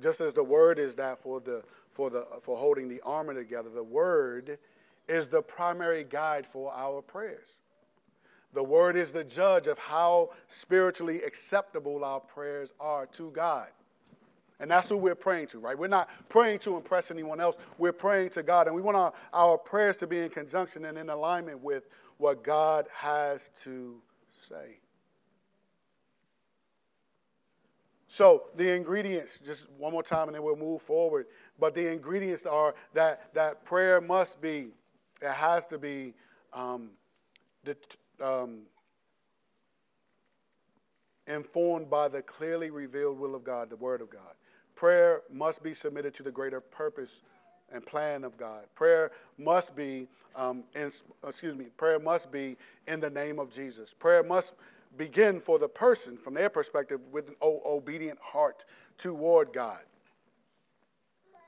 Just 0.00 0.20
as 0.20 0.34
the 0.34 0.44
word 0.44 0.78
is 0.78 0.94
that 0.96 1.18
for 1.22 1.40
the 1.40 1.62
for 1.92 2.10
the 2.10 2.26
for 2.42 2.58
holding 2.58 2.86
the 2.86 3.00
armor 3.00 3.32
together, 3.32 3.70
the 3.70 3.82
word 3.82 4.58
is 5.08 5.28
the 5.28 5.42
primary 5.42 6.04
guide 6.04 6.46
for 6.46 6.72
our 6.72 7.02
prayers. 7.02 7.48
The 8.52 8.62
word 8.62 8.96
is 8.96 9.12
the 9.12 9.24
judge 9.24 9.66
of 9.66 9.78
how 9.78 10.30
spiritually 10.48 11.22
acceptable 11.22 12.04
our 12.04 12.20
prayers 12.20 12.72
are 12.80 13.06
to 13.06 13.30
God. 13.30 13.68
And 14.58 14.70
that's 14.70 14.88
who 14.88 14.96
we're 14.96 15.14
praying 15.14 15.48
to, 15.48 15.58
right? 15.58 15.78
We're 15.78 15.88
not 15.88 16.08
praying 16.30 16.60
to 16.60 16.76
impress 16.76 17.10
anyone 17.10 17.40
else. 17.40 17.56
We're 17.76 17.92
praying 17.92 18.30
to 18.30 18.42
God. 18.42 18.66
And 18.66 18.74
we 18.74 18.80
want 18.80 18.96
our, 18.96 19.12
our 19.34 19.58
prayers 19.58 19.98
to 19.98 20.06
be 20.06 20.20
in 20.20 20.30
conjunction 20.30 20.86
and 20.86 20.96
in 20.96 21.10
alignment 21.10 21.62
with 21.62 21.88
what 22.16 22.42
God 22.42 22.86
has 22.94 23.50
to 23.64 24.00
say. 24.48 24.78
So 28.08 28.44
the 28.56 28.72
ingredients, 28.72 29.38
just 29.44 29.66
one 29.76 29.92
more 29.92 30.02
time 30.02 30.28
and 30.28 30.34
then 30.34 30.42
we'll 30.42 30.56
move 30.56 30.80
forward. 30.80 31.26
But 31.58 31.74
the 31.74 31.92
ingredients 31.92 32.46
are 32.46 32.74
that, 32.94 33.34
that 33.34 33.66
prayer 33.66 34.00
must 34.00 34.40
be, 34.40 34.68
it 35.22 35.32
has 35.32 35.66
to 35.66 35.78
be 35.78 36.14
um, 36.52 36.90
the, 37.64 37.76
um, 38.20 38.62
informed 41.26 41.90
by 41.90 42.08
the 42.08 42.22
clearly 42.22 42.70
revealed 42.70 43.18
will 43.18 43.34
of 43.34 43.44
God, 43.44 43.70
the 43.70 43.76
Word 43.76 44.00
of 44.00 44.10
God. 44.10 44.34
Prayer 44.74 45.22
must 45.32 45.62
be 45.62 45.74
submitted 45.74 46.14
to 46.14 46.22
the 46.22 46.30
greater 46.30 46.60
purpose 46.60 47.22
and 47.72 47.84
plan 47.84 48.24
of 48.24 48.36
God. 48.36 48.64
Prayer 48.74 49.10
must 49.38 49.74
be, 49.74 50.06
um, 50.36 50.64
in, 50.74 50.92
excuse 51.26 51.56
me, 51.56 51.66
prayer 51.76 51.98
must 51.98 52.30
be 52.30 52.56
in 52.86 53.00
the 53.00 53.10
name 53.10 53.38
of 53.38 53.50
Jesus. 53.50 53.92
Prayer 53.94 54.22
must 54.22 54.54
begin 54.96 55.40
for 55.40 55.58
the 55.58 55.68
person, 55.68 56.16
from 56.16 56.34
their 56.34 56.48
perspective, 56.48 57.00
with 57.10 57.28
an 57.28 57.34
obedient 57.42 58.18
heart 58.20 58.64
toward 58.98 59.52
God, 59.52 59.80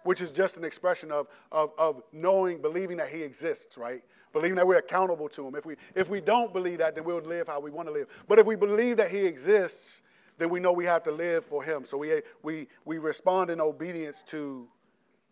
which 0.08 0.22
is 0.22 0.32
just 0.32 0.56
an 0.56 0.64
expression 0.64 1.12
of, 1.12 1.26
of, 1.52 1.70
of 1.76 2.02
knowing, 2.14 2.62
believing 2.62 2.96
that 2.96 3.10
He 3.10 3.20
exists, 3.20 3.76
right? 3.76 4.02
Believing 4.32 4.56
that 4.56 4.66
we're 4.66 4.78
accountable 4.78 5.28
to 5.28 5.46
Him. 5.46 5.54
If 5.54 5.66
we, 5.66 5.76
if 5.94 6.08
we 6.08 6.22
don't 6.22 6.50
believe 6.50 6.78
that, 6.78 6.94
then 6.94 7.04
we'll 7.04 7.20
live 7.20 7.46
how 7.46 7.60
we 7.60 7.70
want 7.70 7.88
to 7.88 7.92
live. 7.92 8.06
But 8.26 8.38
if 8.38 8.46
we 8.46 8.56
believe 8.56 8.96
that 8.96 9.10
He 9.10 9.18
exists, 9.18 10.00
then 10.38 10.48
we 10.48 10.60
know 10.60 10.72
we 10.72 10.86
have 10.86 11.02
to 11.02 11.10
live 11.10 11.44
for 11.44 11.62
him. 11.62 11.84
So 11.84 11.98
we, 11.98 12.22
we, 12.42 12.68
we 12.86 12.96
respond 12.96 13.50
in 13.50 13.60
obedience 13.60 14.22
to 14.28 14.66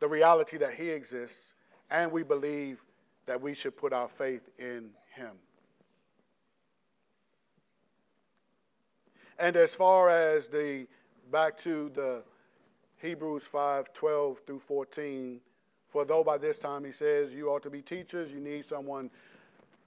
the 0.01 0.09
reality 0.09 0.59
that 0.59 0.75
he 0.75 0.91
exists, 0.91 1.55
and 1.91 2.13
we 2.13 2.23
believe 2.23 2.83
that 3.25 3.41
we 3.41 3.55
should 3.55 3.79
put 3.79 3.95
our 3.95 4.09
faith 4.09 4.51
in 4.59 4.91
him. 5.15 5.31
And 9.39 9.57
as 9.57 9.71
far 9.71 10.11
as 10.11 10.49
the 10.49 10.87
back 11.31 11.57
to 11.59 11.91
the 11.95 12.23
Hebrews 13.01 13.43
5 13.45 13.93
12 13.93 14.39
through 14.47 14.61
14, 14.61 15.41
for 15.91 16.05
though 16.05 16.25
by 16.25 16.39
this 16.39 16.59
time 16.59 16.85
he 16.85 16.93
says 16.93 17.33
you 17.33 17.51
ought 17.51 17.63
to 17.63 17.71
be 17.71 17.83
teachers, 17.83 18.33
you 18.33 18.41
need 18.41 18.65
someone 18.67 19.11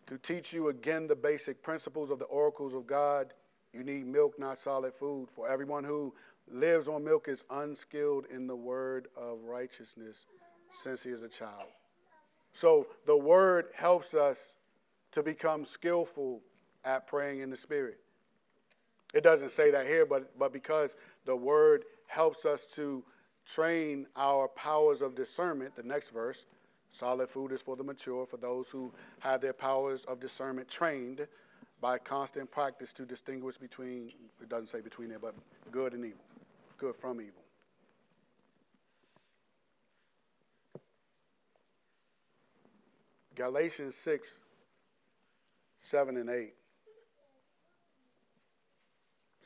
to 0.07 0.17
teach 0.17 0.53
you 0.53 0.69
again 0.69 1.07
the 1.07 1.15
basic 1.15 1.61
principles 1.61 2.09
of 2.09 2.19
the 2.19 2.25
oracles 2.25 2.73
of 2.73 2.87
God. 2.87 3.33
You 3.73 3.83
need 3.83 4.07
milk, 4.07 4.39
not 4.39 4.57
solid 4.57 4.93
food. 4.93 5.29
For 5.35 5.47
everyone 5.47 5.83
who 5.83 6.13
lives 6.51 6.87
on 6.87 7.03
milk 7.03 7.27
is 7.27 7.43
unskilled 7.51 8.25
in 8.33 8.47
the 8.47 8.55
word 8.55 9.07
of 9.15 9.43
righteousness 9.43 10.17
since 10.83 11.03
he 11.03 11.09
is 11.09 11.21
a 11.21 11.27
child. 11.27 11.69
So 12.53 12.87
the 13.05 13.15
word 13.15 13.67
helps 13.75 14.13
us 14.13 14.53
to 15.11 15.21
become 15.21 15.65
skillful 15.65 16.41
at 16.83 17.07
praying 17.07 17.41
in 17.41 17.49
the 17.49 17.57
Spirit. 17.57 17.99
It 19.13 19.23
doesn't 19.23 19.51
say 19.51 19.71
that 19.71 19.87
here, 19.87 20.05
but, 20.05 20.37
but 20.37 20.53
because 20.53 20.95
the 21.25 21.35
word 21.35 21.83
helps 22.09 22.43
us 22.43 22.65
to 22.65 23.03
train 23.45 24.07
our 24.15 24.47
powers 24.49 25.01
of 25.01 25.15
discernment, 25.15 25.75
the 25.75 25.83
next 25.83 26.09
verse, 26.09 26.45
solid 26.91 27.29
food 27.29 27.51
is 27.51 27.61
for 27.61 27.75
the 27.75 27.83
mature, 27.83 28.25
for 28.25 28.37
those 28.37 28.67
who 28.69 28.91
have 29.19 29.41
their 29.41 29.53
powers 29.53 30.05
of 30.05 30.19
discernment 30.19 30.67
trained 30.67 31.27
by 31.79 31.99
constant 31.99 32.49
practice 32.49 32.91
to 32.91 33.05
distinguish 33.05 33.57
between, 33.57 34.11
it 34.41 34.49
doesn't 34.49 34.67
say 34.67 34.81
between 34.81 35.09
there, 35.09 35.19
but 35.19 35.35
good 35.71 35.93
and 35.93 36.03
evil, 36.03 36.19
good 36.77 36.95
from 36.95 37.21
evil. 37.21 37.43
Galatians 43.35 43.95
6, 43.95 44.33
7 45.83 46.17
and 46.17 46.29
8 46.29 46.53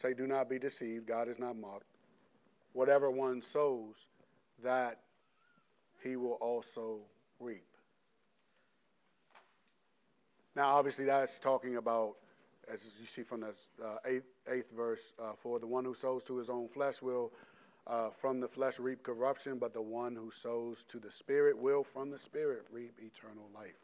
say, 0.02 0.14
Do 0.14 0.28
not 0.28 0.50
be 0.50 0.58
deceived, 0.58 1.06
God 1.06 1.28
is 1.28 1.38
not 1.38 1.58
mocked. 1.58 1.93
Whatever 2.74 3.10
one 3.10 3.42
sows, 3.42 4.08
that 4.64 5.00
he 6.04 6.16
will 6.16 6.38
also 6.42 7.00
reap. 7.40 7.66
Now, 10.56 10.76
obviously, 10.76 11.06
that's 11.06 11.40
talking 11.40 11.78
about 11.78 12.16
as 12.72 12.82
you 13.00 13.06
see 13.06 13.24
from 13.24 13.42
the 13.42 13.54
uh, 13.84 13.98
eighth, 14.06 14.26
eighth 14.50 14.72
verse, 14.76 15.14
uh, 15.22 15.34
for 15.38 15.60
the 15.60 15.68
one 15.68 15.84
who 15.84 15.94
sows 15.94 16.24
to 16.24 16.38
his 16.38 16.50
own 16.50 16.68
flesh 16.70 17.02
will 17.02 17.32
uh, 17.88 18.10
from 18.10 18.40
the 18.40 18.48
flesh 18.48 18.80
reap 18.80 19.04
corruption, 19.04 19.58
but 19.58 19.74
the 19.74 19.82
one 19.82 20.16
who 20.16 20.32
sows 20.32 20.86
to 20.88 21.00
the 21.00 21.12
Spirit 21.12 21.58
will 21.58 21.84
from 21.84 22.10
the 22.10 22.20
Spirit 22.20 22.66
reap 22.72 22.94
eternal 23.00 23.50
life. 23.54 23.76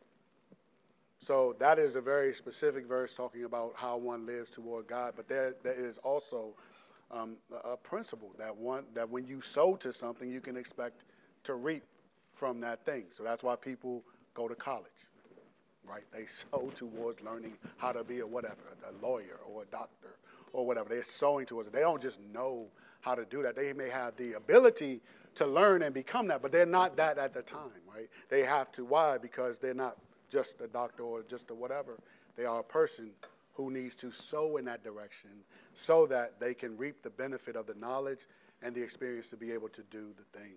So 1.21 1.55
that 1.59 1.79
is 1.79 1.95
a 1.95 2.01
very 2.01 2.33
specific 2.33 2.87
verse 2.87 3.13
talking 3.13 3.43
about 3.43 3.73
how 3.75 3.97
one 3.97 4.25
lives 4.25 4.49
toward 4.49 4.87
God, 4.87 5.13
but 5.17 5.27
there, 5.27 5.55
there 5.63 5.73
is 5.73 5.97
also 5.97 6.53
um, 7.12 7.38
a 7.64 7.78
principle 7.78 8.32
that 8.38 8.55
one 8.55 8.86
that 8.93 9.10
when 9.10 9.26
you 9.26 9.41
sow 9.41 9.76
to 9.78 9.91
something, 9.91 10.30
you 10.30 10.41
can 10.41 10.57
expect 10.57 11.03
to 11.43 11.55
reap 11.55 11.84
from 12.34 12.60
that 12.62 12.86
thing. 12.86 13.05
So 13.12 13.24
that's 13.24 13.43
why 13.43 13.55
people 13.55 14.03
go 14.34 14.47
to 14.47 14.55
college, 14.55 15.07
right? 15.86 16.03
They 16.12 16.26
sow 16.51 16.72
towards 16.76 17.22
learning 17.22 17.53
how 17.78 17.91
to 17.91 18.03
be 18.03 18.20
a 18.20 18.28
whatever, 18.28 18.78
a 18.88 19.05
lawyer 19.05 19.39
or 19.45 19.64
a 19.64 19.66
doctor 19.66 20.18
or 20.53 20.66
whatever. 20.66 20.89
They're 20.89 21.03
sowing 21.03 21.45
towards 21.45 21.68
it. 21.68 21.74
They 21.74 21.82
don't 21.82 22.01
just 22.01 22.20
know 22.34 22.68
how 23.01 23.16
to 23.16 23.26
do 23.26 23.43
that. 23.43 23.55
They 23.55 23.74
may 23.74 23.89
have 23.89 24.16
the 24.18 24.34
ability 24.34 25.01
to 25.36 25.45
learn 25.45 25.84
and 25.84 25.93
become 25.93 26.28
that, 26.28 26.41
but 26.41 26.51
they're 26.51 26.66
not 26.66 26.97
that 26.97 27.18
at 27.18 27.34
the 27.34 27.41
time, 27.41 27.70
right? 27.93 28.10
They 28.30 28.43
have 28.43 28.72
to. 28.74 28.84
Why? 28.84 29.18
Because 29.18 29.57
they're 29.57 29.74
not 29.74 29.97
just 30.30 30.62
a 30.62 30.68
doctor 30.68 31.03
or 31.03 31.24
just 31.24 31.49
a 31.49 31.53
whatever. 31.53 31.97
They 32.36 32.45
are 32.45 32.60
a 32.60 32.64
person 32.64 33.12
who 33.60 33.70
needs 33.70 33.93
to 33.93 34.10
sow 34.10 34.55
in 34.55 34.64
that 34.64 34.86
direction 34.86 35.32
so 35.76 36.07
that 36.07 36.39
they 36.39 36.53
can 36.53 36.78
reap 36.78 37.03
the 37.03 37.10
benefit 37.10 37.57
of 37.57 37.68
the 37.68 37.74
knowledge 37.74 38.20
and 38.62 38.74
the 38.74 38.82
experience 38.82 39.28
to 39.28 39.36
be 39.36 39.51
able 39.51 39.68
to 39.68 39.82
do 39.91 40.14
the 40.18 40.39
thing. 40.39 40.53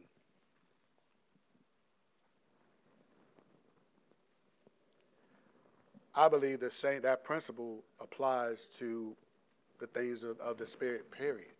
I 6.14 6.28
believe 6.28 6.60
the 6.60 6.70
same 6.70 7.02
that 7.02 7.24
principle 7.24 7.82
applies 8.00 8.68
to 8.78 9.16
the 9.80 9.88
things 9.88 10.22
of, 10.22 10.38
of 10.38 10.56
the 10.56 10.66
spirit, 10.66 11.10
period. 11.10 11.50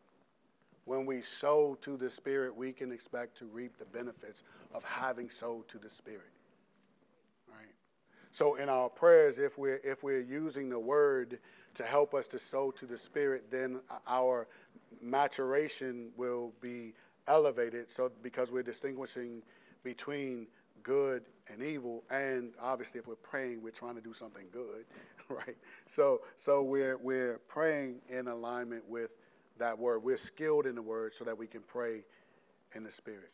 When 0.85 1.07
we 1.07 1.23
sow 1.23 1.77
to 1.81 1.97
the 1.97 2.11
spirit, 2.11 2.55
we 2.57 2.73
can 2.73 2.93
expect 2.93 3.37
to 3.39 3.47
reap 3.47 3.79
the 3.79 3.85
benefits 3.87 4.45
of 4.73 4.85
having 4.85 5.29
sowed 5.29 5.67
to 5.71 5.79
the 5.79 5.91
spirit. 5.91 6.31
So 8.33 8.55
in 8.55 8.69
our 8.69 8.89
prayers, 8.89 9.39
if 9.39 9.59
we're 9.59 9.81
if 9.85 10.03
we're 10.03 10.21
using 10.21 10.71
the 10.71 10.79
word 10.79 11.39
to 11.75 11.85
help 11.85 12.15
us 12.15 12.27
to 12.29 12.39
sow 12.39 12.71
to 12.73 12.87
the 12.87 12.99
Spirit, 12.99 13.51
then 13.51 13.81
our 14.07 14.47
maturation 15.01 16.11
will 16.17 16.53
be 16.61 16.95
elevated. 17.27 17.91
So, 17.91 18.11
because 18.23 18.51
we're 18.51 18.63
distinguishing 18.63 19.43
between 19.85 20.47
good 20.83 21.25
and 21.49 21.63
evil, 21.63 22.05
and 22.11 22.53
obviously, 22.61 23.01
if 23.01 23.07
we're 23.07 23.15
praying, 23.17 23.63
we're 23.63 23.71
trying 23.71 23.95
to 23.97 24.01
do 24.01 24.13
something 24.13 24.47
good, 24.53 24.85
right? 25.29 25.57
So, 25.87 26.23
so 26.37 26.63
we're 26.63 26.97
we're 26.97 27.39
praying 27.49 28.01
in 28.09 28.29
alignment 28.29 28.89
with 28.89 29.11
that 29.59 29.79
word. 29.79 30.03
We're 30.03 30.17
skilled 30.17 30.67
in 30.67 30.75
the 30.75 30.83
word, 30.83 31.15
so 31.15 31.25
that 31.25 31.37
we 31.37 31.47
can 31.47 31.63
pray 31.63 32.05
in 32.75 32.85
the 32.85 32.93
Spirit. 32.93 33.31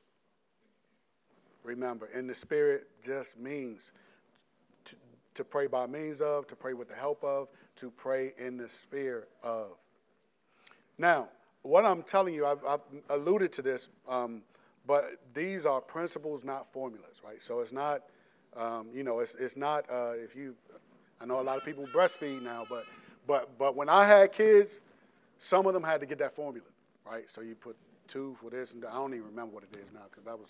Remember, 1.65 2.07
in 2.07 2.27
the 2.27 2.35
Spirit 2.35 2.89
just 3.05 3.39
means 3.39 3.91
to, 5.39 5.45
pray 5.45 5.69
by 5.69 5.87
means 5.87 6.21
of, 6.21 6.49
to 6.49 6.57
pray 6.57 6.75
with 6.75 6.89
the 6.89 6.97
help 6.97 7.23
of, 7.23 7.49
to 7.77 7.91
pray 7.93 8.33
in 8.39 8.57
the 8.57 8.69
sphere 8.69 9.29
of. 9.43 9.69
Now, 10.99 11.29
what 11.63 11.85
I'm 11.85 12.03
telling 12.03 12.35
you, 12.35 12.45
I've, 12.45 12.65
I've 12.67 12.81
alluded 13.09 13.53
to 13.53 13.63
this, 13.63 13.89
um, 14.09 14.43
but 14.85 15.13
these 15.35 15.65
are 15.65 15.81
principles, 15.81 16.43
not 16.43 16.73
formulas, 16.73 17.23
right? 17.25 17.41
So 17.41 17.61
it's 17.61 17.71
not, 17.71 18.03
um, 18.57 18.89
you 18.93 19.05
know, 19.05 19.21
it's, 19.21 19.37
it's 19.37 19.57
not, 19.57 19.85
uh, 19.89 20.15
if 20.17 20.35
you, 20.35 20.57
I 21.21 21.25
know 21.25 21.41
a 21.41 21.43
lot 21.43 21.57
of 21.57 21.65
people 21.65 21.87
breastfeed 21.87 22.43
now, 22.43 22.67
but, 22.69 22.85
but, 23.29 23.57
but 23.59 23.77
when 23.77 23.89
I 23.89 24.07
had 24.07 24.33
kids, 24.33 24.81
some 25.39 25.67
of 25.67 25.73
them 25.73 25.85
had 25.85 26.01
to 26.01 26.07
get 26.07 26.19
that 26.19 26.35
formula, 26.35 26.67
right? 27.07 27.31
So 27.33 27.43
you 27.43 27.55
put 27.55 27.77
two 28.09 28.37
for 28.41 28.51
this, 28.51 28.73
and 28.73 28.85
I 28.85 28.95
don't 28.95 29.15
even 29.15 29.27
remember 29.27 29.55
what 29.55 29.63
it 29.63 29.77
is 29.79 29.87
now 29.95 30.03
because 30.11 30.25
that 30.25 30.37
was 30.37 30.49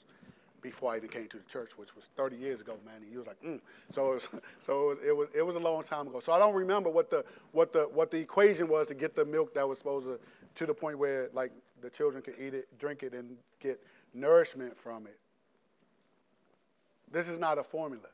before 0.61 0.93
I 0.93 0.97
even 0.97 1.09
came 1.09 1.29
to 1.29 1.37
the 1.37 1.45
church, 1.45 1.73
which 1.77 1.95
was 1.95 2.07
30 2.17 2.37
years 2.37 2.61
ago, 2.61 2.77
man. 2.85 2.97
And 3.03 3.11
he 3.11 3.17
was 3.17 3.27
like, 3.27 3.43
mm. 3.43 3.61
so 3.91 4.13
it 4.13 4.15
was, 4.15 4.29
so 4.59 4.73
it 4.73 4.87
was, 4.87 4.99
it 5.07 5.17
was, 5.17 5.29
it 5.35 5.43
was 5.43 5.57
a 5.57 5.61
long 5.61 5.83
time 5.83 6.07
ago. 6.07 6.21
So 6.21 6.33
I 6.33 6.39
don't 6.39 6.55
remember 6.55 6.91
what 6.91 7.11
the 7.11 7.25
what 7.53 7.73
the 7.73 7.89
what 7.93 8.11
the 8.11 8.19
equation 8.19 8.69
was 8.69 8.87
to 8.89 8.95
get 8.95 9.15
the 9.15 9.25
milk 9.25 9.55
that 9.55 9.69
was 9.69 9.79
supposed 9.79 10.07
to 10.07 10.19
to 10.57 10.67
the 10.67 10.75
point 10.75 10.99
where 10.99 11.29
like 11.33 11.53
the 11.81 11.91
children 11.91 12.23
could 12.23 12.35
eat 12.39 12.55
it, 12.55 12.67
drink 12.79 13.03
it, 13.03 13.15
and 13.15 13.37
get 13.61 13.81
nourishment 14.15 14.77
from 14.79 15.07
it. 15.07 15.19
This 17.11 17.29
is 17.29 17.39
not 17.39 17.59
a 17.59 17.63
formula. 17.63 18.09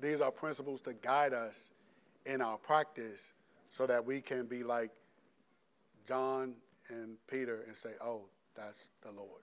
These 0.00 0.20
are 0.20 0.30
principles 0.30 0.80
to 0.82 0.92
guide 0.92 1.32
us 1.32 1.70
in 2.26 2.40
our 2.40 2.56
practice 2.56 3.32
so 3.70 3.86
that 3.86 4.04
we 4.04 4.20
can 4.20 4.46
be 4.46 4.62
like 4.62 4.90
John 6.06 6.54
and 6.88 7.16
Peter 7.30 7.64
and 7.66 7.76
say, 7.76 7.90
oh, 8.00 8.22
that's 8.56 8.90
the 9.02 9.10
Lord. 9.10 9.42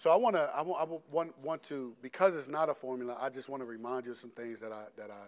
So 0.00 0.10
I 0.10 0.16
want 0.16 0.36
to, 0.36 0.50
I 0.54 0.62
want, 0.62 0.80
I 0.80 0.96
want, 1.10 1.38
want 1.42 1.62
to, 1.64 1.92
because 2.02 2.36
it's 2.36 2.48
not 2.48 2.68
a 2.68 2.74
formula, 2.74 3.16
I 3.20 3.30
just 3.30 3.48
want 3.48 3.62
to 3.62 3.66
remind 3.66 4.06
you 4.06 4.12
of 4.12 4.18
some 4.18 4.30
things 4.30 4.60
that 4.60 4.70
I, 4.72 4.84
that 4.96 5.10
I 5.10 5.26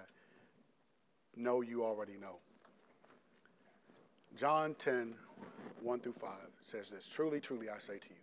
know 1.37 1.61
you 1.61 1.85
already 1.85 2.17
know. 2.21 2.37
John 4.37 4.77
10, 4.79 5.15
1 5.83 6.01
through 6.01 6.13
5 6.13 6.31
says 6.63 6.89
this 6.89 7.09
Truly, 7.09 7.41
truly, 7.41 7.69
I 7.69 7.79
say 7.79 7.99
to 7.99 8.09
you, 8.09 8.15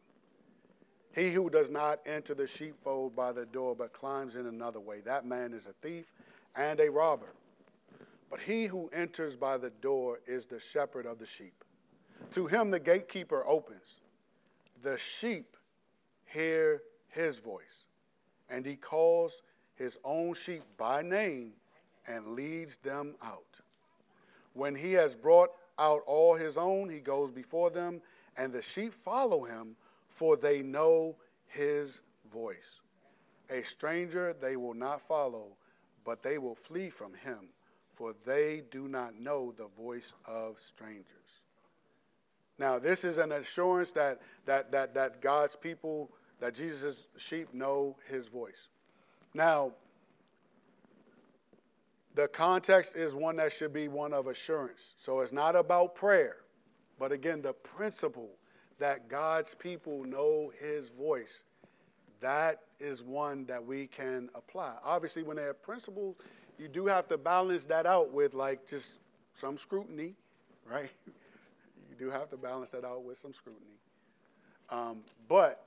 he 1.13 1.33
who 1.33 1.49
does 1.49 1.69
not 1.69 1.99
enter 2.05 2.33
the 2.33 2.47
sheepfold 2.47 3.13
by 3.13 3.33
the 3.33 3.45
door, 3.45 3.75
but 3.75 3.91
climbs 3.91 4.37
in 4.37 4.45
another 4.45 4.79
way, 4.79 5.01
that 5.01 5.25
man 5.25 5.53
is 5.53 5.65
a 5.65 5.73
thief 5.85 6.05
and 6.55 6.79
a 6.79 6.89
robber. 6.89 7.33
But 8.29 8.39
he 8.39 8.67
who 8.67 8.89
enters 8.93 9.35
by 9.35 9.57
the 9.57 9.69
door 9.81 10.19
is 10.25 10.45
the 10.45 10.59
shepherd 10.59 11.05
of 11.05 11.19
the 11.19 11.25
sheep. 11.25 11.63
To 12.33 12.47
him 12.47 12.71
the 12.71 12.79
gatekeeper 12.79 13.45
opens. 13.45 13.95
The 14.81 14.97
sheep 14.97 15.56
hear 16.27 16.81
his 17.09 17.37
voice, 17.37 17.85
and 18.49 18.65
he 18.65 18.75
calls 18.75 19.41
his 19.75 19.97
own 20.03 20.33
sheep 20.33 20.63
by 20.77 21.01
name 21.01 21.53
and 22.07 22.27
leads 22.27 22.77
them 22.77 23.15
out. 23.23 23.43
When 24.53 24.75
he 24.75 24.93
has 24.93 25.15
brought 25.15 25.51
out 25.77 26.01
all 26.05 26.35
his 26.35 26.57
own, 26.57 26.89
he 26.89 26.99
goes 26.99 27.31
before 27.31 27.69
them, 27.69 28.01
and 28.37 28.51
the 28.51 28.61
sheep 28.61 28.93
follow 28.93 29.43
him, 29.43 29.75
for 30.09 30.35
they 30.35 30.61
know 30.61 31.15
his 31.47 32.01
voice. 32.31 32.81
A 33.49 33.61
stranger 33.63 34.33
they 34.33 34.55
will 34.55 34.73
not 34.73 35.01
follow, 35.01 35.55
but 36.03 36.23
they 36.23 36.37
will 36.37 36.55
flee 36.55 36.89
from 36.89 37.13
him, 37.13 37.49
for 37.93 38.13
they 38.25 38.63
do 38.71 38.87
not 38.87 39.19
know 39.19 39.53
the 39.57 39.67
voice 39.67 40.13
of 40.25 40.59
strangers. 40.59 41.41
Now, 42.59 42.79
this 42.79 43.03
is 43.03 43.17
an 43.17 43.31
assurance 43.31 43.91
that, 43.91 44.19
that, 44.45 44.71
that, 44.71 44.93
that 44.95 45.21
God's 45.21 45.55
people 45.55 46.09
that 46.39 46.55
Jesus' 46.55 47.07
sheep 47.17 47.53
know 47.53 47.95
his 48.09 48.27
voice. 48.27 48.69
Now, 49.33 49.73
the 52.15 52.27
context 52.27 52.95
is 52.95 53.13
one 53.13 53.35
that 53.35 53.53
should 53.53 53.73
be 53.73 53.87
one 53.87 54.13
of 54.13 54.27
assurance. 54.27 54.95
So 54.97 55.19
it's 55.19 55.31
not 55.31 55.55
about 55.55 55.93
prayer, 55.93 56.37
but 56.97 57.11
again, 57.11 57.41
the 57.41 57.53
principle 57.53 58.29
that 58.79 59.07
God's 59.07 59.53
people 59.53 60.03
know 60.03 60.51
his 60.59 60.89
voice, 60.89 61.43
that 62.19 62.61
is 62.79 63.03
one 63.03 63.45
that 63.45 63.63
we 63.63 63.87
can 63.87 64.29
apply. 64.33 64.73
Obviously, 64.83 65.23
when 65.23 65.37
there 65.37 65.49
are 65.49 65.53
principles, 65.53 66.15
you 66.57 66.67
do 66.67 66.87
have 66.87 67.07
to 67.09 67.17
balance 67.17 67.65
that 67.65 67.85
out 67.85 68.11
with 68.11 68.33
like 68.33 68.67
just 68.67 68.97
some 69.33 69.57
scrutiny, 69.57 70.15
right? 70.69 70.89
Do 71.97 72.09
have 72.09 72.29
to 72.29 72.37
balance 72.37 72.71
that 72.71 72.85
out 72.85 73.03
with 73.03 73.17
some 73.17 73.33
scrutiny. 73.33 73.77
Um, 74.69 74.99
but 75.27 75.65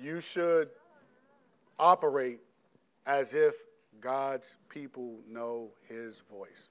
you 0.00 0.20
should 0.20 0.68
operate 1.78 2.40
as 3.06 3.34
if 3.34 3.54
God's 4.00 4.56
people 4.68 5.18
know 5.28 5.70
his 5.88 6.16
voice. 6.30 6.68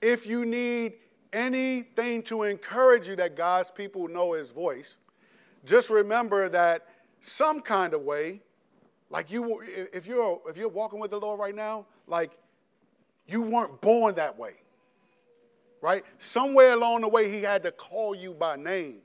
If 0.00 0.26
you 0.26 0.44
need 0.44 0.94
anything 1.32 2.22
to 2.24 2.44
encourage 2.44 3.08
you 3.08 3.16
that 3.16 3.36
God's 3.36 3.70
people 3.70 4.08
know 4.08 4.32
his 4.32 4.50
voice, 4.50 4.96
just 5.64 5.90
remember 5.90 6.48
that 6.48 6.86
some 7.20 7.60
kind 7.60 7.94
of 7.94 8.02
way, 8.02 8.40
like 9.10 9.30
you, 9.30 9.62
if 9.92 10.06
you're 10.06 10.40
if 10.48 10.56
you're 10.56 10.68
walking 10.68 11.00
with 11.00 11.10
the 11.10 11.18
Lord 11.18 11.40
right 11.40 11.54
now, 11.54 11.86
like 12.06 12.30
you 13.26 13.42
weren't 13.42 13.80
born 13.80 14.14
that 14.14 14.38
way, 14.38 14.52
right? 15.80 16.04
Somewhere 16.18 16.72
along 16.72 17.02
the 17.02 17.08
way, 17.08 17.30
He 17.30 17.42
had 17.42 17.62
to 17.62 17.72
call 17.72 18.14
you 18.14 18.34
by 18.34 18.56
name 18.56 18.98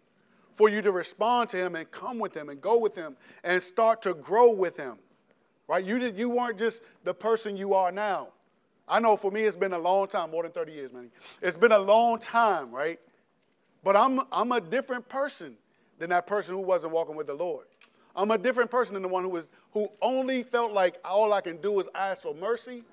for 0.56 0.70
you 0.70 0.82
to 0.82 0.92
respond 0.92 1.50
to 1.50 1.58
him 1.58 1.76
and 1.76 1.90
come 1.92 2.20
with 2.20 2.36
him 2.36 2.50
and 2.50 2.62
go 2.62 2.80
with 2.80 2.96
him 2.96 3.16
and 3.44 3.62
start 3.62 4.02
to 4.04 4.14
grow 4.14 4.52
with 4.52 4.78
him. 4.78 4.98
Right? 5.68 5.84
You, 5.84 5.98
did, 5.98 6.18
you 6.18 6.30
weren't 6.30 6.60
just 6.60 6.84
the 7.04 7.14
person 7.14 7.58
you 7.58 7.74
are 7.74 7.92
now. 7.92 8.30
I 8.88 9.00
know 9.00 9.16
for 9.16 9.32
me 9.32 9.42
it's 9.42 9.56
been 9.56 9.74
a 9.74 9.80
long 9.80 10.08
time, 10.08 10.32
more 10.32 10.44
than 10.44 10.52
30 10.52 10.72
years, 10.74 10.94
man. 10.94 11.10
It's 11.42 11.58
been 11.58 11.72
a 11.72 11.80
long 11.80 12.20
time, 12.20 12.72
right? 12.72 13.00
But 13.84 13.96
I'm, 13.96 14.22
I'm 14.32 14.52
a 14.52 14.62
different 14.62 15.08
person 15.08 15.56
than 16.00 16.10
that 16.10 16.28
person 16.28 16.54
who 16.54 16.62
wasn't 16.62 16.94
walking 16.94 17.16
with 17.16 17.28
the 17.28 17.34
Lord. 17.34 17.66
I'm 18.16 18.30
a 18.30 18.38
different 18.38 18.70
person 18.70 18.94
than 18.94 19.02
the 19.02 19.10
one 19.10 19.24
who 19.24 19.30
was 19.30 19.50
who 19.72 19.90
only 20.02 20.44
felt 20.44 20.72
like 20.72 20.98
all 21.04 21.34
I 21.34 21.42
can 21.42 21.58
do 21.58 21.80
is 21.80 21.88
ask 21.96 22.22
for 22.22 22.36
mercy 22.36 22.84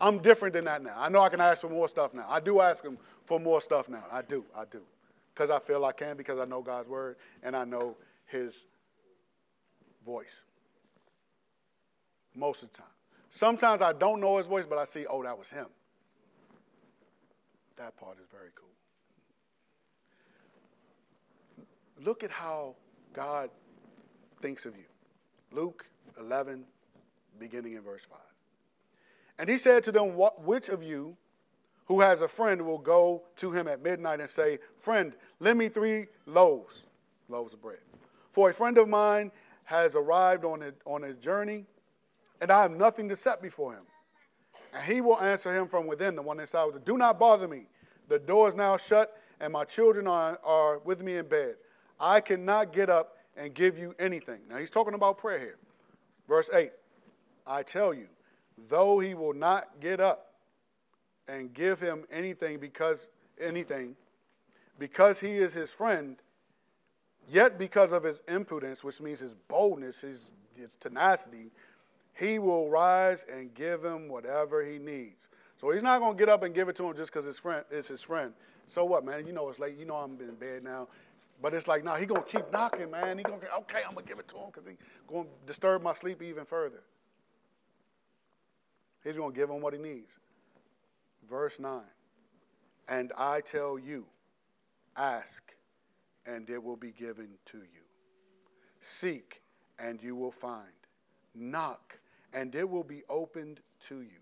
I'm 0.00 0.18
different 0.18 0.54
than 0.54 0.64
that 0.66 0.82
now. 0.82 0.94
I 0.96 1.08
know 1.08 1.20
I 1.20 1.28
can 1.28 1.40
ask 1.40 1.60
for 1.60 1.68
more 1.68 1.88
stuff 1.88 2.14
now. 2.14 2.26
I 2.28 2.40
do 2.40 2.60
ask 2.60 2.84
him 2.84 2.98
for 3.24 3.40
more 3.40 3.60
stuff 3.60 3.88
now. 3.88 4.04
I 4.10 4.22
do. 4.22 4.44
I 4.56 4.64
do. 4.70 4.82
Because 5.34 5.50
I 5.50 5.58
feel 5.58 5.84
I 5.84 5.92
can, 5.92 6.16
because 6.16 6.38
I 6.38 6.44
know 6.44 6.62
God's 6.62 6.88
word 6.88 7.16
and 7.42 7.56
I 7.56 7.64
know 7.64 7.96
his 8.26 8.54
voice. 10.04 10.42
Most 12.34 12.62
of 12.62 12.70
the 12.72 12.78
time. 12.78 12.86
Sometimes 13.30 13.82
I 13.82 13.92
don't 13.92 14.20
know 14.20 14.38
his 14.38 14.46
voice, 14.46 14.66
but 14.66 14.78
I 14.78 14.84
see, 14.84 15.06
oh, 15.06 15.22
that 15.22 15.36
was 15.36 15.48
him. 15.48 15.66
That 17.76 17.96
part 17.96 18.18
is 18.20 18.26
very 18.30 18.50
cool. 18.54 18.68
Look 22.04 22.22
at 22.22 22.30
how 22.30 22.74
God 23.12 23.50
thinks 24.40 24.64
of 24.64 24.76
you. 24.76 24.84
Luke 25.52 25.86
11, 26.18 26.64
beginning 27.38 27.74
in 27.74 27.82
verse 27.82 28.04
5. 28.04 28.18
And 29.38 29.48
he 29.48 29.56
said 29.56 29.84
to 29.84 29.92
them, 29.92 30.16
Which 30.16 30.68
of 30.68 30.82
you 30.82 31.16
who 31.86 32.00
has 32.00 32.20
a 32.20 32.28
friend 32.28 32.62
will 32.62 32.78
go 32.78 33.22
to 33.36 33.52
him 33.52 33.68
at 33.68 33.82
midnight 33.82 34.20
and 34.20 34.28
say, 34.28 34.58
Friend, 34.78 35.14
lend 35.40 35.58
me 35.58 35.68
three 35.68 36.06
loaves, 36.26 36.84
loaves 37.28 37.54
of 37.54 37.62
bread. 37.62 37.78
For 38.32 38.50
a 38.50 38.54
friend 38.54 38.78
of 38.78 38.88
mine 38.88 39.32
has 39.64 39.94
arrived 39.94 40.44
on 40.44 40.62
a, 40.62 40.72
on 40.84 41.04
a 41.04 41.14
journey, 41.14 41.66
and 42.40 42.50
I 42.50 42.62
have 42.62 42.72
nothing 42.72 43.08
to 43.08 43.16
set 43.16 43.42
before 43.42 43.72
him. 43.72 43.82
And 44.74 44.84
he 44.84 45.00
will 45.00 45.18
answer 45.20 45.54
him 45.54 45.66
from 45.66 45.86
within, 45.86 46.14
the 46.14 46.22
one 46.22 46.40
inside, 46.40 46.68
Do 46.84 46.98
not 46.98 47.18
bother 47.18 47.48
me. 47.48 47.66
The 48.08 48.18
door 48.18 48.48
is 48.48 48.54
now 48.54 48.76
shut, 48.76 49.16
and 49.40 49.52
my 49.52 49.64
children 49.64 50.06
are, 50.06 50.38
are 50.44 50.78
with 50.78 51.02
me 51.02 51.16
in 51.16 51.26
bed. 51.26 51.56
I 52.00 52.20
cannot 52.20 52.72
get 52.72 52.90
up 52.90 53.16
and 53.36 53.54
give 53.54 53.78
you 53.78 53.94
anything. 53.98 54.40
Now 54.48 54.56
he's 54.56 54.70
talking 54.70 54.94
about 54.94 55.18
prayer 55.18 55.38
here. 55.38 55.58
Verse 56.26 56.50
8 56.52 56.70
I 57.46 57.62
tell 57.62 57.94
you, 57.94 58.08
though 58.68 58.98
he 58.98 59.14
will 59.14 59.34
not 59.34 59.80
get 59.80 60.00
up 60.00 60.32
and 61.28 61.52
give 61.52 61.80
him 61.80 62.04
anything 62.10 62.58
because 62.58 63.08
anything, 63.40 63.96
because 64.78 65.20
he 65.20 65.36
is 65.36 65.54
his 65.54 65.70
friend, 65.70 66.16
yet 67.28 67.58
because 67.58 67.92
of 67.92 68.02
his 68.02 68.20
impudence, 68.28 68.82
which 68.82 69.00
means 69.00 69.20
his 69.20 69.34
boldness, 69.34 70.00
his, 70.00 70.32
his 70.56 70.70
tenacity, 70.80 71.50
he 72.14 72.38
will 72.38 72.68
rise 72.68 73.24
and 73.32 73.54
give 73.54 73.84
him 73.84 74.08
whatever 74.08 74.64
he 74.64 74.78
needs. 74.78 75.28
So 75.60 75.70
he's 75.70 75.82
not 75.82 76.00
going 76.00 76.16
to 76.16 76.18
get 76.18 76.28
up 76.28 76.42
and 76.42 76.54
give 76.54 76.68
it 76.68 76.76
to 76.76 76.84
him 76.88 76.96
just 76.96 77.12
because 77.12 77.26
his 77.26 77.38
friend 77.38 77.64
is 77.70 77.88
his 77.88 78.02
friend. 78.02 78.32
So 78.66 78.84
what, 78.84 79.04
man? 79.04 79.26
You 79.26 79.32
know 79.32 79.48
it's 79.48 79.58
late. 79.58 79.76
You 79.78 79.84
know 79.84 79.96
I'm 79.96 80.20
in 80.20 80.34
bed 80.34 80.62
now. 80.62 80.88
But 81.40 81.54
it's 81.54 81.68
like, 81.68 81.84
nah, 81.84 81.96
he 81.96 82.04
gonna 82.04 82.22
keep 82.22 82.50
knocking, 82.52 82.90
man. 82.90 83.16
He 83.16 83.24
gonna 83.24 83.38
okay, 83.60 83.82
I'm 83.86 83.94
gonna 83.94 84.06
give 84.06 84.18
it 84.18 84.28
to 84.28 84.36
him 84.36 84.46
because 84.52 84.68
he 84.68 84.76
gonna 85.06 85.28
disturb 85.46 85.82
my 85.82 85.94
sleep 85.94 86.20
even 86.22 86.44
further. 86.44 86.82
He's 89.08 89.16
going 89.16 89.32
to 89.32 89.40
give 89.40 89.48
him 89.48 89.62
what 89.62 89.72
he 89.72 89.78
needs. 89.78 90.12
Verse 91.30 91.58
9. 91.58 91.80
And 92.90 93.10
I 93.16 93.40
tell 93.40 93.78
you, 93.78 94.04
ask, 94.98 95.42
and 96.26 96.50
it 96.50 96.62
will 96.62 96.76
be 96.76 96.90
given 96.90 97.30
to 97.46 97.56
you. 97.56 97.86
Seek, 98.82 99.40
and 99.78 100.02
you 100.02 100.14
will 100.14 100.30
find. 100.30 100.66
Knock, 101.34 101.98
and 102.34 102.54
it 102.54 102.68
will 102.68 102.84
be 102.84 103.02
opened 103.08 103.60
to 103.88 104.02
you. 104.02 104.20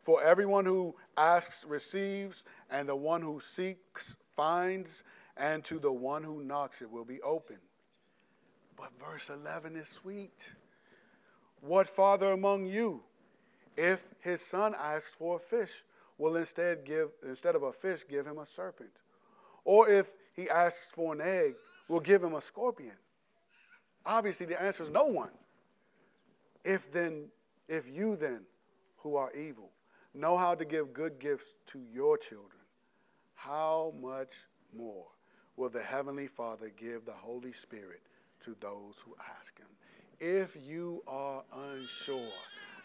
For 0.00 0.20
everyone 0.20 0.66
who 0.66 0.96
asks 1.16 1.64
receives, 1.64 2.42
and 2.70 2.88
the 2.88 2.96
one 2.96 3.22
who 3.22 3.38
seeks 3.38 4.16
finds, 4.34 5.04
and 5.36 5.62
to 5.62 5.78
the 5.78 5.92
one 5.92 6.24
who 6.24 6.42
knocks 6.42 6.82
it 6.82 6.90
will 6.90 7.04
be 7.04 7.22
open. 7.22 7.58
But 8.76 8.90
verse 8.98 9.30
11 9.30 9.76
is 9.76 9.86
sweet. 9.86 10.48
What 11.60 11.88
father 11.88 12.32
among 12.32 12.66
you? 12.66 13.04
If 13.76 14.00
his 14.20 14.40
son 14.42 14.74
asks 14.78 15.10
for 15.18 15.36
a 15.36 15.38
fish, 15.38 15.70
will 16.18 16.36
instead 16.36 16.84
give 16.84 17.08
instead 17.26 17.54
of 17.54 17.62
a 17.62 17.72
fish 17.72 18.00
give 18.08 18.26
him 18.26 18.38
a 18.38 18.46
serpent? 18.46 18.90
Or 19.64 19.88
if 19.88 20.06
he 20.34 20.48
asks 20.48 20.90
for 20.92 21.14
an 21.14 21.20
egg, 21.20 21.54
will 21.88 22.00
give 22.00 22.22
him 22.22 22.34
a 22.34 22.40
scorpion? 22.40 22.96
Obviously 24.04 24.46
the 24.46 24.60
answer 24.60 24.82
is 24.82 24.90
no 24.90 25.06
one. 25.06 25.30
If 26.64 26.90
then 26.92 27.26
if 27.68 27.88
you 27.88 28.16
then 28.16 28.40
who 28.98 29.16
are 29.16 29.32
evil 29.32 29.70
know 30.14 30.36
how 30.36 30.54
to 30.54 30.64
give 30.64 30.92
good 30.92 31.18
gifts 31.18 31.46
to 31.68 31.80
your 31.92 32.18
children, 32.18 32.60
how 33.34 33.94
much 34.00 34.34
more 34.76 35.06
will 35.56 35.68
the 35.68 35.82
heavenly 35.82 36.26
Father 36.26 36.70
give 36.76 37.04
the 37.04 37.12
Holy 37.12 37.52
Spirit 37.52 38.02
to 38.44 38.56
those 38.60 38.96
who 39.04 39.16
ask 39.38 39.58
him? 39.58 39.66
If 40.20 40.56
you 40.64 41.02
are 41.06 41.42
unsure, 41.52 42.28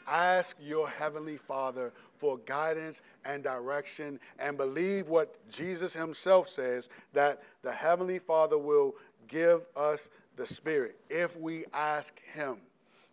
Ask 0.08 0.58
your 0.62 0.89
Heavenly 0.89 1.38
Father 1.38 1.91
for 2.18 2.38
guidance 2.38 3.01
and 3.26 3.43
direction 3.43 4.20
and 4.39 4.58
believe 4.58 5.10
what 5.10 5.36
Jesus 5.49 5.93
Himself 5.93 6.47
says 6.47 6.89
that 7.14 7.43
the 7.62 7.72
Heavenly 7.72 8.20
Father 8.20 8.58
will 8.58 8.95
give 9.28 9.62
us 9.76 10.10
the 10.36 10.45
Spirit 10.45 10.97
if 11.10 11.38
we 11.38 11.66
ask 11.74 12.20
Him. 12.34 12.58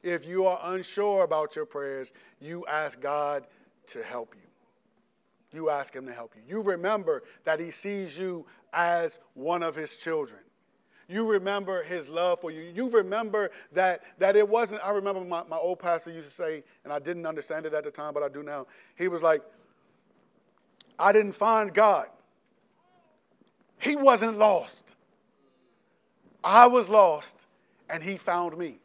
If 0.02 0.26
you 0.26 0.46
are 0.46 0.60
unsure 0.74 1.24
about 1.24 1.56
your 1.56 1.66
prayers, 1.66 2.12
you 2.40 2.64
ask 2.66 3.00
God 3.00 3.46
to 3.88 4.02
help 4.02 4.34
you. 4.34 5.58
You 5.58 5.70
ask 5.70 5.94
Him 5.94 6.06
to 6.06 6.12
help 6.12 6.34
you. 6.36 6.42
You 6.46 6.62
remember 6.62 7.22
that 7.44 7.58
He 7.58 7.70
sees 7.70 8.16
you 8.16 8.46
as 8.72 9.18
one 9.34 9.62
of 9.62 9.74
His 9.74 9.96
children. 9.96 10.40
You 11.08 11.26
remember 11.26 11.82
his 11.82 12.08
love 12.08 12.40
for 12.40 12.50
you. 12.50 12.62
You 12.62 12.88
remember 12.88 13.50
that, 13.72 14.02
that 14.18 14.36
it 14.36 14.48
wasn't, 14.48 14.82
I 14.82 14.90
remember 14.90 15.20
my, 15.20 15.42
my 15.44 15.56
old 15.56 15.78
pastor 15.78 16.10
used 16.10 16.28
to 16.28 16.34
say, 16.34 16.64
and 16.84 16.92
I 16.92 16.98
didn't 16.98 17.26
understand 17.26 17.66
it 17.66 17.74
at 17.74 17.84
the 17.84 17.90
time, 17.90 18.14
but 18.14 18.22
I 18.22 18.28
do 18.28 18.42
now. 18.42 18.66
He 18.96 19.08
was 19.08 19.20
like, 19.20 19.42
I 20.98 21.12
didn't 21.12 21.32
find 21.32 21.74
God. 21.74 22.06
He 23.78 23.96
wasn't 23.96 24.38
lost. 24.38 24.94
I 26.42 26.66
was 26.66 26.88
lost, 26.88 27.46
and 27.90 28.02
he 28.02 28.16
found 28.16 28.56
me. 28.56 28.78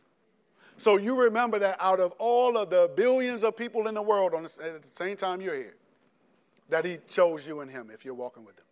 So 0.77 0.97
you 0.97 1.21
remember 1.21 1.59
that 1.59 1.77
out 1.79 1.99
of 1.99 2.13
all 2.13 2.57
of 2.57 2.69
the 2.69 2.89
billions 2.95 3.43
of 3.43 3.55
people 3.55 3.87
in 3.87 3.95
the 3.95 4.01
world 4.01 4.31
the, 4.31 4.65
at 4.65 4.81
the 4.81 4.87
same 4.91 5.17
time 5.17 5.41
you're 5.41 5.55
here, 5.55 5.75
that 6.69 6.85
he 6.85 6.99
chose 7.07 7.45
you 7.45 7.59
and 7.59 7.69
him 7.69 7.91
if 7.93 8.05
you're 8.05 8.13
walking 8.13 8.45
with 8.45 8.57
him. 8.57 8.65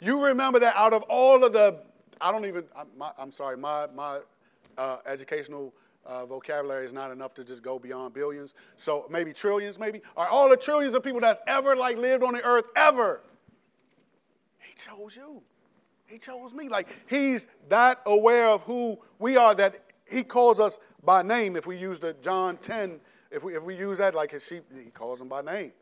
You 0.00 0.24
remember 0.24 0.58
that 0.60 0.74
out 0.76 0.92
of 0.92 1.02
all 1.08 1.44
of 1.44 1.52
the 1.52 1.80
I 2.22 2.30
don't 2.30 2.46
even, 2.46 2.64
I'm, 2.76 2.86
I'm 3.18 3.32
sorry, 3.32 3.56
my, 3.56 3.88
my 3.94 4.20
uh, 4.78 4.98
educational 5.06 5.74
uh, 6.06 6.24
vocabulary 6.24 6.86
is 6.86 6.92
not 6.92 7.10
enough 7.10 7.34
to 7.34 7.44
just 7.44 7.62
go 7.62 7.78
beyond 7.78 8.14
billions. 8.14 8.54
So 8.76 9.06
maybe 9.10 9.32
trillions, 9.32 9.78
maybe. 9.78 10.00
Are 10.16 10.28
all 10.28 10.48
the 10.48 10.56
trillions 10.56 10.94
of 10.94 11.02
people 11.02 11.20
that's 11.20 11.40
ever 11.46 11.76
like 11.76 11.98
lived 11.98 12.22
on 12.22 12.34
the 12.34 12.42
earth 12.42 12.66
ever? 12.76 13.22
He 14.60 14.74
chose 14.74 15.16
you. 15.16 15.42
He 16.06 16.18
chose 16.18 16.54
me. 16.54 16.68
Like 16.68 16.88
he's 17.08 17.48
that 17.68 18.00
aware 18.06 18.48
of 18.48 18.62
who 18.62 18.98
we 19.18 19.36
are 19.36 19.54
that 19.56 19.82
he 20.08 20.22
calls 20.22 20.60
us 20.60 20.78
by 21.02 21.22
name. 21.22 21.56
If 21.56 21.66
we 21.66 21.76
use 21.76 21.98
the 21.98 22.14
John 22.22 22.56
10, 22.58 23.00
if 23.30 23.42
we, 23.42 23.56
if 23.56 23.62
we 23.62 23.76
use 23.76 23.98
that 23.98 24.14
like 24.14 24.30
his 24.30 24.44
sheep, 24.44 24.64
he 24.72 24.90
calls 24.90 25.18
them 25.18 25.28
by 25.28 25.42
name. 25.42 25.72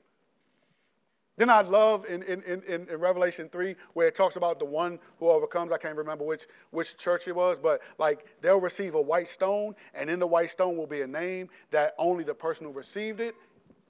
Then 1.41 1.49
I 1.49 1.63
love 1.63 2.05
in, 2.05 2.23
in, 2.25 2.43
in, 2.43 2.87
in, 2.87 2.99
Revelation 2.99 3.49
3 3.49 3.75
where 3.95 4.07
it 4.07 4.15
talks 4.15 4.37
about 4.37 4.59
the 4.59 4.67
one 4.67 4.99
who 5.19 5.31
overcomes. 5.31 5.73
I 5.73 5.79
can't 5.79 5.97
remember 5.97 6.23
which, 6.23 6.47
which 6.69 6.99
church 6.99 7.29
it 7.29 7.35
was, 7.35 7.59
but 7.59 7.81
like 7.97 8.27
they'll 8.43 8.61
receive 8.61 8.95
a 8.95 9.01
white 9.01 9.27
stone, 9.27 9.75
and 9.95 10.11
in 10.11 10.19
the 10.19 10.27
white 10.27 10.51
stone 10.51 10.77
will 10.77 10.87
be 10.87 11.01
a 11.01 11.07
name 11.07 11.49
that 11.71 11.95
only 11.97 12.25
the 12.25 12.35
person 12.35 12.67
who 12.67 12.73
received 12.73 13.21
it 13.21 13.35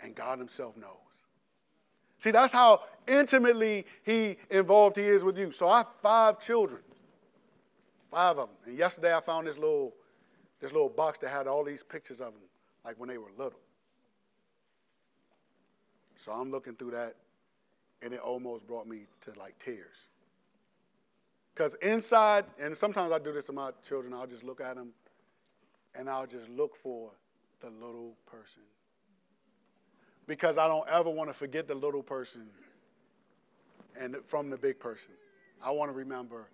and 0.01 0.15
God 0.15 0.39
Himself 0.39 0.77
knows. 0.77 1.27
See, 2.21 2.31
that's 2.31 2.53
how 2.53 2.85
intimately 3.09 3.85
He 4.05 4.37
involved 4.49 4.95
He 4.95 5.03
is 5.03 5.25
with 5.25 5.37
you. 5.37 5.51
So 5.51 5.69
I 5.69 5.79
have 5.79 5.89
five 6.01 6.39
children, 6.39 6.83
five 8.13 8.39
of 8.39 8.49
them. 8.49 8.57
And 8.65 8.79
yesterday 8.79 9.13
I 9.13 9.21
found 9.21 9.49
this 9.49 9.59
little, 9.59 9.93
this 10.61 10.71
little 10.71 10.89
box 10.89 11.19
that 11.19 11.31
had 11.31 11.49
all 11.49 11.65
these 11.65 11.83
pictures 11.83 12.21
of 12.21 12.33
them, 12.33 12.43
like 12.85 12.95
when 12.97 13.09
they 13.09 13.19
were 13.19 13.33
little. 13.37 13.59
So 16.25 16.31
I'm 16.31 16.53
looking 16.53 16.77
through 16.77 16.93
that 16.93 17.17
and 18.03 18.13
it 18.13 18.21
almost 18.21 18.67
brought 18.67 18.87
me 18.87 19.03
to 19.23 19.39
like 19.39 19.59
tears. 19.59 19.97
Because 21.55 21.75
inside, 21.83 22.47
and 22.59 22.77
sometimes 22.77 23.13
I 23.13 23.19
do 23.19 23.33
this 23.33 23.45
to 23.45 23.53
my 23.53 23.71
children, 23.87 24.15
I'll 24.15 24.27
just 24.27 24.45
look 24.45 24.61
at 24.61 24.77
them 24.77 24.91
and 25.95 26.09
I'll 26.09 26.27
just 26.27 26.49
look 26.49 26.77
for 26.77 27.11
the 27.61 27.69
little 27.69 28.15
person. 28.27 28.63
Because 30.27 30.57
I 30.57 30.69
don't 30.69 30.89
ever 30.89 31.11
want 31.11 31.29
to 31.29 31.35
forget 31.35 31.67
the 31.67 31.75
little 31.75 32.03
person 32.03 32.47
and 33.99 34.17
from 34.27 34.49
the 34.49 34.57
big 34.57 34.79
person. 34.79 35.11
I 35.63 35.71
want 35.71 35.91
to 35.91 35.97
remember 35.97 36.49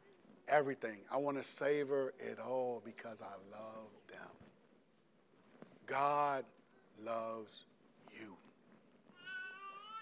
everything. 0.49 0.99
I 1.13 1.19
want 1.19 1.37
to 1.37 1.45
savor 1.45 2.15
it 2.19 2.39
all 2.39 2.83
because 2.85 3.23
I 3.23 3.35
love 3.55 3.91
them. 4.09 4.29
God 5.87 6.45
loves 7.05 7.67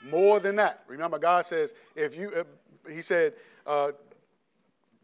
more 0.04 0.40
than 0.40 0.56
that. 0.56 0.84
Remember, 0.86 1.18
God 1.18 1.46
says, 1.46 1.72
if 1.94 2.16
you, 2.16 2.32
uh, 2.34 2.44
He 2.90 3.02
said, 3.02 3.34
uh, 3.66 3.92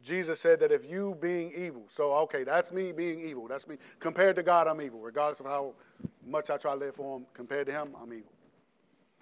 Jesus 0.04 0.40
said 0.40 0.60
that 0.60 0.72
if 0.72 0.88
you 0.88 1.16
being 1.20 1.52
evil, 1.54 1.84
so 1.88 2.12
okay, 2.18 2.44
that's 2.44 2.72
me 2.72 2.92
being 2.92 3.20
evil. 3.20 3.46
That's 3.48 3.68
me. 3.68 3.76
Compared 3.98 4.36
to 4.36 4.42
God, 4.42 4.66
I'm 4.66 4.80
evil. 4.80 5.00
Regardless 5.00 5.40
of 5.40 5.46
how 5.46 5.74
much 6.26 6.48
I 6.48 6.56
try 6.56 6.72
to 6.72 6.78
live 6.78 6.96
for 6.96 7.18
Him, 7.18 7.26
compared 7.34 7.66
to 7.66 7.72
Him, 7.72 7.90
I'm 8.00 8.12
evil. 8.12 8.32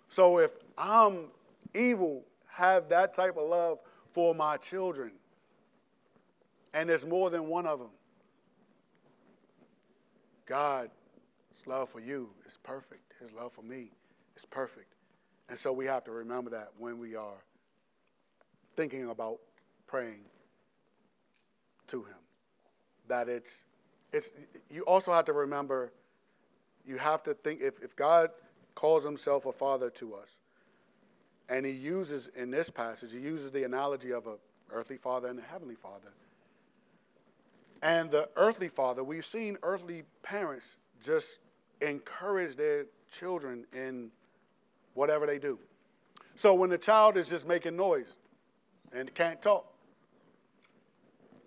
So 0.09 0.39
if 0.39 0.53
I'm 0.76 1.26
evil, 1.74 2.22
have 2.47 2.89
that 2.91 3.12
type 3.14 3.37
of 3.37 3.49
love 3.49 3.79
for 4.12 4.35
my 4.35 4.57
children, 4.57 5.12
and 6.74 6.89
there's 6.89 7.05
more 7.05 7.31
than 7.31 7.49
one 7.49 7.66
of 7.66 7.79
them, 7.79 7.91
God's 10.47 10.91
love 11.66 11.89
for 11.89 12.01
you 12.01 12.31
is 12.47 12.59
perfect. 12.62 13.14
His 13.20 13.33
love 13.33 13.53
for 13.53 13.62
me 13.62 13.91
is 14.37 14.47
perfect. 14.47 14.95
And 15.49 15.59
so 15.59 15.73
we 15.73 15.87
have 15.87 16.05
to 16.05 16.11
remember 16.11 16.51
that 16.51 16.71
when 16.79 16.99
we 16.99 17.15
are 17.15 17.43
thinking 18.77 19.09
about 19.09 19.39
praying 19.87 20.21
to 21.89 22.03
Him. 22.03 22.17
That 23.09 23.29
it's, 23.29 23.65
it's 24.13 24.31
you 24.71 24.83
also 24.83 25.13
have 25.13 25.25
to 25.25 25.33
remember, 25.33 25.93
you 26.87 26.99
have 26.99 27.23
to 27.25 27.35
think, 27.35 27.61
if, 27.61 27.83
if 27.83 27.97
God 27.97 28.31
calls 28.75 29.05
Himself 29.05 29.47
a 29.47 29.53
father 29.53 29.91
to 29.91 30.15
us, 30.15 30.37
and 31.49 31.65
He 31.65 31.73
uses, 31.73 32.29
in 32.37 32.51
this 32.51 32.69
passage, 32.69 33.11
He 33.13 33.19
uses 33.19 33.51
the 33.51 33.65
analogy 33.65 34.13
of 34.13 34.27
a 34.27 34.35
earthly 34.71 34.99
father 34.99 35.29
and 35.29 35.39
a 35.39 35.43
heavenly 35.43 35.75
father. 35.75 36.13
And 37.83 38.11
the 38.11 38.29
earthly 38.37 38.69
father, 38.69 39.03
we've 39.03 39.25
seen 39.25 39.57
earthly 39.63 40.03
parents 40.23 40.77
just 41.03 41.39
encourage 41.81 42.57
their 42.57 42.87
children 43.11 43.65
in 43.73 44.11
whatever 44.99 45.27
they 45.27 45.39
do. 45.39 45.59
So 46.35 46.55
when 46.55 46.71
the 46.71 46.79
child 46.79 47.17
is 47.17 47.29
just 47.29 47.47
making 47.47 47.77
noise 47.77 48.17
and 48.93 49.15
can't 49.15 49.41
talk, 49.41 49.73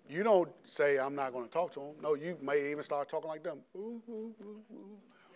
you 0.08 0.22
don't 0.22 0.50
say, 0.64 0.98
I'm 0.98 1.14
not 1.14 1.32
going 1.32 1.44
to 1.44 1.50
talk 1.50 1.70
to 1.72 1.80
them. 1.80 1.94
No, 2.02 2.14
you 2.14 2.38
may 2.40 2.70
even 2.70 2.82
start 2.82 3.08
talking 3.10 3.28
like 3.28 3.42
them. 3.42 3.58
Ooh, 3.76 4.00
ooh, 4.08 4.34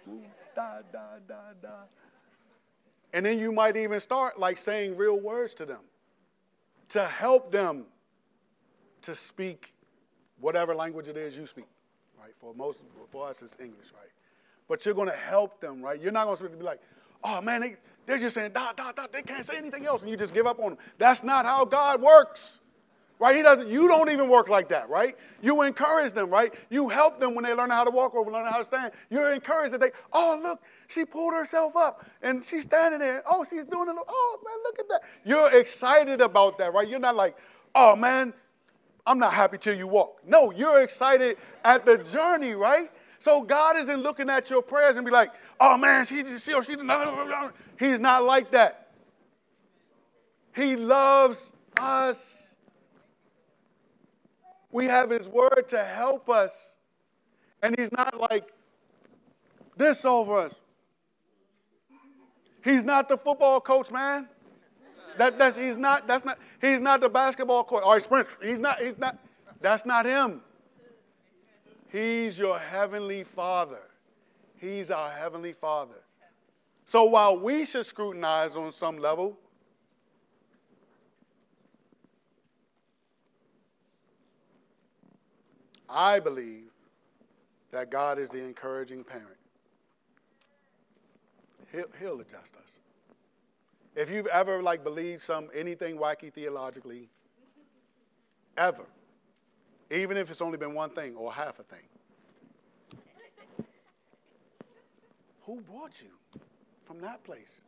ooh, 0.08 0.22
da, 0.54 0.78
da, 0.92 1.18
da, 1.28 1.34
da. 1.62 1.68
And 3.12 3.24
then 3.24 3.38
you 3.38 3.52
might 3.52 3.76
even 3.76 4.00
start 4.00 4.38
like 4.38 4.58
saying 4.58 4.96
real 4.96 5.18
words 5.18 5.54
to 5.54 5.66
them 5.66 5.80
to 6.90 7.04
help 7.04 7.50
them 7.50 7.84
to 9.02 9.14
speak 9.14 9.74
whatever 10.40 10.74
language 10.74 11.08
it 11.08 11.16
is 11.16 11.36
you 11.36 11.46
speak, 11.46 11.66
right? 12.18 12.32
For 12.40 12.54
most, 12.54 12.80
for 13.10 13.28
us, 13.28 13.42
it's 13.42 13.56
English, 13.60 13.86
right? 13.94 14.10
But 14.68 14.84
you're 14.84 14.94
going 14.94 15.10
to 15.10 15.16
help 15.16 15.60
them, 15.60 15.82
right? 15.82 16.00
You're 16.00 16.12
not 16.12 16.26
going 16.26 16.50
to 16.50 16.56
be 16.56 16.64
like, 16.64 16.80
oh 17.24 17.40
man, 17.40 17.60
they, 17.60 17.76
they're 18.06 18.18
just 18.18 18.34
saying, 18.34 18.52
da, 18.52 18.72
da, 18.72 18.92
da, 18.92 19.06
they 19.12 19.22
can't 19.22 19.44
say 19.44 19.56
anything 19.56 19.86
else, 19.86 20.02
and 20.02 20.10
you 20.10 20.16
just 20.16 20.32
give 20.32 20.46
up 20.46 20.58
on 20.60 20.70
them. 20.70 20.78
That's 20.98 21.22
not 21.22 21.44
how 21.44 21.64
God 21.64 22.00
works. 22.00 22.60
Right? 23.18 23.34
He 23.34 23.42
doesn't, 23.42 23.70
you 23.70 23.88
don't 23.88 24.10
even 24.10 24.28
work 24.28 24.50
like 24.50 24.68
that, 24.68 24.90
right? 24.90 25.16
You 25.40 25.62
encourage 25.62 26.12
them, 26.12 26.28
right? 26.28 26.52
You 26.68 26.90
help 26.90 27.18
them 27.18 27.34
when 27.34 27.44
they 27.44 27.54
learn 27.54 27.70
how 27.70 27.82
to 27.82 27.90
walk 27.90 28.14
over, 28.14 28.30
learn 28.30 28.44
how 28.44 28.58
to 28.58 28.64
stand. 28.64 28.92
You're 29.08 29.32
encouraged 29.32 29.72
that 29.72 29.80
they, 29.80 29.92
oh, 30.12 30.38
look, 30.42 30.60
she 30.88 31.06
pulled 31.06 31.32
herself 31.32 31.74
up 31.76 32.04
and 32.20 32.44
she's 32.44 32.64
standing 32.64 33.00
there. 33.00 33.22
Oh, 33.26 33.42
she's 33.42 33.64
doing 33.64 33.88
it. 33.88 33.96
Oh, 34.06 34.38
man, 34.44 34.56
look 34.64 34.78
at 34.78 34.88
that. 34.90 35.00
You're 35.24 35.58
excited 35.58 36.20
about 36.20 36.58
that, 36.58 36.74
right? 36.74 36.86
You're 36.86 36.98
not 36.98 37.16
like, 37.16 37.38
oh, 37.74 37.96
man, 37.96 38.34
I'm 39.06 39.18
not 39.18 39.32
happy 39.32 39.56
till 39.56 39.74
you 39.74 39.86
walk. 39.86 40.20
No, 40.26 40.50
you're 40.50 40.82
excited 40.82 41.38
at 41.64 41.86
the 41.86 41.96
journey, 41.96 42.52
right? 42.52 42.90
So 43.18 43.40
God 43.40 43.78
isn't 43.78 44.02
looking 44.02 44.28
at 44.28 44.50
your 44.50 44.60
prayers 44.60 44.98
and 44.98 45.06
be 45.06 45.10
like, 45.10 45.30
oh 45.60 45.76
man, 45.76 46.06
she 46.06 46.24
she 46.38 46.54
or 46.54 46.62
she 46.62 46.76
He's 47.78 48.00
not 48.00 48.24
like 48.24 48.50
that. 48.52 48.88
He 50.54 50.76
loves 50.76 51.52
us. 51.78 52.54
We 54.70 54.86
have 54.86 55.10
his 55.10 55.28
word 55.28 55.64
to 55.68 55.84
help 55.84 56.28
us. 56.30 56.76
And 57.62 57.78
he's 57.78 57.92
not 57.92 58.18
like 58.18 58.52
this 59.76 60.04
over 60.04 60.38
us. 60.38 60.60
He's 62.64 62.84
not 62.84 63.08
the 63.08 63.16
football 63.16 63.60
coach, 63.60 63.90
man. 63.90 64.28
That, 65.18 65.38
that's, 65.38 65.56
he's 65.56 65.76
not, 65.76 66.06
that's 66.06 66.24
not, 66.24 66.38
he's 66.60 66.80
not 66.80 67.00
the 67.00 67.08
basketball 67.08 67.64
coach. 67.64 67.82
Or 67.84 68.00
Sprint. 68.00 68.26
He's 68.42 68.58
not, 68.58 68.80
he's 68.80 68.98
not, 68.98 69.18
that's 69.60 69.86
not 69.86 70.04
him. 70.04 70.40
He's 71.90 72.38
your 72.38 72.58
heavenly 72.58 73.24
father. 73.24 73.80
He's 74.58 74.90
our 74.90 75.10
heavenly 75.10 75.52
father. 75.52 76.02
So 76.86 77.04
while 77.04 77.38
we 77.38 77.64
should 77.64 77.86
scrutinize 77.86 78.56
on 78.56 78.72
some 78.72 78.98
level, 78.98 79.36
I 85.88 86.20
believe 86.20 86.70
that 87.70 87.90
God 87.90 88.18
is 88.18 88.28
the 88.28 88.38
encouraging 88.38 89.04
parent. 89.04 89.36
He'll, 91.72 91.84
he'll 92.00 92.20
adjust 92.20 92.54
us. 92.62 92.78
If 93.94 94.10
you've 94.10 94.26
ever 94.26 94.62
like 94.62 94.84
believed 94.84 95.22
some 95.22 95.48
anything 95.54 95.96
wacky 95.96 96.32
theologically, 96.32 97.08
ever, 98.56 98.84
even 99.90 100.16
if 100.16 100.30
it's 100.30 100.42
only 100.42 100.58
been 100.58 100.74
one 100.74 100.90
thing 100.90 101.16
or 101.16 101.32
half 101.32 101.58
a 101.58 101.62
thing, 101.62 101.80
who 105.46 105.60
brought 105.60 105.92
you 106.02 106.40
from 106.84 107.00
that 107.00 107.22
place? 107.24 107.62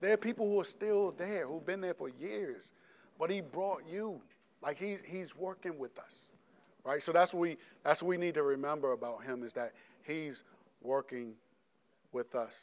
There 0.00 0.12
are 0.12 0.16
people 0.16 0.48
who 0.48 0.60
are 0.60 0.64
still 0.64 1.12
there, 1.16 1.46
who've 1.46 1.64
been 1.64 1.80
there 1.80 1.94
for 1.94 2.08
years, 2.08 2.72
but 3.18 3.30
he 3.30 3.40
brought 3.40 3.82
you. 3.88 4.20
Like 4.62 4.78
he's, 4.78 4.98
he's 5.04 5.36
working 5.36 5.78
with 5.78 5.98
us. 5.98 6.22
Right? 6.84 7.02
So 7.02 7.12
that's 7.12 7.34
what 7.34 7.40
we 7.40 7.58
that's 7.84 8.02
what 8.02 8.08
we 8.08 8.16
need 8.16 8.34
to 8.34 8.42
remember 8.42 8.92
about 8.92 9.22
him 9.22 9.42
is 9.42 9.52
that 9.52 9.74
he's 10.02 10.42
working 10.80 11.34
with 12.12 12.34
us. 12.34 12.54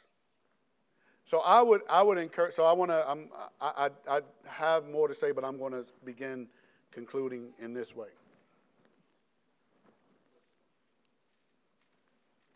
So 1.24 1.38
I 1.40 1.62
would 1.62 1.82
I 1.88 2.02
would 2.02 2.18
encourage. 2.18 2.54
So 2.54 2.64
I 2.64 2.72
want 2.72 2.90
to 2.90 3.08
I'm 3.08 3.28
I, 3.60 3.90
I 4.08 4.16
I 4.16 4.20
have 4.46 4.88
more 4.88 5.06
to 5.06 5.14
say, 5.14 5.30
but 5.30 5.44
I'm 5.44 5.58
going 5.58 5.72
to 5.72 5.84
begin 6.04 6.48
concluding 6.90 7.50
in 7.60 7.72
this 7.72 7.94
way. 7.94 8.08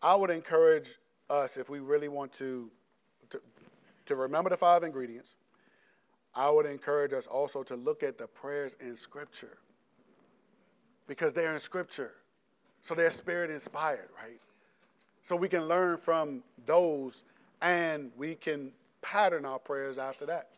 I 0.01 0.15
would 0.15 0.31
encourage 0.31 0.89
us 1.31 1.57
if 1.57 1.69
we 1.69 1.79
really 1.79 2.09
want 2.09 2.33
to, 2.33 2.69
to 3.29 3.39
to 4.05 4.15
remember 4.15 4.49
the 4.49 4.57
five 4.57 4.83
ingredients. 4.83 5.35
I 6.35 6.49
would 6.49 6.65
encourage 6.65 7.13
us 7.13 7.27
also 7.27 7.63
to 7.63 7.75
look 7.75 8.03
at 8.03 8.17
the 8.17 8.27
prayers 8.27 8.75
in 8.79 8.95
Scripture 8.95 9.57
because 11.07 11.33
they're 11.33 11.53
in 11.53 11.59
Scripture. 11.59 12.13
So 12.81 12.95
they're 12.95 13.11
spirit 13.11 13.51
inspired, 13.51 14.09
right? 14.21 14.39
So 15.21 15.35
we 15.35 15.47
can 15.49 15.67
learn 15.67 15.97
from 15.97 16.43
those 16.65 17.23
and 17.61 18.11
we 18.17 18.35
can 18.35 18.71
pattern 19.01 19.45
our 19.45 19.59
prayers 19.59 19.97
after 19.97 20.25
that. 20.25 20.49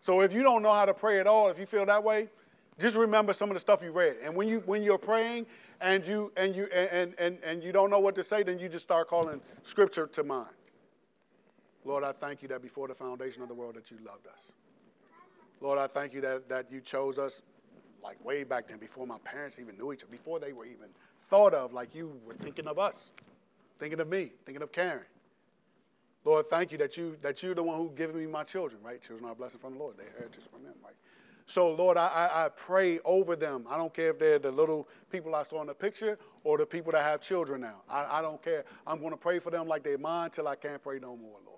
So 0.00 0.20
if 0.20 0.32
you 0.32 0.42
don't 0.42 0.62
know 0.62 0.72
how 0.72 0.84
to 0.84 0.94
pray 0.94 1.20
at 1.20 1.26
all, 1.26 1.48
if 1.48 1.58
you 1.58 1.66
feel 1.66 1.86
that 1.86 2.04
way, 2.04 2.28
just 2.78 2.96
remember 2.96 3.32
some 3.32 3.50
of 3.50 3.54
the 3.54 3.60
stuff 3.60 3.82
you 3.82 3.92
read. 3.92 4.16
And 4.22 4.34
when 4.34 4.48
you 4.48 4.62
when 4.66 4.82
you're 4.82 4.98
praying 4.98 5.46
and 5.80 6.06
you 6.06 6.32
and 6.36 6.54
you 6.54 6.64
and 6.66 7.14
and, 7.18 7.38
and 7.44 7.62
you 7.62 7.72
don't 7.72 7.90
know 7.90 7.98
what 7.98 8.14
to 8.16 8.24
say, 8.24 8.42
then 8.42 8.58
you 8.58 8.68
just 8.68 8.84
start 8.84 9.08
calling 9.08 9.40
scripture 9.62 10.06
to 10.08 10.22
mind. 10.22 10.50
Lord, 11.84 12.02
I 12.02 12.12
thank 12.12 12.42
you 12.42 12.48
that 12.48 12.62
before 12.62 12.88
the 12.88 12.94
foundation 12.94 13.42
of 13.42 13.48
the 13.48 13.54
world 13.54 13.74
that 13.74 13.90
you 13.90 13.98
loved 14.06 14.26
us. 14.26 14.40
Lord, 15.60 15.78
I 15.78 15.86
thank 15.86 16.14
you 16.14 16.20
that, 16.22 16.48
that 16.48 16.70
you 16.70 16.80
chose 16.80 17.18
us 17.18 17.42
like 18.02 18.22
way 18.24 18.44
back 18.44 18.68
then, 18.68 18.78
before 18.78 19.06
my 19.06 19.18
parents 19.24 19.58
even 19.58 19.76
knew 19.78 19.92
each 19.92 20.02
other, 20.02 20.10
before 20.10 20.38
they 20.38 20.52
were 20.52 20.66
even 20.66 20.88
thought 21.30 21.54
of, 21.54 21.72
like 21.72 21.94
you 21.94 22.20
were 22.26 22.34
thinking 22.34 22.66
of 22.66 22.78
us, 22.78 23.12
thinking 23.78 23.98
of 24.00 24.08
me, 24.08 24.30
thinking 24.44 24.62
of 24.62 24.72
Karen. 24.72 25.04
Lord, 26.24 26.48
thank 26.48 26.72
you 26.72 26.78
that 26.78 26.96
you 26.96 27.16
that 27.22 27.42
you're 27.42 27.54
the 27.54 27.62
one 27.62 27.76
who 27.78 27.90
given 27.90 28.16
me 28.16 28.26
my 28.26 28.44
children, 28.44 28.80
right? 28.82 29.02
Children 29.02 29.28
are 29.28 29.32
a 29.32 29.34
blessing 29.34 29.60
from 29.60 29.74
the 29.74 29.78
Lord. 29.78 29.96
They're 29.98 30.06
heritage 30.16 30.44
from 30.50 30.62
Him, 30.62 30.74
right? 30.82 30.94
So, 31.46 31.70
Lord, 31.70 31.96
I, 31.98 32.30
I, 32.32 32.48
pray 32.48 33.00
over 33.04 33.36
them. 33.36 33.66
I 33.68 33.76
don't 33.76 33.92
care 33.92 34.10
if 34.10 34.18
they're 34.18 34.38
the 34.38 34.50
little 34.50 34.88
people 35.10 35.34
I 35.34 35.42
saw 35.42 35.60
in 35.60 35.66
the 35.66 35.74
picture 35.74 36.18
or 36.42 36.56
the 36.56 36.64
people 36.64 36.90
that 36.92 37.02
have 37.02 37.20
children 37.20 37.60
now. 37.60 37.82
I, 37.88 38.18
I 38.18 38.22
don't 38.22 38.42
care. 38.42 38.64
I'm 38.86 38.98
going 38.98 39.10
to 39.10 39.16
pray 39.16 39.38
for 39.38 39.50
them 39.50 39.68
like 39.68 39.84
they're 39.84 39.98
mine 39.98 40.30
till 40.30 40.48
I 40.48 40.56
can't 40.56 40.82
pray 40.82 40.98
no 40.98 41.16
more, 41.16 41.38
Lord 41.44 41.53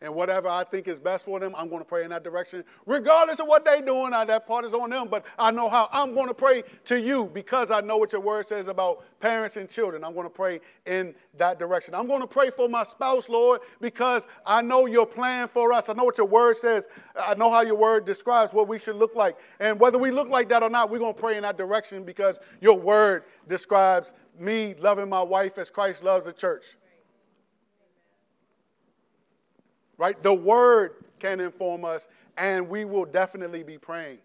and 0.00 0.14
whatever 0.14 0.48
I 0.48 0.64
think 0.64 0.88
is 0.88 0.98
best 0.98 1.24
for 1.24 1.40
them, 1.40 1.54
I'm 1.56 1.68
going 1.68 1.80
to 1.80 1.84
pray 1.84 2.04
in 2.04 2.10
that 2.10 2.22
direction, 2.22 2.64
regardless 2.84 3.40
of 3.40 3.46
what 3.46 3.64
they're 3.64 3.80
doing. 3.80 4.10
That 4.10 4.46
part 4.46 4.64
is 4.64 4.74
on 4.74 4.90
them, 4.90 5.08
but 5.08 5.24
I 5.38 5.50
know 5.50 5.68
how 5.68 5.88
I'm 5.92 6.14
going 6.14 6.28
to 6.28 6.34
pray 6.34 6.64
to 6.86 7.00
you 7.00 7.30
because 7.32 7.70
I 7.70 7.80
know 7.80 7.96
what 7.96 8.12
your 8.12 8.20
word 8.20 8.46
says 8.46 8.68
about 8.68 9.04
parents 9.20 9.56
and 9.56 9.68
children. 9.68 10.04
I'm 10.04 10.14
going 10.14 10.26
to 10.26 10.30
pray 10.30 10.60
in 10.86 11.14
that 11.38 11.58
direction. 11.58 11.94
I'm 11.94 12.06
going 12.06 12.20
to 12.20 12.26
pray 12.26 12.50
for 12.50 12.68
my 12.68 12.82
spouse, 12.82 13.28
Lord, 13.28 13.60
because 13.80 14.26
I 14.44 14.62
know 14.62 14.86
your 14.86 15.06
plan 15.06 15.48
for 15.48 15.72
us. 15.72 15.88
I 15.88 15.92
know 15.92 16.04
what 16.04 16.18
your 16.18 16.26
word 16.26 16.56
says. 16.56 16.88
I 17.18 17.34
know 17.34 17.50
how 17.50 17.62
your 17.62 17.76
word 17.76 18.04
describes 18.04 18.52
what 18.52 18.68
we 18.68 18.78
should 18.78 18.96
look 18.96 19.14
like. 19.14 19.36
And 19.60 19.80
whether 19.80 19.98
we 19.98 20.10
look 20.10 20.28
like 20.28 20.48
that 20.50 20.62
or 20.62 20.70
not, 20.70 20.90
we're 20.90 20.98
going 20.98 21.14
to 21.14 21.20
pray 21.20 21.36
in 21.36 21.42
that 21.42 21.56
direction 21.56 22.04
because 22.04 22.38
your 22.60 22.78
word 22.78 23.24
describes 23.48 24.12
me 24.38 24.74
loving 24.78 25.08
my 25.08 25.22
wife 25.22 25.56
as 25.56 25.70
Christ 25.70 26.04
loves 26.04 26.26
the 26.26 26.32
church. 26.32 26.76
Right? 29.98 30.20
The 30.22 30.34
word 30.34 31.04
can 31.18 31.40
inform 31.40 31.84
us, 31.84 32.08
and 32.36 32.68
we 32.68 32.84
will 32.84 33.04
definitely 33.04 33.62
be 33.62 33.78
praying 33.78 34.18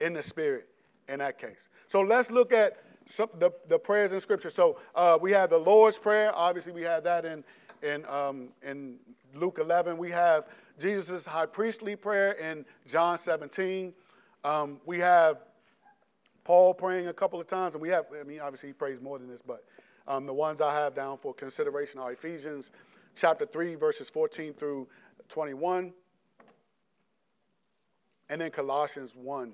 in 0.00 0.14
the 0.14 0.22
spirit 0.22 0.68
in 1.08 1.18
that 1.18 1.38
case. 1.38 1.68
So 1.88 2.00
let's 2.00 2.30
look 2.30 2.52
at 2.52 2.82
some, 3.08 3.28
the, 3.38 3.50
the 3.68 3.78
prayers 3.78 4.12
in 4.12 4.20
Scripture. 4.20 4.50
So 4.50 4.78
uh, 4.94 5.18
we 5.20 5.32
have 5.32 5.50
the 5.50 5.58
Lord's 5.58 5.98
Prayer. 5.98 6.34
Obviously, 6.34 6.72
we 6.72 6.82
have 6.82 7.04
that 7.04 7.24
in, 7.24 7.44
in, 7.82 8.04
um, 8.06 8.48
in 8.62 8.96
Luke 9.34 9.58
11. 9.60 9.98
We 9.98 10.10
have 10.10 10.44
Jesus' 10.80 11.24
high 11.24 11.46
priestly 11.46 11.96
prayer 11.96 12.32
in 12.32 12.64
John 12.88 13.18
17. 13.18 13.92
Um, 14.44 14.80
we 14.86 14.98
have 15.00 15.38
Paul 16.44 16.72
praying 16.72 17.08
a 17.08 17.12
couple 17.12 17.40
of 17.40 17.46
times, 17.46 17.74
and 17.74 17.82
we 17.82 17.90
have, 17.90 18.06
I 18.18 18.24
mean, 18.24 18.40
obviously 18.40 18.70
he 18.70 18.72
prays 18.72 19.00
more 19.00 19.18
than 19.18 19.28
this, 19.28 19.42
but 19.46 19.64
um, 20.08 20.26
the 20.26 20.32
ones 20.32 20.60
I 20.60 20.72
have 20.74 20.94
down 20.94 21.18
for 21.18 21.34
consideration 21.34 22.00
are 22.00 22.12
Ephesians 22.12 22.70
chapter 23.14 23.44
3, 23.44 23.74
verses 23.74 24.08
14 24.08 24.54
through 24.54 24.88
21, 25.30 25.92
and 28.28 28.40
then 28.40 28.50
Colossians 28.50 29.16
1, 29.16 29.52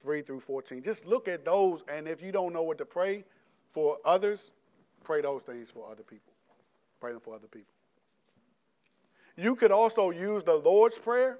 3 0.00 0.22
through 0.22 0.40
14. 0.40 0.82
Just 0.82 1.06
look 1.06 1.26
at 1.26 1.44
those, 1.44 1.82
and 1.88 2.06
if 2.06 2.22
you 2.22 2.30
don't 2.30 2.52
know 2.52 2.62
what 2.62 2.78
to 2.78 2.84
pray 2.84 3.24
for 3.72 3.98
others, 4.04 4.52
pray 5.02 5.20
those 5.20 5.42
things 5.42 5.70
for 5.70 5.90
other 5.90 6.02
people. 6.02 6.32
Pray 7.00 7.12
them 7.12 7.20
for 7.20 7.34
other 7.34 7.48
people. 7.48 7.72
You 9.36 9.56
could 9.56 9.72
also 9.72 10.10
use 10.10 10.44
the 10.44 10.54
Lord's 10.54 10.98
Prayer, 10.98 11.38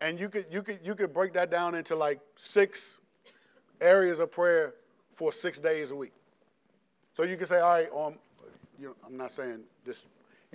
and 0.00 0.18
you 0.18 0.28
could, 0.28 0.46
you 0.50 0.62
could, 0.62 0.80
you 0.82 0.94
could 0.94 1.14
break 1.14 1.32
that 1.34 1.50
down 1.50 1.74
into 1.74 1.94
like 1.94 2.20
six 2.36 2.98
areas 3.80 4.18
of 4.18 4.30
prayer 4.32 4.74
for 5.12 5.32
six 5.32 5.58
days 5.58 5.90
a 5.90 5.94
week. 5.94 6.12
So 7.14 7.22
you 7.22 7.36
can 7.36 7.46
say, 7.46 7.60
all 7.60 7.70
right, 7.70 7.88
um, 7.96 8.14
you 8.78 8.88
know, 8.88 8.94
I'm 9.06 9.16
not 9.16 9.32
saying 9.32 9.60
this. 9.84 10.04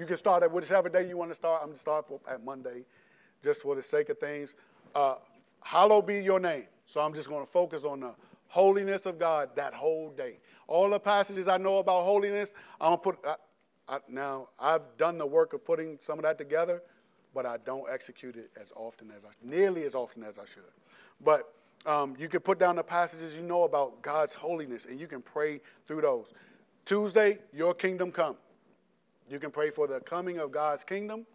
You 0.02 0.08
can 0.08 0.18
start 0.18 0.42
at 0.42 0.52
whichever 0.52 0.90
day 0.90 1.08
you 1.08 1.16
want 1.16 1.30
to 1.30 1.36
start. 1.36 1.62
I'm 1.62 1.68
going 1.68 1.76
to 1.76 1.80
start 1.80 2.08
for, 2.08 2.20
at 2.28 2.44
Monday, 2.44 2.86
just 3.44 3.62
for 3.62 3.76
the 3.76 3.84
sake 3.84 4.10
of 4.10 4.18
things. 4.18 4.56
Uh, 4.96 5.18
hallowed 5.62 6.08
be 6.08 6.24
your 6.24 6.40
name. 6.40 6.64
So 6.86 7.02
I'm 7.02 7.14
just 7.14 7.30
going 7.30 7.46
to 7.46 7.52
focus 7.52 7.84
on 7.84 8.00
the 8.00 8.16
holiness 8.48 9.06
of 9.06 9.20
God 9.20 9.52
that 9.58 9.76
whole 9.76 10.10
day. 10.10 10.40
All 10.68 10.90
the 10.90 11.00
passages 11.00 11.48
I 11.48 11.58
know 11.58 11.78
about 11.78 12.04
holiness, 12.04 12.52
I'm 12.80 12.98
going 12.98 12.98
to 12.98 13.04
put. 13.04 13.20
I, 13.88 13.96
I, 13.96 14.00
now 14.10 14.48
I've 14.60 14.82
done 14.98 15.20
the 15.20 15.28
work 15.28 15.54
of 15.54 15.64
putting 15.64 16.00
some 16.00 16.18
of 16.18 16.24
that 16.24 16.40
together, 16.40 16.82
but 17.36 17.46
I 17.46 17.58
don't 17.64 17.86
execute 17.88 18.38
it 18.38 18.50
as 18.60 18.74
often 18.76 19.12
as 19.16 19.24
I, 19.24 19.30
nearly 19.44 19.84
as 19.84 19.94
often 19.94 20.24
as 20.24 20.40
I 20.40 20.46
should. 20.46 20.64
But 21.24 21.54
um, 21.86 22.16
you 22.18 22.28
can 22.28 22.40
put 22.40 22.58
down 22.58 22.76
the 22.76 22.84
passages 22.84 23.36
you 23.36 23.44
know 23.44 23.66
about 23.66 24.02
God's 24.02 24.34
holiness, 24.34 24.86
and 24.86 25.00
you 25.00 25.06
can 25.06 25.22
pray 25.22 25.62
through 25.86 26.02
those. 26.02 26.34
Tuesday, 26.88 27.38
your 27.54 27.76
kingdom 27.76 28.12
come. 28.12 28.36
You 29.32 29.40
can 29.40 29.50
pray 29.50 29.70
for 29.70 29.88
the 29.88 30.02
coming 30.02 30.40
of 30.40 30.52
God's 30.52 30.84
kingdom. 30.84 31.26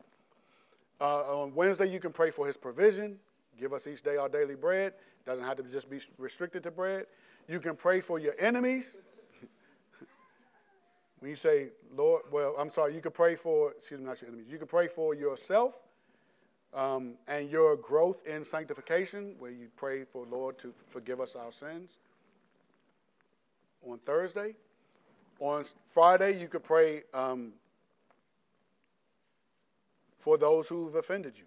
Uh, 1.01 1.41
on 1.41 1.55
Wednesday, 1.55 1.91
you 1.91 1.99
can 1.99 2.13
pray 2.13 2.31
for 2.31 2.47
his 2.47 2.55
provision. 2.55 3.17
Give 3.59 3.73
us 3.73 3.87
each 3.87 4.03
day 4.03 4.19
our 4.19 4.29
daily 4.29 4.55
bread. 4.55 4.93
Doesn't 5.25 5.45
have 5.47 5.57
to 5.57 5.63
just 5.63 5.89
be 5.89 6.01
restricted 6.19 6.63
to 6.65 6.71
bread. 6.71 7.07
You 7.49 7.59
can 7.59 7.75
pray 7.75 8.03
for 8.03 8.19
your 8.19 8.35
enemies. 8.39 8.97
when 11.21 11.31
you 11.31 11.37
say, 11.37 11.69
Lord, 11.97 12.25
well, 12.31 12.55
I'm 12.59 12.69
sorry, 12.69 12.95
you 12.95 13.01
can 13.01 13.13
pray 13.13 13.35
for, 13.35 13.73
excuse 13.73 13.99
me, 13.99 14.05
not 14.05 14.21
your 14.21 14.29
enemies. 14.29 14.49
You 14.51 14.59
can 14.59 14.67
pray 14.67 14.89
for 14.89 15.15
yourself 15.15 15.73
um, 16.75 17.15
and 17.29 17.49
your 17.51 17.77
growth 17.77 18.19
in 18.27 18.45
sanctification, 18.45 19.37
where 19.39 19.51
you 19.51 19.69
pray 19.75 20.05
for 20.05 20.27
Lord 20.31 20.59
to 20.59 20.75
forgive 20.91 21.19
us 21.19 21.35
our 21.35 21.51
sins. 21.51 21.97
On 23.89 23.99
Thursday, 23.99 24.55
on 25.41 25.65
Friday, 25.95 26.39
you 26.39 26.49
could 26.49 26.65
pray 26.65 27.05
um, 27.15 27.55
for 30.27 30.37
those 30.37 30.69
who've 30.69 30.97
offended 30.97 31.35
you. 31.39 31.45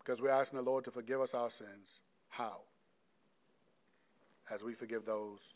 Because 0.00 0.20
we're 0.20 0.28
asking 0.28 0.58
the 0.58 0.62
Lord 0.70 0.84
to 0.84 0.90
forgive 0.90 1.18
us 1.18 1.32
our 1.32 1.48
sins. 1.48 2.02
How? 2.28 2.58
As 4.50 4.62
we 4.62 4.74
forgive 4.74 5.06
those 5.06 5.54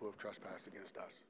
who 0.00 0.06
have 0.06 0.16
trespassed 0.16 0.66
against 0.66 0.96
us. 0.96 1.24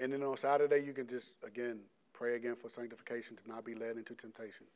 And 0.00 0.12
then 0.12 0.24
on 0.24 0.36
Saturday, 0.36 0.82
you 0.84 0.92
can 0.92 1.06
just, 1.06 1.36
again, 1.46 1.78
pray 2.12 2.34
again 2.34 2.56
for 2.56 2.68
sanctification 2.68 3.36
to 3.36 3.48
not 3.48 3.64
be 3.64 3.76
led 3.76 3.96
into 3.96 4.16
temptation. 4.16 4.66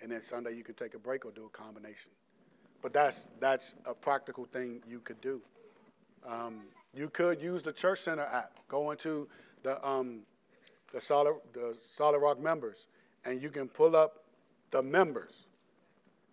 And 0.00 0.12
then 0.12 0.22
Sunday, 0.22 0.54
you 0.54 0.62
can 0.62 0.76
take 0.76 0.94
a 0.94 1.00
break 1.00 1.24
or 1.24 1.32
do 1.32 1.46
a 1.46 1.48
combination. 1.48 2.12
But 2.80 2.92
that's, 2.92 3.26
that's 3.40 3.74
a 3.86 3.92
practical 3.92 4.44
thing 4.44 4.82
you 4.88 5.00
could 5.00 5.20
do. 5.20 5.40
Um, 6.24 6.60
you 6.94 7.08
could 7.08 7.42
use 7.42 7.64
the 7.64 7.72
Church 7.72 8.02
Center 8.02 8.22
app. 8.22 8.52
Go 8.68 8.92
into 8.92 9.26
the, 9.64 9.84
um, 9.84 10.20
the, 10.92 11.00
solid, 11.00 11.36
the 11.52 11.76
Solid 11.80 12.18
Rock 12.18 12.40
members, 12.40 12.86
and 13.24 13.40
you 13.40 13.50
can 13.50 13.68
pull 13.68 13.96
up 13.96 14.24
the 14.70 14.82
members, 14.82 15.46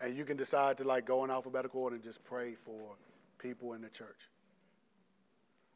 and 0.02 0.16
you 0.16 0.26
can 0.26 0.38
decide 0.38 0.78
to 0.78 0.84
like 0.84 1.06
go 1.06 1.24
in 1.24 1.32
alphabetical 1.32 1.82
order 1.82 1.96
and 1.96 2.04
just 2.04 2.24
pray 2.24 2.54
for 2.54 2.96
people 3.40 3.74
in 3.74 3.82
the 3.82 3.90
church. 3.90 4.30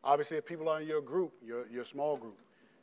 Obviously, 0.04 0.38
if 0.38 0.46
people 0.46 0.68
are 0.68 0.82
in 0.82 0.88
your 0.88 1.02
group, 1.02 1.34
your, 1.46 1.68
your 1.68 1.84
small 1.84 2.18
group, 2.18 2.38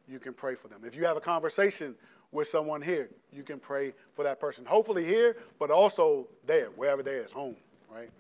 you 0.09 0.19
can 0.19 0.33
pray 0.33 0.55
for 0.55 0.69
them. 0.69 0.83
If 0.85 0.95
you 0.95 1.05
have 1.05 1.17
a 1.17 1.21
conversation 1.21 1.95
with 2.31 2.47
someone 2.47 2.81
here, 2.81 3.11
you 3.33 3.43
can 3.43 3.59
pray 3.59 3.93
for 4.15 4.23
that 4.23 4.41
person. 4.41 4.65
Hopefully 4.65 5.05
here, 5.05 5.37
but 5.59 5.71
also 5.71 6.29
there, 6.47 6.67
wherever 6.77 7.03
they 7.03 7.13
is, 7.13 7.33
home, 7.33 7.57
right? 7.93 8.11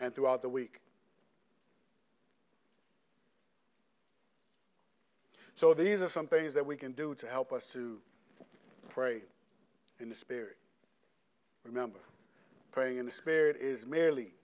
And 0.00 0.14
throughout 0.14 0.42
the 0.42 0.48
week. 0.48 0.80
So 5.56 5.72
these 5.72 6.02
are 6.02 6.08
some 6.10 6.26
things 6.26 6.52
that 6.52 6.66
we 6.66 6.76
can 6.76 6.92
do 6.92 7.14
to 7.14 7.26
help 7.26 7.50
us 7.50 7.66
to 7.68 7.98
pray 8.90 9.22
in 9.98 10.10
the 10.10 10.14
Spirit. 10.14 10.58
Remember, 11.64 11.98
praying 12.72 12.98
in 12.98 13.06
the 13.06 13.12
Spirit 13.12 13.56
is 13.58 13.86
merely 13.86 14.34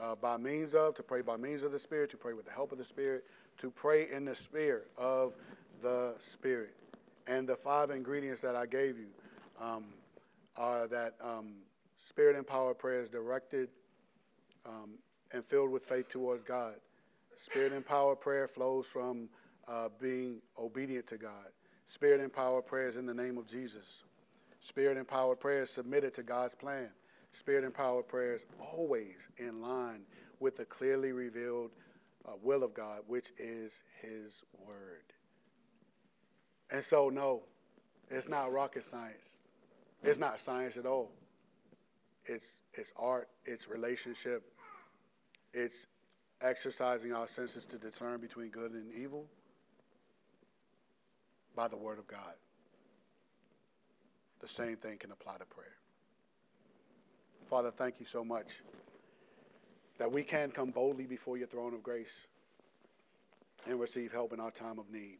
uh, 0.00 0.14
by 0.14 0.38
means 0.38 0.74
of, 0.74 0.94
to 0.94 1.02
pray 1.02 1.20
by 1.20 1.36
means 1.36 1.62
of 1.62 1.72
the 1.72 1.78
Spirit, 1.78 2.10
to 2.10 2.16
pray 2.16 2.32
with 2.32 2.46
the 2.46 2.50
help 2.50 2.72
of 2.72 2.78
the 2.78 2.84
Spirit, 2.84 3.24
to 3.58 3.70
pray 3.70 4.10
in 4.10 4.24
the 4.24 4.34
Spirit 4.34 4.90
of 4.96 5.34
the 5.82 6.14
Spirit. 6.18 6.74
And 7.26 7.46
the 7.46 7.56
five 7.56 7.90
ingredients 7.90 8.40
that 8.40 8.56
I 8.56 8.64
gave 8.64 8.96
you 8.96 9.08
um, 9.60 9.84
are 10.56 10.88
that 10.88 11.16
um, 11.22 11.52
Spirit 12.08 12.34
empowered 12.34 12.78
prayer 12.78 13.02
is 13.02 13.10
directed 13.10 13.68
um, 14.64 14.92
and 15.32 15.44
filled 15.44 15.70
with 15.70 15.84
faith 15.84 16.08
towards 16.08 16.42
God. 16.42 16.76
Spirit 17.38 17.74
empowered 17.74 18.20
prayer 18.20 18.48
flows 18.48 18.86
from 18.86 19.28
uh, 19.68 19.88
being 20.00 20.40
obedient 20.58 21.06
to 21.08 21.16
God. 21.16 21.50
Spirit 21.86 22.20
empowered 22.20 22.66
prayers 22.66 22.96
in 22.96 23.06
the 23.06 23.14
name 23.14 23.38
of 23.38 23.46
Jesus. 23.46 24.04
Spirit 24.60 24.96
empowered 24.96 25.40
prayers 25.40 25.70
submitted 25.70 26.14
to 26.14 26.22
God's 26.22 26.54
plan. 26.54 26.88
Spirit 27.32 27.64
empowered 27.64 28.08
prayers 28.08 28.44
always 28.58 29.28
in 29.38 29.60
line 29.60 30.00
with 30.40 30.56
the 30.56 30.64
clearly 30.64 31.12
revealed 31.12 31.70
uh, 32.26 32.32
will 32.42 32.62
of 32.62 32.74
God, 32.74 33.00
which 33.06 33.32
is 33.38 33.82
His 34.00 34.42
Word. 34.66 35.02
And 36.70 36.82
so, 36.82 37.08
no, 37.08 37.42
it's 38.10 38.28
not 38.28 38.52
rocket 38.52 38.84
science. 38.84 39.36
It's 40.02 40.18
not 40.18 40.40
science 40.40 40.76
at 40.76 40.86
all. 40.86 41.10
It's, 42.24 42.62
it's 42.74 42.92
art, 42.96 43.28
it's 43.44 43.68
relationship, 43.68 44.52
it's 45.52 45.86
exercising 46.40 47.12
our 47.12 47.26
senses 47.26 47.64
to 47.66 47.76
discern 47.76 48.20
between 48.20 48.48
good 48.48 48.72
and 48.72 48.92
evil 48.94 49.26
by 51.54 51.68
the 51.68 51.76
Word 51.76 51.98
of 51.98 52.06
God. 52.06 52.34
The 54.40 54.48
same 54.48 54.76
thing 54.76 54.98
can 54.98 55.12
apply 55.12 55.38
to 55.38 55.44
prayer. 55.44 55.76
Father, 57.48 57.70
thank 57.70 58.00
you 58.00 58.06
so 58.06 58.24
much 58.24 58.62
that 59.98 60.10
we 60.10 60.22
can 60.22 60.50
come 60.50 60.70
boldly 60.70 61.06
before 61.06 61.36
your 61.36 61.46
throne 61.46 61.74
of 61.74 61.82
grace 61.82 62.26
and 63.66 63.78
receive 63.78 64.12
help 64.12 64.32
in 64.32 64.40
our 64.40 64.50
time 64.50 64.78
of 64.78 64.90
need. 64.90 65.18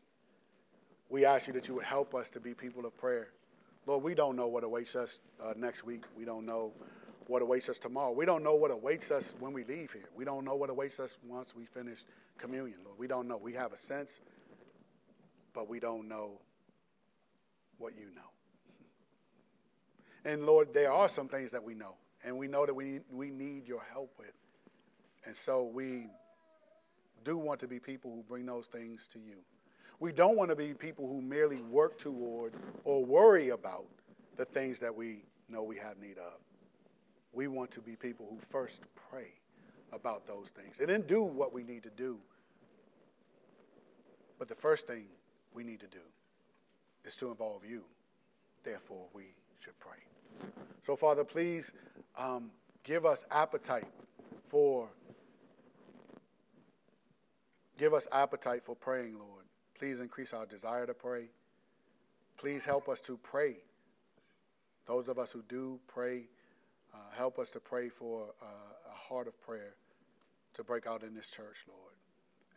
We 1.09 1.25
ask 1.25 1.47
you 1.47 1.53
that 1.53 1.69
you 1.69 1.75
would 1.75 1.85
help 1.85 2.15
us 2.15 2.31
to 2.31 2.41
be 2.41 2.55
people 2.55 2.87
of 2.87 2.97
prayer. 2.97 3.29
Lord, 3.87 4.03
we 4.03 4.15
don't 4.15 4.35
know 4.35 4.47
what 4.47 4.65
awaits 4.65 4.97
us 4.97 5.19
uh, 5.43 5.53
next 5.57 5.85
week. 5.85 6.05
We 6.17 6.25
don't 6.25 6.47
know 6.47 6.73
what 7.27 7.43
awaits 7.43 7.69
us 7.69 7.79
tomorrow. 7.79 8.13
We 8.13 8.25
don't 8.25 8.43
know 8.43 8.55
what 8.55 8.71
awaits 8.71 9.11
us 9.11 9.35
when 9.39 9.53
we 9.53 9.65
leave 9.65 9.93
here. 9.93 10.09
We 10.17 10.25
don't 10.25 10.45
know 10.45 10.55
what 10.55 10.71
awaits 10.71 10.99
us 11.01 11.19
once 11.27 11.55
we 11.55 11.67
finish 11.67 12.05
communion, 12.39 12.79
Lord. 12.85 12.99
We 12.99 13.07
don't 13.07 13.29
know. 13.29 13.37
We 13.37 13.53
have 13.55 13.73
a 13.73 13.77
sense 13.77 14.21
but 15.55 15.69
we 15.69 15.81
don't 15.81 16.09
know 16.09 16.41
what 17.79 17.95
you 17.99 18.07
know. 18.15 18.23
And 20.25 20.47
Lord, 20.47 20.73
there 20.73 20.93
are 20.93 21.09
some 21.09 21.29
things 21.29 21.51
that 21.51 21.65
we 21.65 21.75
know, 21.75 21.97
and 22.25 22.39
we 22.39 22.47
know 22.47 22.65
that 22.65 22.75
we, 22.75 23.01
we 23.11 23.31
need 23.31 23.67
your 23.67 23.83
help 23.93 24.13
with. 24.19 24.35
And 25.25 25.35
so 25.35 25.65
we 25.65 26.07
do 27.25 27.37
want 27.37 27.61
to 27.61 27.69
be 27.69 27.79
people 27.79 28.13
who 28.15 28.23
bring 28.23 28.47
those 28.47 28.67
things 28.67 29.09
to 29.13 29.19
you. 29.19 29.37
We 30.01 30.13
don't 30.13 30.37
want 30.37 30.51
to 30.51 30.57
be 30.57 30.75
people 30.75 31.07
who 31.07 31.23
merely 31.23 31.63
work 31.63 31.99
toward 31.99 32.55
or 32.85 33.05
worry 33.05 33.51
about 33.51 33.87
the 34.37 34.45
things 34.45 34.81
that 34.81 34.95
we 34.95 35.25
know 35.49 35.63
we 35.63 35.77
have 35.77 35.99
need 35.99 36.19
of. 36.19 36.41
We 37.33 37.47
want 37.47 37.71
to 37.73 37.81
be 37.81 37.97
people 37.97 38.27
who 38.29 38.39
first 38.51 38.83
pray 39.11 39.29
about 39.93 40.27
those 40.27 40.49
things 40.49 40.81
and 40.81 40.89
then 40.89 41.03
do 41.03 41.23
what 41.23 41.53
we 41.53 41.63
need 41.63 41.85
to 41.85 41.91
do. 41.91 42.19
But 44.39 44.49
the 44.49 44.55
first 44.55 44.87
thing 44.87 45.05
we 45.55 45.65
need 45.65 45.81
to 45.81 45.87
do 45.87 45.99
is 47.05 47.17
to 47.17 47.29
involve 47.31 47.65
you. 47.65 47.83
Therefore, 48.65 49.07
we 49.13 49.35
should 49.61 49.79
pray. 49.79 49.99
So, 50.83 50.97
Father, 50.97 51.25
please 51.25 51.73
um, 52.17 52.51
give 52.85 53.05
us 53.07 53.25
appetite 53.31 53.87
for 54.49 54.89
give 57.79 57.95
us 57.95 58.07
appetite 58.13 58.63
for 58.65 58.77
praying, 58.77 59.19
Lord. 59.19 59.45
Please 59.79 59.99
increase 59.99 60.33
our 60.33 60.47
desire 60.47 60.87
to 60.87 60.95
pray. 60.95 61.25
Please 62.37 62.65
help 62.65 62.89
us 62.89 63.01
to 63.03 63.17
pray. 63.17 63.57
Those 64.87 65.09
of 65.09 65.19
us 65.19 65.33
who 65.33 65.43
do 65.49 65.81
pray, 65.89 66.25
uh, 66.93 66.99
help 67.17 67.39
us 67.39 67.51
to 67.51 67.61
pray 67.61 67.89
for 67.89 68.27
uh, 68.41 68.47
a 68.91 68.95
heart 68.95 69.27
of 69.27 69.41
prayer 69.41 69.75
to 70.55 70.65
break 70.65 70.87
out 70.87 71.03
in 71.03 71.15
this 71.15 71.29
church, 71.29 71.65
Lord, 71.67 71.95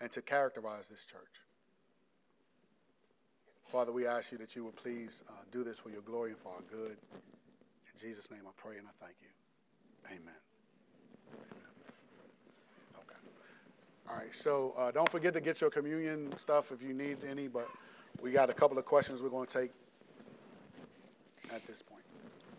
and 0.01 0.11
to 0.11 0.21
characterize 0.21 0.87
this 0.87 1.05
church. 1.05 1.44
Father, 3.65 3.91
we 3.91 4.05
ask 4.05 4.31
you 4.31 4.37
that 4.37 4.55
you 4.55 4.63
would 4.63 4.75
please 4.75 5.21
uh, 5.27 5.31
do 5.51 5.63
this 5.63 5.77
for 5.77 5.89
your 5.89 6.01
glory 6.01 6.31
and 6.31 6.39
for 6.39 6.49
our 6.49 6.61
good. 6.69 6.97
In 7.13 7.99
Jesus' 7.99 8.29
name 8.29 8.41
I 8.47 8.51
pray 8.57 8.77
and 8.77 8.87
I 8.87 8.91
thank 9.03 9.15
you. 9.21 9.27
Amen. 10.07 10.35
Okay. 12.95 13.15
All 14.09 14.15
right, 14.15 14.33
so 14.35 14.73
uh, 14.77 14.91
don't 14.91 15.09
forget 15.09 15.33
to 15.33 15.41
get 15.41 15.61
your 15.61 15.71
communion 15.71 16.31
stuff 16.37 16.71
if 16.71 16.81
you 16.81 16.93
need 16.93 17.17
any, 17.29 17.47
but 17.47 17.67
we 18.21 18.31
got 18.31 18.49
a 18.49 18.53
couple 18.53 18.77
of 18.77 18.85
questions 18.85 19.21
we're 19.21 19.29
going 19.29 19.47
to 19.47 19.61
take 19.61 19.71
at 21.53 21.65
this 21.65 21.81
point. 21.81 22.03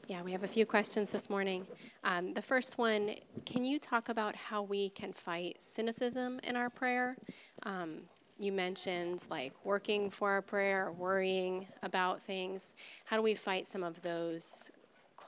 Yeah, 0.08 0.22
we 0.22 0.32
have 0.32 0.44
a 0.44 0.48
few 0.48 0.66
questions 0.66 1.10
this 1.10 1.30
morning. 1.30 1.66
Um, 2.04 2.34
the 2.34 2.42
first 2.42 2.78
one 2.78 3.14
can 3.44 3.64
you 3.64 3.78
talk 3.78 4.08
about 4.08 4.34
how 4.34 4.62
we 4.62 4.90
can 4.90 5.12
fight 5.12 5.56
cynicism 5.60 6.40
in 6.42 6.56
our 6.56 6.70
prayer? 6.70 7.16
Um, 7.62 8.02
you 8.38 8.52
mentioned 8.52 9.24
like 9.30 9.52
working 9.64 10.10
for 10.10 10.30
our 10.30 10.42
prayer 10.42 10.92
worrying 10.92 11.66
about 11.82 12.22
things. 12.22 12.74
How 13.04 13.16
do 13.16 13.22
we 13.22 13.34
fight 13.34 13.66
some 13.66 13.82
of 13.82 14.02
those 14.02 14.70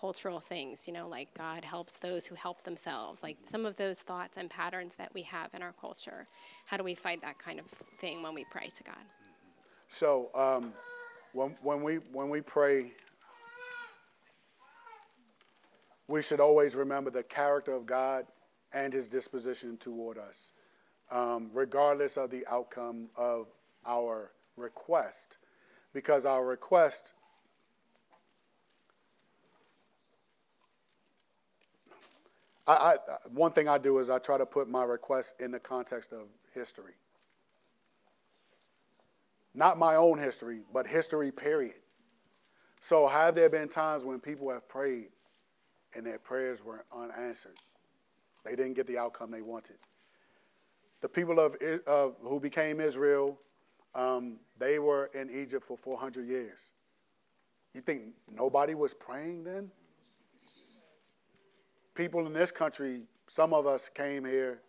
cultural 0.00 0.40
things, 0.40 0.86
you 0.86 0.92
know, 0.92 1.08
like 1.08 1.32
God 1.34 1.64
helps 1.64 1.96
those 1.96 2.26
who 2.26 2.34
help 2.34 2.62
themselves, 2.62 3.22
like 3.22 3.38
some 3.42 3.66
of 3.66 3.76
those 3.76 4.02
thoughts 4.02 4.36
and 4.36 4.48
patterns 4.48 4.94
that 4.96 5.12
we 5.12 5.22
have 5.22 5.52
in 5.54 5.62
our 5.62 5.72
culture. 5.72 6.28
How 6.66 6.76
do 6.76 6.84
we 6.84 6.94
fight 6.94 7.20
that 7.22 7.38
kind 7.38 7.58
of 7.58 7.66
thing 7.66 8.22
when 8.22 8.34
we 8.34 8.44
pray 8.50 8.70
to 8.76 8.82
God? 8.84 8.94
So, 9.88 10.30
um, 10.34 10.72
when, 11.32 11.56
when, 11.62 11.82
we, 11.82 11.96
when 11.96 12.28
we 12.28 12.40
pray, 12.40 12.92
we 16.06 16.22
should 16.22 16.40
always 16.40 16.74
remember 16.74 17.10
the 17.10 17.22
character 17.22 17.72
of 17.72 17.86
God 17.86 18.26
and 18.72 18.92
his 18.92 19.08
disposition 19.08 19.76
toward 19.78 20.18
us, 20.18 20.52
um, 21.10 21.50
regardless 21.52 22.16
of 22.16 22.30
the 22.30 22.44
outcome 22.50 23.08
of 23.16 23.46
our 23.86 24.32
request, 24.56 25.38
because 25.92 26.26
our 26.26 26.44
request 26.44 27.14
I, 32.68 32.72
I, 32.72 32.96
one 33.32 33.52
thing 33.52 33.66
I 33.66 33.78
do 33.78 33.98
is 33.98 34.10
I 34.10 34.18
try 34.18 34.36
to 34.36 34.44
put 34.44 34.68
my 34.68 34.84
request 34.84 35.36
in 35.40 35.50
the 35.50 35.58
context 35.58 36.12
of 36.12 36.28
history. 36.54 36.92
Not 39.54 39.78
my 39.78 39.94
own 39.94 40.18
history, 40.18 40.60
but 40.72 40.86
history, 40.86 41.32
period. 41.32 41.80
So, 42.80 43.08
have 43.08 43.34
there 43.34 43.48
been 43.48 43.68
times 43.68 44.04
when 44.04 44.20
people 44.20 44.50
have 44.50 44.68
prayed 44.68 45.08
and 45.96 46.04
their 46.04 46.18
prayers 46.18 46.62
were 46.62 46.84
unanswered? 46.94 47.56
They 48.44 48.54
didn't 48.54 48.74
get 48.74 48.86
the 48.86 48.98
outcome 48.98 49.30
they 49.30 49.42
wanted. 49.42 49.76
The 51.00 51.08
people 51.08 51.38
of, 51.38 51.56
of 51.86 52.16
who 52.20 52.40
became 52.40 52.80
Israel, 52.80 53.38
um, 53.94 54.38
they 54.58 54.78
were 54.78 55.10
in 55.14 55.30
Egypt 55.30 55.64
for 55.64 55.76
400 55.76 56.26
years. 56.26 56.70
You 57.74 57.80
think 57.80 58.14
nobody 58.30 58.74
was 58.74 58.94
praying 58.94 59.44
then? 59.44 59.70
people 61.98 62.24
in 62.24 62.32
this 62.32 62.52
country, 62.52 63.02
some 63.26 63.52
of 63.52 63.66
us 63.66 63.88
came 63.88 64.24
here 64.24 64.62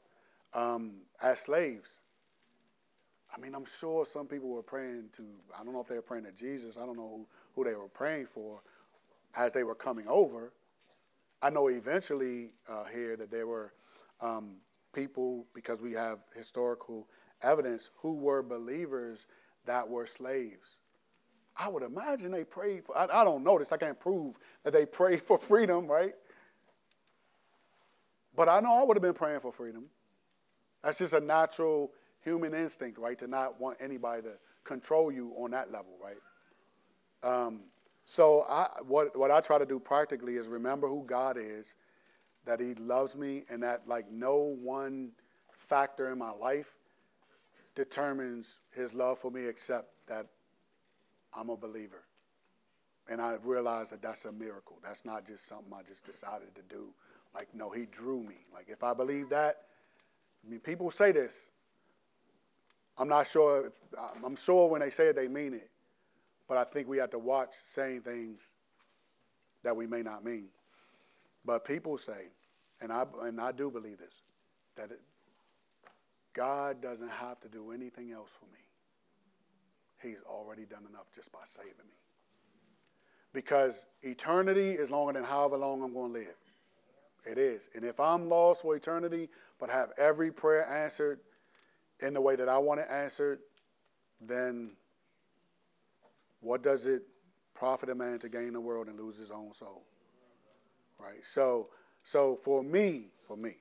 um, 0.56 0.96
as 1.22 1.42
slaves. 1.42 2.02
I 3.34 3.40
mean, 3.40 3.54
I'm 3.54 3.66
sure 3.66 4.04
some 4.04 4.26
people 4.26 4.50
were 4.50 4.64
praying 4.64 5.10
to, 5.14 5.22
I 5.58 5.64
don't 5.64 5.74
know 5.74 5.82
if 5.82 5.88
they 5.88 5.96
were 5.96 6.02
praying 6.02 6.26
to 6.26 6.32
Jesus, 6.32 6.76
I 6.76 6.88
don't 6.88 6.98
know 6.98 7.08
who, 7.08 7.28
who 7.54 7.64
they 7.64 7.76
were 7.76 7.88
praying 7.88 8.26
for 8.26 8.62
as 9.38 9.54
they 9.54 9.64
were 9.64 9.76
coming 9.76 10.08
over. 10.08 10.52
I 11.44 11.52
know 11.52 11.68
eventually 11.68 12.50
uh, 12.68 12.86
here 12.86 13.16
that 13.16 13.30
there 13.30 13.46
were 13.46 13.74
um, 14.22 14.56
people, 14.94 15.46
because 15.54 15.82
we 15.82 15.94
have 15.94 16.20
historical 16.36 17.08
evidence, 17.42 17.90
who 17.98 18.16
were 18.16 18.44
believers 18.44 19.28
that 19.66 19.88
were 19.88 20.06
slaves. 20.06 20.80
I 21.58 21.68
would 21.68 21.84
imagine 21.84 22.32
they 22.32 22.46
prayed 22.46 22.86
for, 22.86 22.98
I, 22.98 23.08
I 23.12 23.24
don't 23.24 23.44
know 23.44 23.60
this, 23.60 23.72
I 23.72 23.78
can't 23.78 24.00
prove 24.00 24.38
that 24.64 24.74
they 24.74 24.86
prayed 24.86 25.22
for 25.22 25.38
freedom, 25.38 25.88
right? 25.88 26.14
But 28.36 28.48
I 28.48 28.60
know 28.62 28.76
I 28.76 28.84
would 28.84 28.96
have 28.96 29.02
been 29.02 29.14
praying 29.14 29.42
for 29.42 29.52
freedom. 29.52 29.86
That's 30.84 31.00
just 31.00 31.14
a 31.14 31.20
natural 31.20 31.92
human 32.22 32.54
instinct, 32.54 32.98
right? 32.98 33.18
To 33.20 33.28
not 33.28 33.60
want 33.60 33.78
anybody 33.82 34.24
to 34.24 34.34
control 34.64 35.12
you 35.12 35.34
on 35.38 35.52
that 35.52 35.72
level, 35.72 35.98
right? 36.02 36.16
Um, 37.22 37.64
so 38.06 38.46
I, 38.50 38.68
what, 38.88 39.18
what 39.18 39.30
I 39.30 39.42
try 39.42 39.58
to 39.58 39.66
do 39.66 39.80
practically 39.80 40.36
is 40.36 40.48
remember 40.48 40.88
who 40.88 41.04
God 41.06 41.38
is, 41.38 41.76
that 42.46 42.60
He 42.60 42.74
loves 42.76 43.16
me, 43.16 43.44
and 43.50 43.62
that 43.64 43.88
like 43.88 44.10
no 44.12 44.56
one 44.62 45.12
factor 45.52 46.12
in 46.12 46.18
my 46.18 46.32
life 46.32 46.76
determines 47.76 48.60
His 48.72 48.94
love 48.94 49.20
for 49.20 49.32
me 49.32 49.46
except 49.46 49.90
that 50.08 50.28
I'm 51.34 51.50
a 51.50 51.58
believer. 51.58 52.04
And 53.10 53.20
I've 53.20 53.48
realized 53.48 53.92
that 53.92 54.02
that's 54.02 54.26
a 54.26 54.32
miracle. 54.32 54.78
That's 54.84 55.04
not 55.04 55.26
just 55.26 55.48
something 55.48 55.74
I 55.74 55.82
just 55.82 56.06
decided 56.06 56.54
to 56.56 56.62
do 56.70 56.94
like, 57.34 57.48
no, 57.54 57.70
he 57.70 57.86
drew 57.86 58.24
me. 58.24 58.46
Like, 58.54 58.68
if 58.70 58.84
I 58.84 58.94
believe 58.94 59.30
that, 59.30 59.58
I 60.46 60.50
mean, 60.50 60.60
people 60.60 60.90
say 60.92 61.12
this. 61.12 61.50
I'm 62.98 63.08
not 63.08 63.28
sure. 63.28 63.68
If, 63.68 63.80
I'm 64.24 64.36
sure 64.36 64.70
when 64.70 64.82
they 64.82 64.90
say 64.90 65.08
it, 65.08 65.16
they 65.16 65.28
mean 65.28 65.54
it. 65.54 65.70
But 66.48 66.58
I 66.58 66.64
think 66.64 66.88
we 66.88 66.98
have 66.98 67.12
to 67.12 67.20
watch 67.20 67.52
saying 67.52 68.02
things 68.02 68.48
that 69.64 69.76
we 69.76 69.86
may 69.86 70.02
not 70.02 70.26
mean. 70.26 70.48
But 71.46 71.66
people 71.66 71.98
say, 71.98 72.28
and 72.82 72.92
I, 72.92 73.06
and 73.24 73.40
I 73.40 73.52
do 73.52 73.72
believe 73.72 73.98
this, 73.98 74.22
that 74.76 74.92
it, 74.92 75.02
God 76.34 76.82
doesn't 76.82 77.12
have 77.12 77.40
to 77.42 77.50
do 77.50 77.72
anything 77.72 78.12
else 78.12 78.38
for 78.40 78.46
me. 78.46 78.60
He's 80.02 80.22
already 80.26 80.66
done 80.66 80.86
enough 80.90 81.12
just 81.14 81.32
by 81.32 81.40
saving 81.44 81.72
me. 81.88 81.96
Because 83.34 83.86
eternity 84.02 84.72
is 84.72 84.90
longer 84.90 85.14
than 85.14 85.24
however 85.24 85.58
long 85.58 85.84
I'm 85.84 85.94
going 85.94 86.14
to 86.14 86.20
live. 86.20 86.36
It 87.26 87.38
is. 87.38 87.70
And 87.76 87.84
if 87.84 88.00
I'm 88.00 88.30
lost 88.30 88.62
for 88.62 88.76
eternity, 88.76 89.30
but 89.60 89.70
have 89.70 89.92
every 89.98 90.32
prayer 90.32 90.68
answered 90.68 91.20
in 92.00 92.14
the 92.14 92.22
way 92.22 92.36
that 92.36 92.48
I 92.48 92.58
want 92.58 92.80
it 92.80 92.88
answered, 92.90 93.40
then 94.22 94.76
what 96.40 96.64
does 96.64 96.88
it 96.88 97.04
profit 97.54 97.90
a 97.90 97.96
man 97.96 98.20
to 98.20 98.30
gain 98.30 98.54
the 98.54 98.62
world 98.62 98.88
and 98.88 98.98
lose 98.98 99.18
his 99.18 99.32
own 99.32 99.54
soul? 99.54 99.84
Right? 101.00 101.26
So, 101.26 101.70
so 102.04 102.36
for 102.36 102.64
me, 102.64 103.08
for 103.26 103.38
me, 103.38 103.56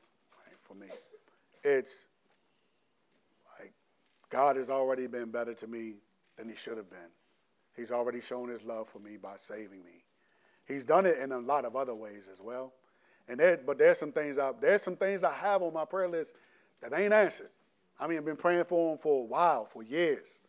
right, 0.47 0.57
for 0.63 0.75
me, 0.75 0.89
it's 1.63 2.07
like 3.59 3.73
God 4.31 4.57
has 4.57 4.71
already 4.71 5.07
been 5.07 5.31
better 5.31 5.55
to 5.55 5.67
me 5.67 5.95
than 6.37 6.49
he 6.49 6.55
should 6.55 6.77
have 6.77 6.91
been. 6.91 7.11
He's 7.77 7.93
already 7.93 8.21
shown 8.21 8.49
his 8.49 8.65
love 8.65 8.89
for 8.89 8.99
me 8.99 9.17
by 9.17 9.37
saving 9.37 9.85
me. 9.85 10.05
He's 10.67 10.85
done 10.85 11.07
it 11.07 11.19
in 11.19 11.33
a 11.33 11.39
lot 11.39 11.65
of 11.65 11.77
other 11.77 11.95
ways 11.95 12.29
as 12.31 12.41
well. 12.41 12.73
And 13.29 13.39
there, 13.39 13.59
but 13.65 13.79
there's 13.79 13.99
some 13.99 14.13
things 14.13 14.39
I 14.39 14.53
there's 14.61 14.83
some 14.83 14.97
things 14.97 15.23
I 15.23 15.33
have 15.33 15.63
on 15.63 15.73
my 15.73 15.85
prayer 15.85 16.09
list 16.09 16.35
that 16.81 16.93
ain't 16.93 17.13
answered. 17.13 17.51
I 18.01 18.07
mean, 18.07 18.19
I've 18.19 18.25
been 18.25 18.37
praying 18.37 18.65
for 18.65 18.91
them 18.91 18.99
for 18.99 19.23
a 19.23 19.27
while, 19.27 19.65
for 19.65 19.83
years. 19.83 20.41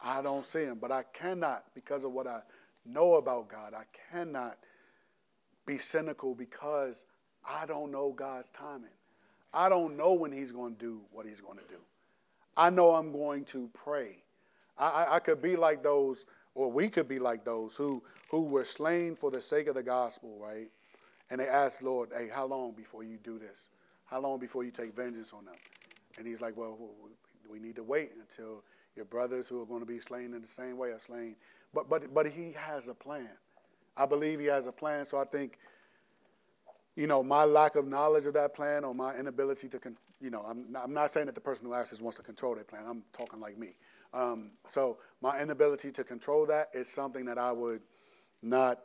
I 0.00 0.22
don't 0.22 0.44
see 0.44 0.64
them, 0.64 0.78
but 0.80 0.92
I 0.92 1.02
cannot, 1.12 1.64
because 1.74 2.04
of 2.04 2.12
what 2.12 2.26
I 2.26 2.40
know 2.84 3.14
about 3.14 3.48
God, 3.48 3.72
I 3.74 3.84
cannot 4.12 4.58
be 5.66 5.78
cynical 5.78 6.34
because 6.34 7.06
I 7.48 7.66
don't 7.66 7.90
know 7.90 8.12
God's 8.12 8.48
timing. 8.48 8.90
I 9.52 9.68
don't 9.68 9.96
know 9.96 10.14
when 10.14 10.32
He's 10.32 10.52
going 10.52 10.74
to 10.74 10.80
do 10.80 11.00
what 11.12 11.26
He's 11.26 11.40
going 11.40 11.58
to 11.58 11.64
do. 11.68 11.80
I 12.56 12.70
know 12.70 12.94
I'm 12.94 13.12
going 13.12 13.44
to 13.46 13.70
pray. 13.72 14.18
I, 14.78 14.88
I, 14.88 15.16
I 15.16 15.18
could 15.18 15.42
be 15.42 15.56
like 15.56 15.82
those, 15.82 16.26
or 16.54 16.70
we 16.70 16.88
could 16.88 17.08
be 17.08 17.18
like 17.18 17.44
those 17.44 17.76
who 17.76 18.02
who 18.30 18.42
were 18.42 18.64
slain 18.64 19.14
for 19.14 19.30
the 19.30 19.40
sake 19.40 19.68
of 19.68 19.74
the 19.74 19.82
gospel, 19.82 20.38
right? 20.40 20.68
And 21.30 21.40
they 21.40 21.46
asked, 21.46 21.82
Lord, 21.82 22.10
hey, 22.16 22.28
how 22.32 22.46
long 22.46 22.72
before 22.72 23.04
you 23.04 23.16
do 23.22 23.38
this? 23.38 23.68
How 24.06 24.20
long 24.20 24.38
before 24.38 24.64
you 24.64 24.70
take 24.70 24.94
vengeance 24.94 25.32
on 25.32 25.44
them? 25.44 25.54
And 26.18 26.26
he's 26.26 26.40
like, 26.40 26.56
well, 26.56 26.76
we 27.48 27.58
need 27.58 27.76
to 27.76 27.82
wait 27.82 28.10
until 28.20 28.64
your 28.96 29.04
brothers 29.04 29.48
who 29.48 29.60
are 29.62 29.66
going 29.66 29.80
to 29.80 29.86
be 29.86 29.98
slain 29.98 30.34
in 30.34 30.40
the 30.40 30.46
same 30.46 30.76
way 30.76 30.90
are 30.90 31.00
slain. 31.00 31.36
But, 31.72 31.88
but, 31.88 32.12
but 32.12 32.26
he 32.26 32.52
has 32.56 32.88
a 32.88 32.94
plan. 32.94 33.28
I 33.96 34.06
believe 34.06 34.40
he 34.40 34.46
has 34.46 34.66
a 34.66 34.72
plan. 34.72 35.04
So 35.04 35.18
I 35.18 35.24
think, 35.24 35.58
you 36.96 37.06
know, 37.06 37.22
my 37.22 37.44
lack 37.44 37.76
of 37.76 37.86
knowledge 37.86 38.26
of 38.26 38.34
that 38.34 38.54
plan 38.54 38.84
or 38.84 38.94
my 38.94 39.14
inability 39.16 39.68
to, 39.68 39.78
con- 39.78 39.96
you 40.20 40.30
know, 40.30 40.44
I'm 40.46 40.70
not, 40.70 40.84
I'm 40.84 40.94
not 40.94 41.10
saying 41.10 41.26
that 41.26 41.34
the 41.34 41.40
person 41.40 41.66
who 41.66 41.74
asks 41.74 41.90
this 41.90 42.00
wants 42.00 42.16
to 42.16 42.22
control 42.22 42.54
their 42.54 42.64
plan. 42.64 42.84
I'm 42.86 43.02
talking 43.12 43.40
like 43.40 43.58
me. 43.58 43.76
Um, 44.12 44.52
so 44.66 44.98
my 45.20 45.40
inability 45.40 45.90
to 45.92 46.04
control 46.04 46.46
that 46.46 46.68
is 46.72 46.88
something 46.88 47.24
that 47.24 47.38
I 47.38 47.52
would 47.52 47.82
not 48.42 48.78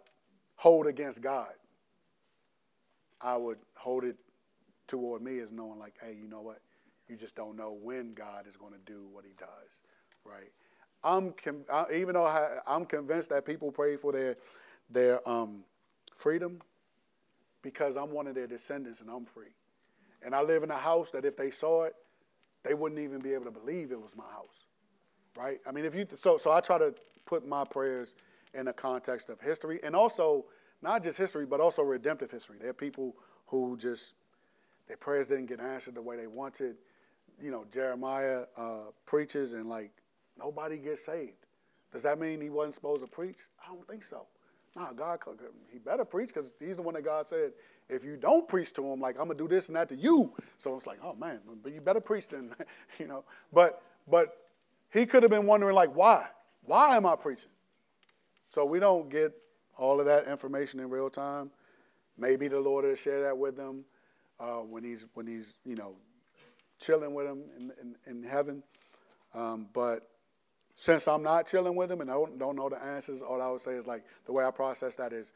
hold 0.56 0.88
against 0.88 1.22
God. 1.22 1.54
I 3.22 3.38
would 3.38 3.60
hold 3.76 4.06
it 4.06 4.18
toward 4.88 5.22
me 5.22 5.40
as 5.40 5.52
knowing, 5.52 5.78
like, 5.78 5.94
hey, 6.02 6.16
you 6.20 6.28
know 6.28 6.42
what? 6.42 6.62
You 7.08 7.16
just 7.16 7.36
don't 7.36 7.56
know 7.56 7.78
when 7.82 8.14
God 8.14 8.48
is 8.48 8.56
going 8.56 8.74
to 8.74 8.80
do 8.92 9.08
what 9.12 9.26
He 9.26 9.32
does, 9.38 9.82
right? 10.26 10.52
I'm 11.04 11.34
even 11.94 12.16
though 12.16 12.26
I, 12.26 12.58
I'm 12.68 12.86
convinced 12.86 13.30
that 13.30 13.46
people 13.46 13.72
pray 13.72 13.96
for 13.96 14.12
their 14.12 14.36
their 14.90 15.28
um, 15.28 15.64
freedom 16.16 16.62
because 17.62 17.98
I'm 17.98 18.12
one 18.12 18.28
of 18.28 18.36
their 18.36 18.48
descendants 18.48 19.02
and 19.02 19.10
I'm 19.10 19.26
free. 19.26 19.54
And 20.22 20.36
I 20.36 20.42
live 20.42 20.64
in 20.64 20.72
a 20.72 20.78
house 20.78 21.12
that 21.12 21.26
if 21.26 21.38
they 21.38 21.52
saw 21.52 21.84
it, 21.84 21.96
they 22.64 22.74
wouldn't 22.74 23.00
even 23.00 23.20
be 23.20 23.34
able 23.34 23.46
to 23.46 23.52
believe 23.52 23.92
it 23.92 24.02
was 24.02 24.16
my 24.16 24.30
house, 24.32 24.66
right? 25.38 25.60
I 25.68 25.72
mean, 25.72 25.86
if 25.86 25.96
you 25.96 26.06
so 26.16 26.38
so 26.38 26.52
I 26.52 26.60
try 26.60 26.78
to 26.78 26.94
put 27.26 27.48
my 27.48 27.64
prayers 27.64 28.16
in 28.54 28.66
the 28.66 28.74
context 28.74 29.30
of 29.30 29.40
history 29.40 29.80
and 29.84 29.96
also 29.96 30.46
not 30.82 31.04
just 31.04 31.18
history 31.18 31.46
but 31.46 31.60
also 31.60 31.84
redemptive 31.84 32.32
history. 32.32 32.58
There 32.60 32.70
are 32.70 32.74
people 32.74 33.16
who 33.48 33.78
just 33.78 34.16
their 34.88 34.98
prayers 34.98 35.28
didn't 35.28 35.46
get 35.46 35.60
answered 35.60 35.96
the 35.96 36.02
way 36.02 36.18
they 36.18 36.28
wanted. 36.28 36.76
You 37.42 37.52
know, 37.52 37.66
Jeremiah 37.72 38.44
uh, 38.58 38.88
preaches 39.06 39.54
and 39.54 39.70
like 39.70 39.92
nobody 40.38 40.78
gets 40.78 41.06
saved. 41.06 41.46
Does 41.92 42.02
that 42.02 42.20
mean 42.20 42.42
he 42.42 42.50
wasn't 42.50 42.74
supposed 42.74 43.04
to 43.04 43.10
preach? 43.10 43.46
I 43.64 43.74
don't 43.74 43.88
think 43.88 44.04
so. 44.04 44.28
Nah, 44.76 44.94
God, 44.94 45.20
he 45.72 45.80
better 45.80 46.06
preach 46.06 46.30
because 46.30 46.54
he's 46.60 46.76
the 46.78 46.82
one 46.82 46.94
that 46.94 47.04
God 47.04 47.28
said, 47.28 47.54
if 47.90 48.06
you 48.06 48.16
don't 48.16 48.48
preach 48.48 48.72
to 48.74 48.86
him, 48.86 49.00
like 49.00 49.16
I'm 49.20 49.28
gonna 49.28 49.38
do 49.38 49.48
this 49.48 49.68
and 49.68 49.76
that 49.76 49.90
to 49.90 49.96
you. 49.96 50.34
So 50.58 50.76
it's 50.76 50.86
like, 50.86 51.00
oh 51.04 51.16
man, 51.16 51.40
but 51.64 51.74
you 51.74 51.82
better 51.82 52.00
preach 52.00 52.28
then, 52.28 52.54
you 53.00 53.08
know. 53.08 53.24
But 53.52 53.82
but 54.08 54.38
he 54.92 55.06
could 55.06 55.24
have 55.24 55.32
been 55.32 55.48
wondering 55.48 55.76
like, 55.76 55.96
why? 55.96 56.28
Why 56.64 56.96
am 56.96 57.06
I 57.06 57.16
preaching? 57.16 57.50
So 58.48 58.66
we 58.66 58.80
don't 58.80 59.10
get 59.10 59.34
all 59.78 60.00
of 60.00 60.06
that 60.06 60.28
information 60.28 60.80
in 60.80 60.90
real 60.90 61.10
time. 61.10 61.50
Maybe 62.18 62.48
the 62.48 62.60
Lord 62.60 62.86
will 62.86 62.96
share 62.96 63.24
that 63.24 63.38
with 63.38 63.56
them 63.56 63.86
uh, 64.40 64.58
when 64.58 64.84
he's 64.84 65.06
when 65.14 65.26
he's 65.26 65.56
you 65.66 65.76
know 65.76 65.96
chilling 66.80 67.14
with 67.14 67.26
him 67.26 67.44
in, 67.58 67.72
in, 67.82 67.96
in 68.06 68.24
heaven. 68.24 68.64
Um, 69.34 69.68
but 69.74 70.09
since 70.80 71.10
I'm 71.10 71.22
not 71.22 71.46
chilling 71.46 71.76
with 71.76 71.92
him 71.92 72.00
and 72.00 72.10
I 72.10 72.14
don't, 72.14 72.40
don't 72.40 72.56
know 72.56 72.70
the 72.70 72.82
answers, 72.82 73.22
all 73.22 73.42
I 73.42 73.52
would 73.52 73.60
say 73.60 73.74
is 73.74 73.86
like 73.86 74.06
the 74.26 74.32
way 74.32 74.46
I 74.46 74.52
process 74.52 74.96
that 74.96 75.12
is 75.12 75.34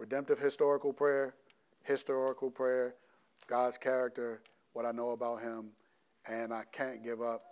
redemptive 0.00 0.40
historical 0.40 0.92
prayer, 0.92 1.36
historical 1.84 2.50
prayer, 2.50 2.96
God's 3.46 3.78
character, 3.78 4.42
what 4.72 4.84
I 4.84 4.90
know 4.90 5.10
about 5.10 5.42
him, 5.42 5.70
and 6.28 6.52
I 6.52 6.64
can't 6.72 7.04
give 7.04 7.22
up 7.22 7.44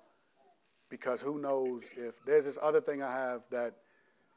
because 0.91 1.23
who 1.23 1.39
knows 1.39 1.89
if 1.97 2.25
there's 2.25 2.45
this 2.45 2.59
other 2.61 2.81
thing 2.81 3.05
I 3.05 3.13
have 3.13 3.43
that 3.53 3.77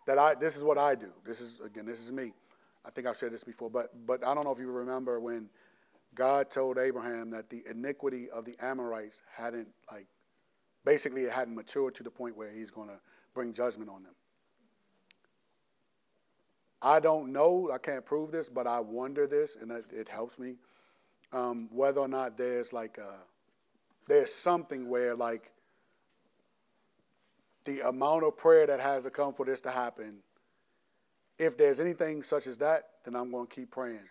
that 0.06 0.20
I 0.20 0.36
this 0.36 0.56
is 0.56 0.64
what 0.64 0.78
I 0.78 0.94
do. 0.94 1.12
This 1.26 1.42
is 1.42 1.62
again, 1.66 1.88
this 1.88 2.00
is 2.00 2.12
me. 2.12 2.34
I 2.86 2.92
think 2.92 3.08
I've 3.08 3.18
said 3.18 3.32
this 3.32 3.44
before, 3.44 3.72
but 3.72 3.88
but 4.06 4.24
I 4.24 4.36
don't 4.36 4.44
know 4.44 4.52
if 4.52 4.60
you 4.60 4.70
remember 4.70 5.20
when 5.20 5.50
God 6.14 6.52
told 6.52 6.78
Abraham 6.78 7.32
that 7.32 7.50
the 7.50 7.64
iniquity 7.68 8.30
of 8.30 8.46
the 8.46 8.56
Amorites 8.64 9.24
hadn't 9.36 9.70
like 9.92 10.06
basically 10.86 11.24
it 11.24 11.32
hadn't 11.32 11.56
matured 11.56 11.96
to 11.96 12.04
the 12.04 12.12
point 12.12 12.38
where 12.38 12.52
he's 12.52 12.72
going 12.72 12.88
to 12.88 13.00
bring 13.34 13.52
judgment 13.52 13.90
on 13.90 14.04
them. 14.04 14.14
I 16.82 17.00
don't 17.00 17.34
know, 17.34 17.72
I 17.74 17.80
can't 17.80 18.06
prove 18.06 18.32
this, 18.32 18.48
but 18.48 18.68
I 18.68 18.80
wonder 18.80 19.26
this, 19.26 19.58
and 19.60 19.72
it 19.72 20.08
helps 20.08 20.38
me, 20.38 20.56
um, 21.34 21.68
whether 21.72 22.00
or 22.00 22.08
not 22.08 22.38
there's 22.38 22.72
like 22.72 23.00
a, 23.00 23.18
there's 24.08 24.32
something 24.32 24.88
where 24.88 25.16
like 25.16 25.52
the 27.66 27.82
amount 27.88 28.24
of 28.24 28.38
prayer 28.38 28.68
that 28.68 28.80
has 28.80 29.06
to 29.06 29.10
come 29.10 29.34
for 29.34 29.46
this 29.46 29.62
to 29.62 29.72
happen, 29.72 30.20
if 31.40 31.58
there's 31.58 31.80
anything 31.80 32.22
such 32.22 32.46
as 32.46 32.60
that, 32.60 32.84
then 33.04 33.16
I'm 33.16 33.32
going 33.32 33.48
to 33.48 33.54
keep 33.54 33.72
praying 33.72 34.08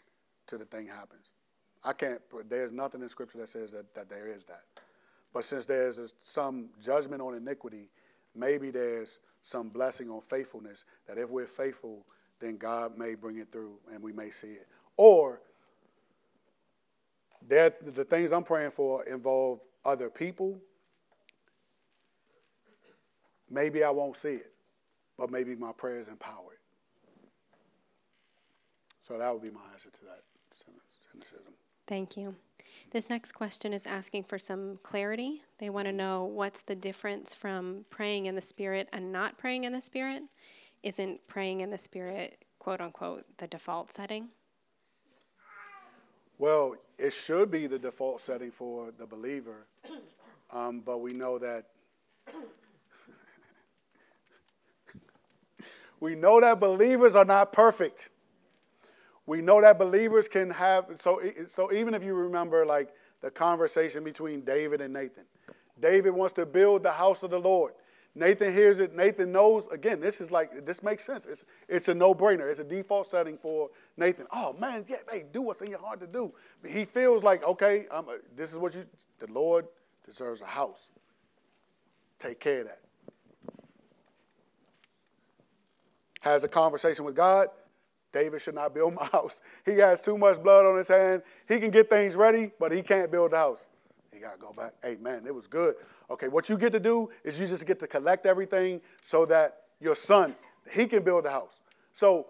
till 0.49 0.59
the 0.59 0.64
thing 0.64 0.89
happens. 0.89 1.31
I 1.85 1.93
can't, 1.93 2.20
there's 2.49 2.72
nothing 2.72 3.03
in 3.03 3.09
Scripture 3.09 3.39
that 3.39 3.49
says 3.51 3.70
that, 3.70 3.95
that 3.95 4.09
there 4.09 4.27
is 4.27 4.43
that. 4.45 4.64
But 5.35 5.45
since 5.45 5.66
there's 5.66 6.14
some 6.22 6.70
judgment 6.80 7.20
on 7.20 7.35
iniquity, 7.35 7.91
maybe 8.35 8.70
there's 8.70 9.18
some 9.43 9.68
blessing 9.68 10.09
on 10.09 10.22
faithfulness 10.22 10.85
that 11.07 11.18
if 11.18 11.28
we're 11.28 11.47
faithful, 11.47 12.07
then 12.41 12.57
God 12.57 12.97
may 12.97 13.14
bring 13.14 13.39
it 13.39 13.51
through 13.51 13.78
and 13.93 14.03
we 14.03 14.12
may 14.12 14.30
see 14.30 14.53
it. 14.53 14.68
Or 14.97 15.41
that 17.49 17.95
the 17.95 18.05
things 18.05 18.32
I'm 18.32 18.45
praying 18.45 18.70
for 18.70 19.05
involve 19.05 19.61
other 19.85 20.09
people. 20.09 20.59
Maybe 23.51 23.85
I 23.85 23.91
won't 23.91 24.16
see 24.16 24.35
it, 24.35 24.53
but 25.18 25.30
maybe 25.30 25.55
my 25.55 25.72
prayers 25.72 26.09
empower 26.09 26.53
it. 26.53 26.61
So 29.07 29.18
that 29.18 29.32
would 29.32 29.43
be 29.43 29.51
my 29.51 29.61
answer 29.72 29.91
to 29.91 30.05
that 30.05 30.22
cynicism. 31.12 31.53
Thank 31.87 32.16
you. 32.16 32.35
This 32.91 33.11
next 33.11 33.33
question 33.33 33.72
is 33.72 33.87
asking 33.87 34.25
for 34.25 34.39
some 34.39 34.79
clarity. 34.83 35.43
They 35.59 35.70
want 35.70 35.87
to 35.87 35.93
know 35.93 36.25
what's 36.25 36.62
the 36.62 36.75
difference 36.75 37.35
from 37.35 37.85
praying 37.91 38.27
in 38.27 38.35
the 38.35 38.41
Spirit 38.41 38.89
and 38.93 39.12
not 39.12 39.39
praying 39.39 39.64
in 39.64 39.72
the 39.72 39.81
Spirit. 39.81 40.22
Isn't 40.83 41.27
praying 41.27 41.61
in 41.61 41.70
the 41.70 41.79
Spirit, 41.79 42.45
quote 42.59 42.81
unquote, 42.81 43.25
the 43.39 43.47
default 43.47 43.93
setting? 43.93 44.29
Well, 46.39 46.77
it 46.99 47.12
should 47.12 47.51
be 47.51 47.66
the 47.66 47.79
default 47.79 48.20
setting 48.20 48.51
for 48.51 48.91
the 48.97 49.07
believer, 49.07 49.66
um, 50.53 50.81
but 50.81 50.99
we 50.99 51.12
know 51.12 51.39
that 51.39 51.66
we 56.01 56.16
know 56.16 56.41
that 56.41 56.59
believers 56.59 57.14
are 57.14 57.25
not 57.25 57.53
perfect. 57.53 58.11
We 59.27 59.41
know 59.41 59.61
that 59.61 59.79
believers 59.79 60.29
can 60.29 60.51
have, 60.51 60.87
so, 60.97 61.20
so 61.47 61.72
even 61.72 61.95
if 61.95 62.05
you 62.05 62.14
remember 62.14 62.66
like 62.66 62.91
the 63.20 63.31
conversation 63.31 64.05
between 64.05 64.43
David 64.43 64.81
and 64.81 64.93
Nathan, 64.93 65.25
David 65.81 66.11
wants 66.11 66.35
to 66.35 66.47
build 66.47 66.83
the 66.83 66.93
house 66.93 67.22
of 67.22 67.31
the 67.31 67.41
Lord. 67.41 67.72
Nathan 68.14 68.53
hears 68.53 68.79
it. 68.79 68.95
Nathan 68.95 69.33
knows, 69.33 69.66
again, 69.68 69.99
this 69.99 70.20
is 70.20 70.31
like, 70.31 70.64
this 70.64 70.85
makes 70.85 71.05
sense. 71.05 71.27
It's, 71.27 71.45
it's 71.68 71.89
a 71.89 71.95
no 71.95 72.14
brainer. 72.14 72.49
It's 72.49 72.61
a 72.61 72.64
default 72.64 73.09
setting 73.09 73.37
for 73.37 73.70
Nathan. 73.97 74.27
Oh, 74.33 74.53
man, 74.53 74.85
yeah, 74.89 74.99
hey, 75.11 75.25
do 75.33 75.43
what's 75.43 75.62
in 75.62 75.70
your 75.70 75.81
heart 75.81 75.99
to 76.01 76.07
do. 76.07 76.33
He 76.64 76.85
feels 76.85 77.25
like, 77.25 77.43
okay, 77.43 77.87
I'm, 77.91 78.09
uh, 78.09 78.12
this 78.37 78.53
is 78.53 78.59
what 78.59 78.75
you, 78.75 78.85
the 79.18 79.33
Lord 79.33 79.66
deserves 80.07 80.43
a 80.43 80.47
house. 80.47 80.91
Take 82.20 82.39
care 82.39 82.61
of 82.61 82.66
that. 82.68 82.81
Has 86.20 86.45
a 86.45 86.49
conversation 86.49 87.05
with 87.05 87.16
God. 87.16 87.49
David 88.15 88.41
should 88.41 88.55
not 88.55 88.73
build 88.73 88.95
my 89.01 89.05
house. 89.05 89.43
He 89.67 89.73
has 89.79 90.01
too 90.01 90.17
much 90.17 90.43
blood 90.43 90.65
on 90.65 90.79
his 90.79 90.89
hand. 90.89 91.23
He 91.47 91.59
can 91.59 91.71
get 91.71 91.91
things 91.91 92.17
ready, 92.17 92.53
but 92.59 92.73
he 92.73 92.81
can't 92.81 93.11
build 93.11 93.33
the 93.33 93.37
house. 93.37 93.69
He 94.12 94.21
got 94.21 94.35
to 94.35 94.39
go 94.39 94.53
back. 94.53 94.73
Hey, 94.83 94.97
man, 95.01 95.27
it 95.27 95.35
was 95.35 95.47
good. 95.47 95.75
Okay, 96.11 96.29
what 96.29 96.49
you 96.49 96.57
get 96.57 96.73
to 96.73 96.81
do 96.81 97.11
is 97.25 97.39
you 97.41 97.47
just 97.47 97.67
get 97.67 97.79
to 97.81 97.87
collect 97.87 98.25
everything 98.25 98.81
so 99.03 99.27
that 99.27 99.62
your 99.81 99.97
son, 99.97 100.35
he 100.70 100.86
can 100.86 101.03
build 101.03 101.24
the 101.24 101.31
house. 101.31 101.61
So 101.93 102.28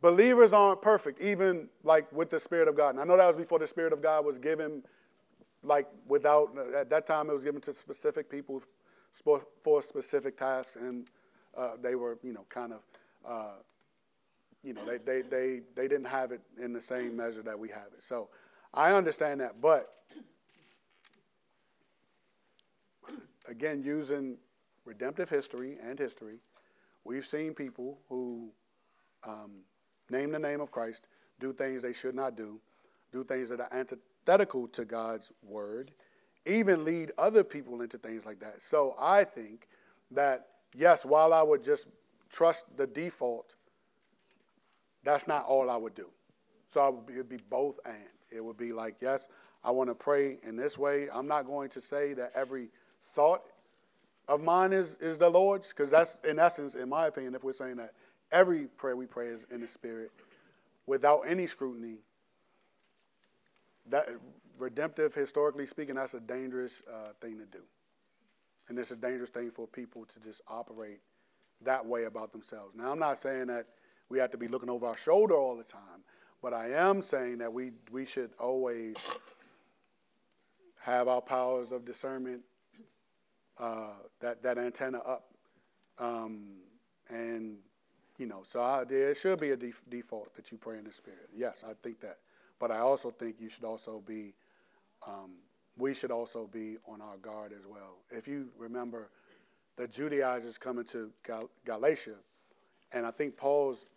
believers 0.00 0.52
aren't 0.52 0.80
perfect, 0.80 1.20
even 1.20 1.68
like 1.84 2.10
with 2.12 2.30
the 2.30 2.40
Spirit 2.40 2.66
of 2.66 2.76
God. 2.76 2.90
And 2.90 3.00
I 3.00 3.04
know 3.04 3.16
that 3.16 3.26
was 3.26 3.36
before 3.36 3.58
the 3.58 3.66
Spirit 3.66 3.92
of 3.92 4.02
God 4.02 4.24
was 4.24 4.38
given, 4.38 4.82
like 5.62 5.86
without, 6.08 6.56
at 6.74 6.88
that 6.90 7.06
time 7.06 7.28
it 7.28 7.34
was 7.34 7.44
given 7.44 7.60
to 7.62 7.72
specific 7.72 8.30
people 8.30 8.62
for 9.62 9.82
specific 9.82 10.38
tasks, 10.38 10.76
and 10.76 11.08
uh, 11.56 11.72
they 11.82 11.94
were, 11.94 12.18
you 12.22 12.32
know, 12.32 12.46
kind 12.48 12.72
of 12.72 12.80
uh, 13.26 13.56
you 14.62 14.72
know, 14.72 14.84
they, 14.84 14.98
they, 14.98 15.22
they, 15.22 15.60
they 15.74 15.88
didn't 15.88 16.06
have 16.06 16.32
it 16.32 16.40
in 16.60 16.72
the 16.72 16.80
same 16.80 17.16
measure 17.16 17.42
that 17.42 17.58
we 17.58 17.68
have 17.68 17.88
it. 17.96 18.02
So 18.02 18.28
I 18.72 18.92
understand 18.92 19.40
that. 19.40 19.60
But 19.60 19.92
again, 23.48 23.82
using 23.84 24.38
redemptive 24.84 25.28
history 25.28 25.78
and 25.82 25.98
history, 25.98 26.38
we've 27.04 27.26
seen 27.26 27.54
people 27.54 27.98
who 28.08 28.52
um, 29.24 29.62
name 30.10 30.30
the 30.30 30.38
name 30.38 30.60
of 30.60 30.70
Christ, 30.70 31.06
do 31.40 31.52
things 31.52 31.82
they 31.82 31.92
should 31.92 32.14
not 32.14 32.36
do, 32.36 32.60
do 33.12 33.24
things 33.24 33.48
that 33.50 33.60
are 33.60 33.72
antithetical 33.72 34.68
to 34.68 34.84
God's 34.84 35.32
word, 35.42 35.92
even 36.46 36.84
lead 36.84 37.10
other 37.18 37.44
people 37.44 37.82
into 37.82 37.98
things 37.98 38.24
like 38.24 38.40
that. 38.40 38.62
So 38.62 38.94
I 38.98 39.24
think 39.24 39.68
that, 40.10 40.46
yes, 40.74 41.04
while 41.04 41.32
I 41.32 41.42
would 41.42 41.62
just 41.62 41.88
trust 42.30 42.76
the 42.76 42.86
default 42.86 43.56
that's 45.04 45.26
not 45.26 45.44
all 45.44 45.70
I 45.70 45.76
would 45.76 45.94
do. 45.94 46.08
So 46.68 47.04
it 47.08 47.16
would 47.16 47.28
be 47.28 47.38
both 47.50 47.78
and. 47.84 47.96
It 48.30 48.42
would 48.42 48.56
be 48.56 48.72
like, 48.72 48.96
yes, 49.00 49.28
I 49.62 49.70
want 49.70 49.90
to 49.90 49.94
pray 49.94 50.38
in 50.42 50.56
this 50.56 50.78
way. 50.78 51.08
I'm 51.12 51.28
not 51.28 51.46
going 51.46 51.68
to 51.70 51.80
say 51.80 52.14
that 52.14 52.30
every 52.34 52.70
thought 53.04 53.42
of 54.26 54.42
mine 54.42 54.72
is, 54.72 54.96
is 54.96 55.18
the 55.18 55.28
Lord's, 55.28 55.68
because 55.68 55.90
that's, 55.90 56.16
in 56.28 56.38
essence, 56.38 56.74
in 56.74 56.88
my 56.88 57.08
opinion, 57.08 57.34
if 57.34 57.44
we're 57.44 57.52
saying 57.52 57.76
that 57.76 57.92
every 58.30 58.68
prayer 58.68 58.96
we 58.96 59.06
pray 59.06 59.26
is 59.26 59.44
in 59.50 59.60
the 59.60 59.66
Spirit 59.66 60.10
without 60.86 61.22
any 61.26 61.46
scrutiny, 61.46 61.96
that 63.90 64.08
redemptive, 64.58 65.14
historically 65.14 65.66
speaking, 65.66 65.96
that's 65.96 66.14
a 66.14 66.20
dangerous 66.20 66.82
uh, 66.90 67.08
thing 67.20 67.38
to 67.38 67.44
do. 67.44 67.62
And 68.68 68.78
it's 68.78 68.92
a 68.92 68.96
dangerous 68.96 69.30
thing 69.30 69.50
for 69.50 69.66
people 69.66 70.06
to 70.06 70.20
just 70.20 70.40
operate 70.48 71.00
that 71.60 71.84
way 71.84 72.04
about 72.04 72.32
themselves. 72.32 72.74
Now, 72.74 72.92
I'm 72.92 72.98
not 72.98 73.18
saying 73.18 73.48
that 73.48 73.66
we 74.12 74.18
have 74.18 74.30
to 74.30 74.36
be 74.36 74.46
looking 74.46 74.68
over 74.68 74.86
our 74.86 74.96
shoulder 74.96 75.34
all 75.34 75.56
the 75.56 75.64
time. 75.64 76.04
But 76.42 76.52
I 76.52 76.70
am 76.72 77.00
saying 77.00 77.38
that 77.38 77.50
we, 77.50 77.70
we 77.90 78.04
should 78.04 78.30
always 78.38 78.96
have 80.80 81.08
our 81.08 81.22
powers 81.22 81.72
of 81.72 81.86
discernment, 81.86 82.42
uh, 83.58 83.94
that, 84.20 84.42
that 84.42 84.58
antenna 84.58 84.98
up. 84.98 85.28
Um, 85.98 86.58
and, 87.08 87.56
you 88.18 88.26
know, 88.26 88.40
so 88.42 88.60
I, 88.62 88.84
there 88.84 89.14
should 89.14 89.40
be 89.40 89.50
a 89.50 89.56
def- 89.56 89.82
default 89.88 90.34
that 90.34 90.52
you 90.52 90.58
pray 90.58 90.76
in 90.76 90.84
the 90.84 90.92
Spirit. 90.92 91.30
Yes, 91.34 91.64
I 91.66 91.72
think 91.82 92.00
that. 92.00 92.18
But 92.58 92.70
I 92.70 92.80
also 92.80 93.10
think 93.10 93.36
you 93.40 93.48
should 93.48 93.64
also 93.64 94.02
be, 94.06 94.34
um, 95.06 95.36
we 95.78 95.94
should 95.94 96.10
also 96.10 96.46
be 96.52 96.76
on 96.86 97.00
our 97.00 97.16
guard 97.16 97.52
as 97.58 97.66
well. 97.66 97.98
If 98.10 98.28
you 98.28 98.50
remember, 98.58 99.10
the 99.76 99.88
Judaizers 99.88 100.58
coming 100.58 100.84
to 100.86 101.10
Gal- 101.26 101.50
Galatia, 101.64 102.16
and 102.92 103.06
I 103.06 103.10
think 103.10 103.38
Paul's 103.38 103.88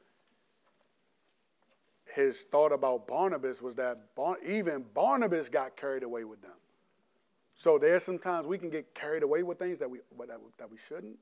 his 2.14 2.44
thought 2.44 2.72
about 2.72 3.07
Barnabas 3.07 3.61
was 3.61 3.76
that 3.76 4.15
Bar- 4.15 4.38
even 4.45 4.86
Barnabas 4.94 5.49
got 5.49 5.76
carried 5.76 6.03
away 6.03 6.23
with 6.23 6.41
them. 6.41 6.52
So 7.56 7.77
there's 7.77 8.03
sometimes 8.03 8.48
we 8.48 8.57
can 8.57 8.69
get 8.69 8.94
carried 8.94 9.23
away 9.23 9.44
with 9.44 9.57
things 9.57 9.80
that 9.80 9.90
we 9.90 9.99
that, 10.19 10.40
that 10.57 10.69
we 10.69 10.77
shouldn't, 10.77 11.18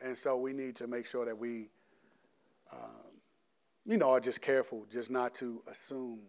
and 0.00 0.16
so 0.16 0.36
we 0.36 0.52
need 0.52 0.74
to 0.76 0.86
make 0.86 1.06
sure 1.06 1.24
that 1.24 1.36
we, 1.36 1.68
um, 2.72 3.20
you 3.84 3.98
know, 3.98 4.10
are 4.10 4.20
just 4.20 4.40
careful, 4.40 4.86
just 4.90 5.10
not 5.10 5.34
to 5.36 5.62
assume, 5.70 6.20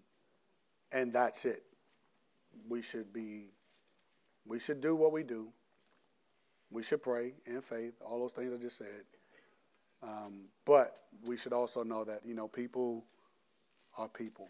and 0.92 1.14
that's 1.14 1.46
it. 1.46 1.64
We 2.68 2.82
should 2.82 3.14
be, 3.14 3.52
we 4.46 4.60
should 4.60 4.82
do 4.82 4.96
what 4.96 5.12
we 5.14 5.24
do. 5.24 5.48
We 6.70 6.84
should 6.84 7.02
pray 7.02 7.34
in 7.46 7.62
faith, 7.62 7.94
all 8.06 8.20
those 8.20 8.34
things 8.34 8.52
I 8.54 8.62
just 8.62 8.78
said. 8.78 9.06
Um, 10.04 10.50
but 10.66 11.04
we 11.26 11.38
should 11.38 11.54
also 11.54 11.84
know 11.84 12.04
that 12.04 12.20
you 12.26 12.34
know 12.36 12.50
people 12.50 13.06
are 13.98 14.08
people, 14.08 14.50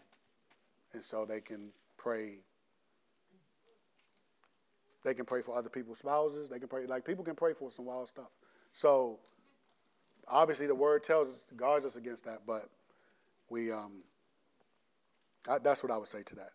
and 0.92 1.02
so 1.02 1.24
they 1.24 1.40
can 1.40 1.70
pray. 1.96 2.38
They 5.04 5.14
can 5.14 5.24
pray 5.24 5.42
for 5.42 5.56
other 5.56 5.68
people's 5.68 5.98
spouses. 5.98 6.48
They 6.48 6.58
can 6.58 6.68
pray 6.68 6.86
like 6.86 7.04
people 7.04 7.24
can 7.24 7.34
pray 7.36 7.54
for 7.54 7.70
some 7.70 7.86
wild 7.86 8.08
stuff. 8.08 8.30
So 8.72 9.20
obviously 10.26 10.66
the 10.66 10.74
word 10.74 11.02
tells 11.02 11.28
us 11.28 11.44
guards 11.56 11.86
us 11.86 11.96
against 11.96 12.24
that, 12.24 12.42
but 12.46 12.68
we 13.48 13.72
um, 13.72 14.02
I, 15.48 15.58
that's 15.58 15.82
what 15.82 15.92
I 15.92 15.96
would 15.96 16.08
say 16.08 16.22
to 16.22 16.34
that. 16.36 16.52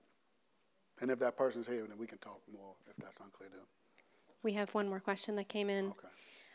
And 1.02 1.10
if 1.10 1.20
that 1.20 1.38
person's 1.38 1.68
here, 1.68 1.86
then 1.88 1.98
we 1.98 2.08
can 2.08 2.20
talk 2.20 2.42
more 2.52 2.76
if 2.90 2.96
that's 2.98 3.20
unclear 3.20 3.50
to 3.50 3.56
them. 3.56 3.66
We 4.44 4.54
have 4.54 4.74
one 4.74 4.88
more 4.88 5.00
question 5.00 5.36
that 5.38 5.48
came 5.48 5.70
in. 5.70 5.88
Okay. 5.88 6.08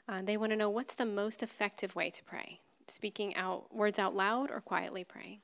Uh, 0.09 0.23
they 0.23 0.37
want 0.37 0.51
to 0.53 0.57
know 0.57 0.71
what's 0.71 0.95
the 0.95 1.05
most 1.05 1.43
effective 1.43 1.95
way 1.97 2.11
to 2.11 2.23
pray? 2.25 2.61
Speaking 2.87 3.35
out 3.37 3.75
words 3.75 3.99
out 3.99 4.15
loud 4.15 4.51
or 4.51 4.61
quietly 4.61 5.05
praying? 5.05 5.41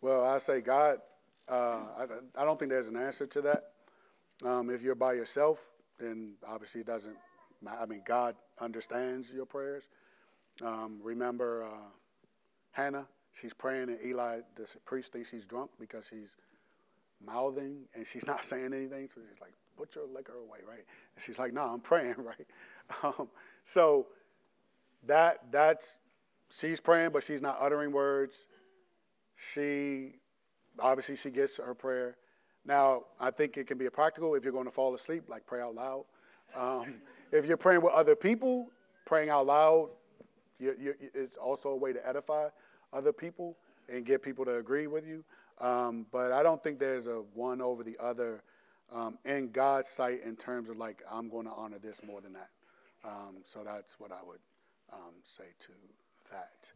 Well, 0.00 0.24
I 0.24 0.38
say 0.38 0.60
God. 0.60 0.98
Uh, 1.48 1.86
I, 1.98 2.04
I 2.40 2.44
don't 2.44 2.58
think 2.58 2.70
there's 2.70 2.88
an 2.88 2.96
answer 2.96 3.26
to 3.26 3.42
that. 3.42 3.64
Um, 4.44 4.70
if 4.70 4.82
you're 4.82 4.94
by 4.94 5.12
yourself, 5.14 5.68
then 5.98 6.34
obviously 6.46 6.80
it 6.80 6.86
doesn't. 6.86 7.16
I 7.68 7.84
mean, 7.86 8.02
God 8.06 8.36
understands 8.58 9.32
your 9.32 9.44
prayers. 9.44 9.88
Um, 10.64 11.00
remember 11.02 11.64
uh, 11.64 11.88
Hannah? 12.72 13.06
She's 13.32 13.52
praying, 13.52 13.90
and 13.90 13.98
Eli, 14.04 14.40
the 14.56 14.66
priest, 14.84 15.12
thinks 15.12 15.30
she's 15.30 15.46
drunk 15.46 15.70
because 15.78 16.08
she's 16.08 16.36
mouthing 17.24 17.84
and 17.94 18.06
she's 18.06 18.26
not 18.26 18.44
saying 18.44 18.72
anything. 18.72 19.08
So 19.08 19.20
she's 19.28 19.40
like, 19.40 19.52
"Put 19.76 19.94
your 19.94 20.06
liquor 20.06 20.34
away, 20.36 20.58
right?" 20.66 20.84
And 21.14 21.24
she's 21.24 21.38
like, 21.38 21.52
"No, 21.52 21.62
I'm 21.62 21.80
praying, 21.80 22.16
right?" 22.18 22.46
Um, 23.02 23.28
so 23.64 24.06
that 25.06 25.52
that's 25.52 25.98
she's 26.50 26.80
praying, 26.80 27.10
but 27.10 27.22
she's 27.22 27.42
not 27.42 27.58
uttering 27.60 27.92
words. 27.92 28.46
She 29.40 30.16
obviously 30.78 31.16
she 31.16 31.30
gets 31.30 31.56
her 31.58 31.74
prayer. 31.74 32.16
Now 32.64 33.04
I 33.18 33.30
think 33.30 33.56
it 33.56 33.66
can 33.66 33.78
be 33.78 33.86
a 33.86 33.90
practical 33.90 34.34
if 34.34 34.44
you're 34.44 34.52
going 34.52 34.66
to 34.66 34.70
fall 34.70 34.94
asleep, 34.94 35.24
like 35.28 35.46
pray 35.46 35.62
out 35.62 35.74
loud. 35.74 36.04
Um, 36.54 36.94
if 37.32 37.46
you're 37.46 37.56
praying 37.56 37.82
with 37.82 37.92
other 37.94 38.14
people, 38.14 38.70
praying 39.06 39.30
out 39.30 39.46
loud, 39.46 39.90
you, 40.58 40.74
you, 40.78 40.94
it's 41.14 41.36
also 41.36 41.70
a 41.70 41.76
way 41.76 41.92
to 41.92 42.06
edify 42.06 42.48
other 42.92 43.12
people 43.12 43.56
and 43.88 44.04
get 44.04 44.22
people 44.22 44.44
to 44.44 44.56
agree 44.56 44.86
with 44.86 45.06
you. 45.06 45.24
Um, 45.58 46.06
but 46.12 46.32
I 46.32 46.42
don't 46.42 46.62
think 46.62 46.78
there's 46.78 47.06
a 47.06 47.22
one 47.34 47.62
over 47.62 47.82
the 47.82 47.96
other 47.98 48.42
um, 48.92 49.18
in 49.24 49.50
God's 49.50 49.88
sight 49.88 50.22
in 50.22 50.36
terms 50.36 50.68
of 50.68 50.76
like 50.76 51.02
I'm 51.10 51.30
going 51.30 51.46
to 51.46 51.52
honor 51.52 51.78
this 51.78 52.02
more 52.04 52.20
than 52.20 52.34
that. 52.34 52.50
Um, 53.04 53.40
so 53.42 53.64
that's 53.64 53.98
what 53.98 54.12
I 54.12 54.20
would 54.26 54.40
um, 54.92 55.14
say 55.22 55.44
to 55.60 55.72
that. 56.30 56.72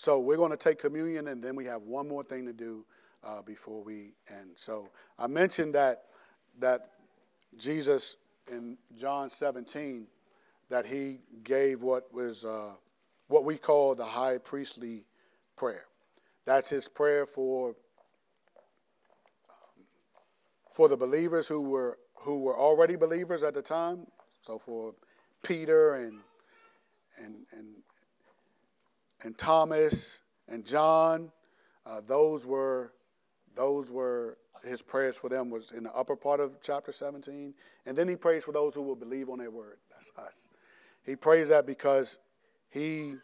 So 0.00 0.18
we're 0.18 0.38
going 0.38 0.50
to 0.50 0.56
take 0.56 0.78
communion, 0.78 1.28
and 1.28 1.44
then 1.44 1.54
we 1.54 1.66
have 1.66 1.82
one 1.82 2.08
more 2.08 2.24
thing 2.24 2.46
to 2.46 2.54
do 2.54 2.86
uh, 3.22 3.42
before 3.42 3.84
we 3.84 4.14
end. 4.30 4.52
So 4.54 4.88
I 5.18 5.26
mentioned 5.26 5.74
that 5.74 6.04
that 6.58 6.92
Jesus 7.58 8.16
in 8.50 8.78
John 8.98 9.28
17 9.28 10.06
that 10.70 10.86
he 10.86 11.18
gave 11.44 11.82
what 11.82 12.10
was 12.14 12.46
uh, 12.46 12.76
what 13.28 13.44
we 13.44 13.58
call 13.58 13.94
the 13.94 14.06
high 14.06 14.38
priestly 14.38 15.04
prayer. 15.54 15.84
That's 16.46 16.70
his 16.70 16.88
prayer 16.88 17.26
for 17.26 17.76
um, 19.50 19.84
for 20.72 20.88
the 20.88 20.96
believers 20.96 21.46
who 21.46 21.60
were 21.60 21.98
who 22.14 22.38
were 22.38 22.56
already 22.56 22.96
believers 22.96 23.42
at 23.42 23.52
the 23.52 23.60
time. 23.60 24.06
So 24.40 24.58
for 24.58 24.94
Peter 25.42 25.96
and 25.96 26.20
and 27.22 27.44
and 27.52 27.82
and 29.22 29.36
Thomas 29.36 30.20
and 30.48 30.64
John, 30.64 31.30
uh, 31.86 32.00
those 32.06 32.46
were 32.46 32.92
those 33.54 33.90
were 33.90 34.38
his 34.64 34.82
prayers 34.82 35.16
for 35.16 35.28
them 35.28 35.50
was 35.50 35.72
in 35.72 35.84
the 35.84 35.94
upper 35.94 36.16
part 36.16 36.40
of 36.40 36.60
chapter 36.62 36.92
17, 36.92 37.54
and 37.86 37.96
then 37.96 38.08
he 38.08 38.16
prays 38.16 38.44
for 38.44 38.52
those 38.52 38.74
who 38.74 38.82
will 38.82 38.96
believe 38.96 39.28
on 39.28 39.38
their 39.38 39.50
word. 39.50 39.78
That's 39.90 40.12
us. 40.18 40.50
He 41.04 41.16
prays 41.16 41.48
that 41.48 41.66
because 41.66 42.18
he 42.68 43.14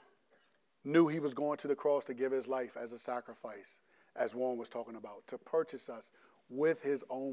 knew 0.84 1.08
he 1.08 1.20
was 1.20 1.34
going 1.34 1.58
to 1.58 1.68
the 1.68 1.74
cross 1.74 2.04
to 2.06 2.14
give 2.14 2.32
his 2.32 2.48
life 2.48 2.76
as 2.80 2.92
a 2.92 2.98
sacrifice, 2.98 3.80
as 4.14 4.34
Warren 4.34 4.58
was 4.58 4.68
talking 4.68 4.96
about, 4.96 5.26
to 5.26 5.38
purchase 5.38 5.88
us 5.88 6.10
with 6.48 6.80
his 6.80 7.04
own 7.10 7.24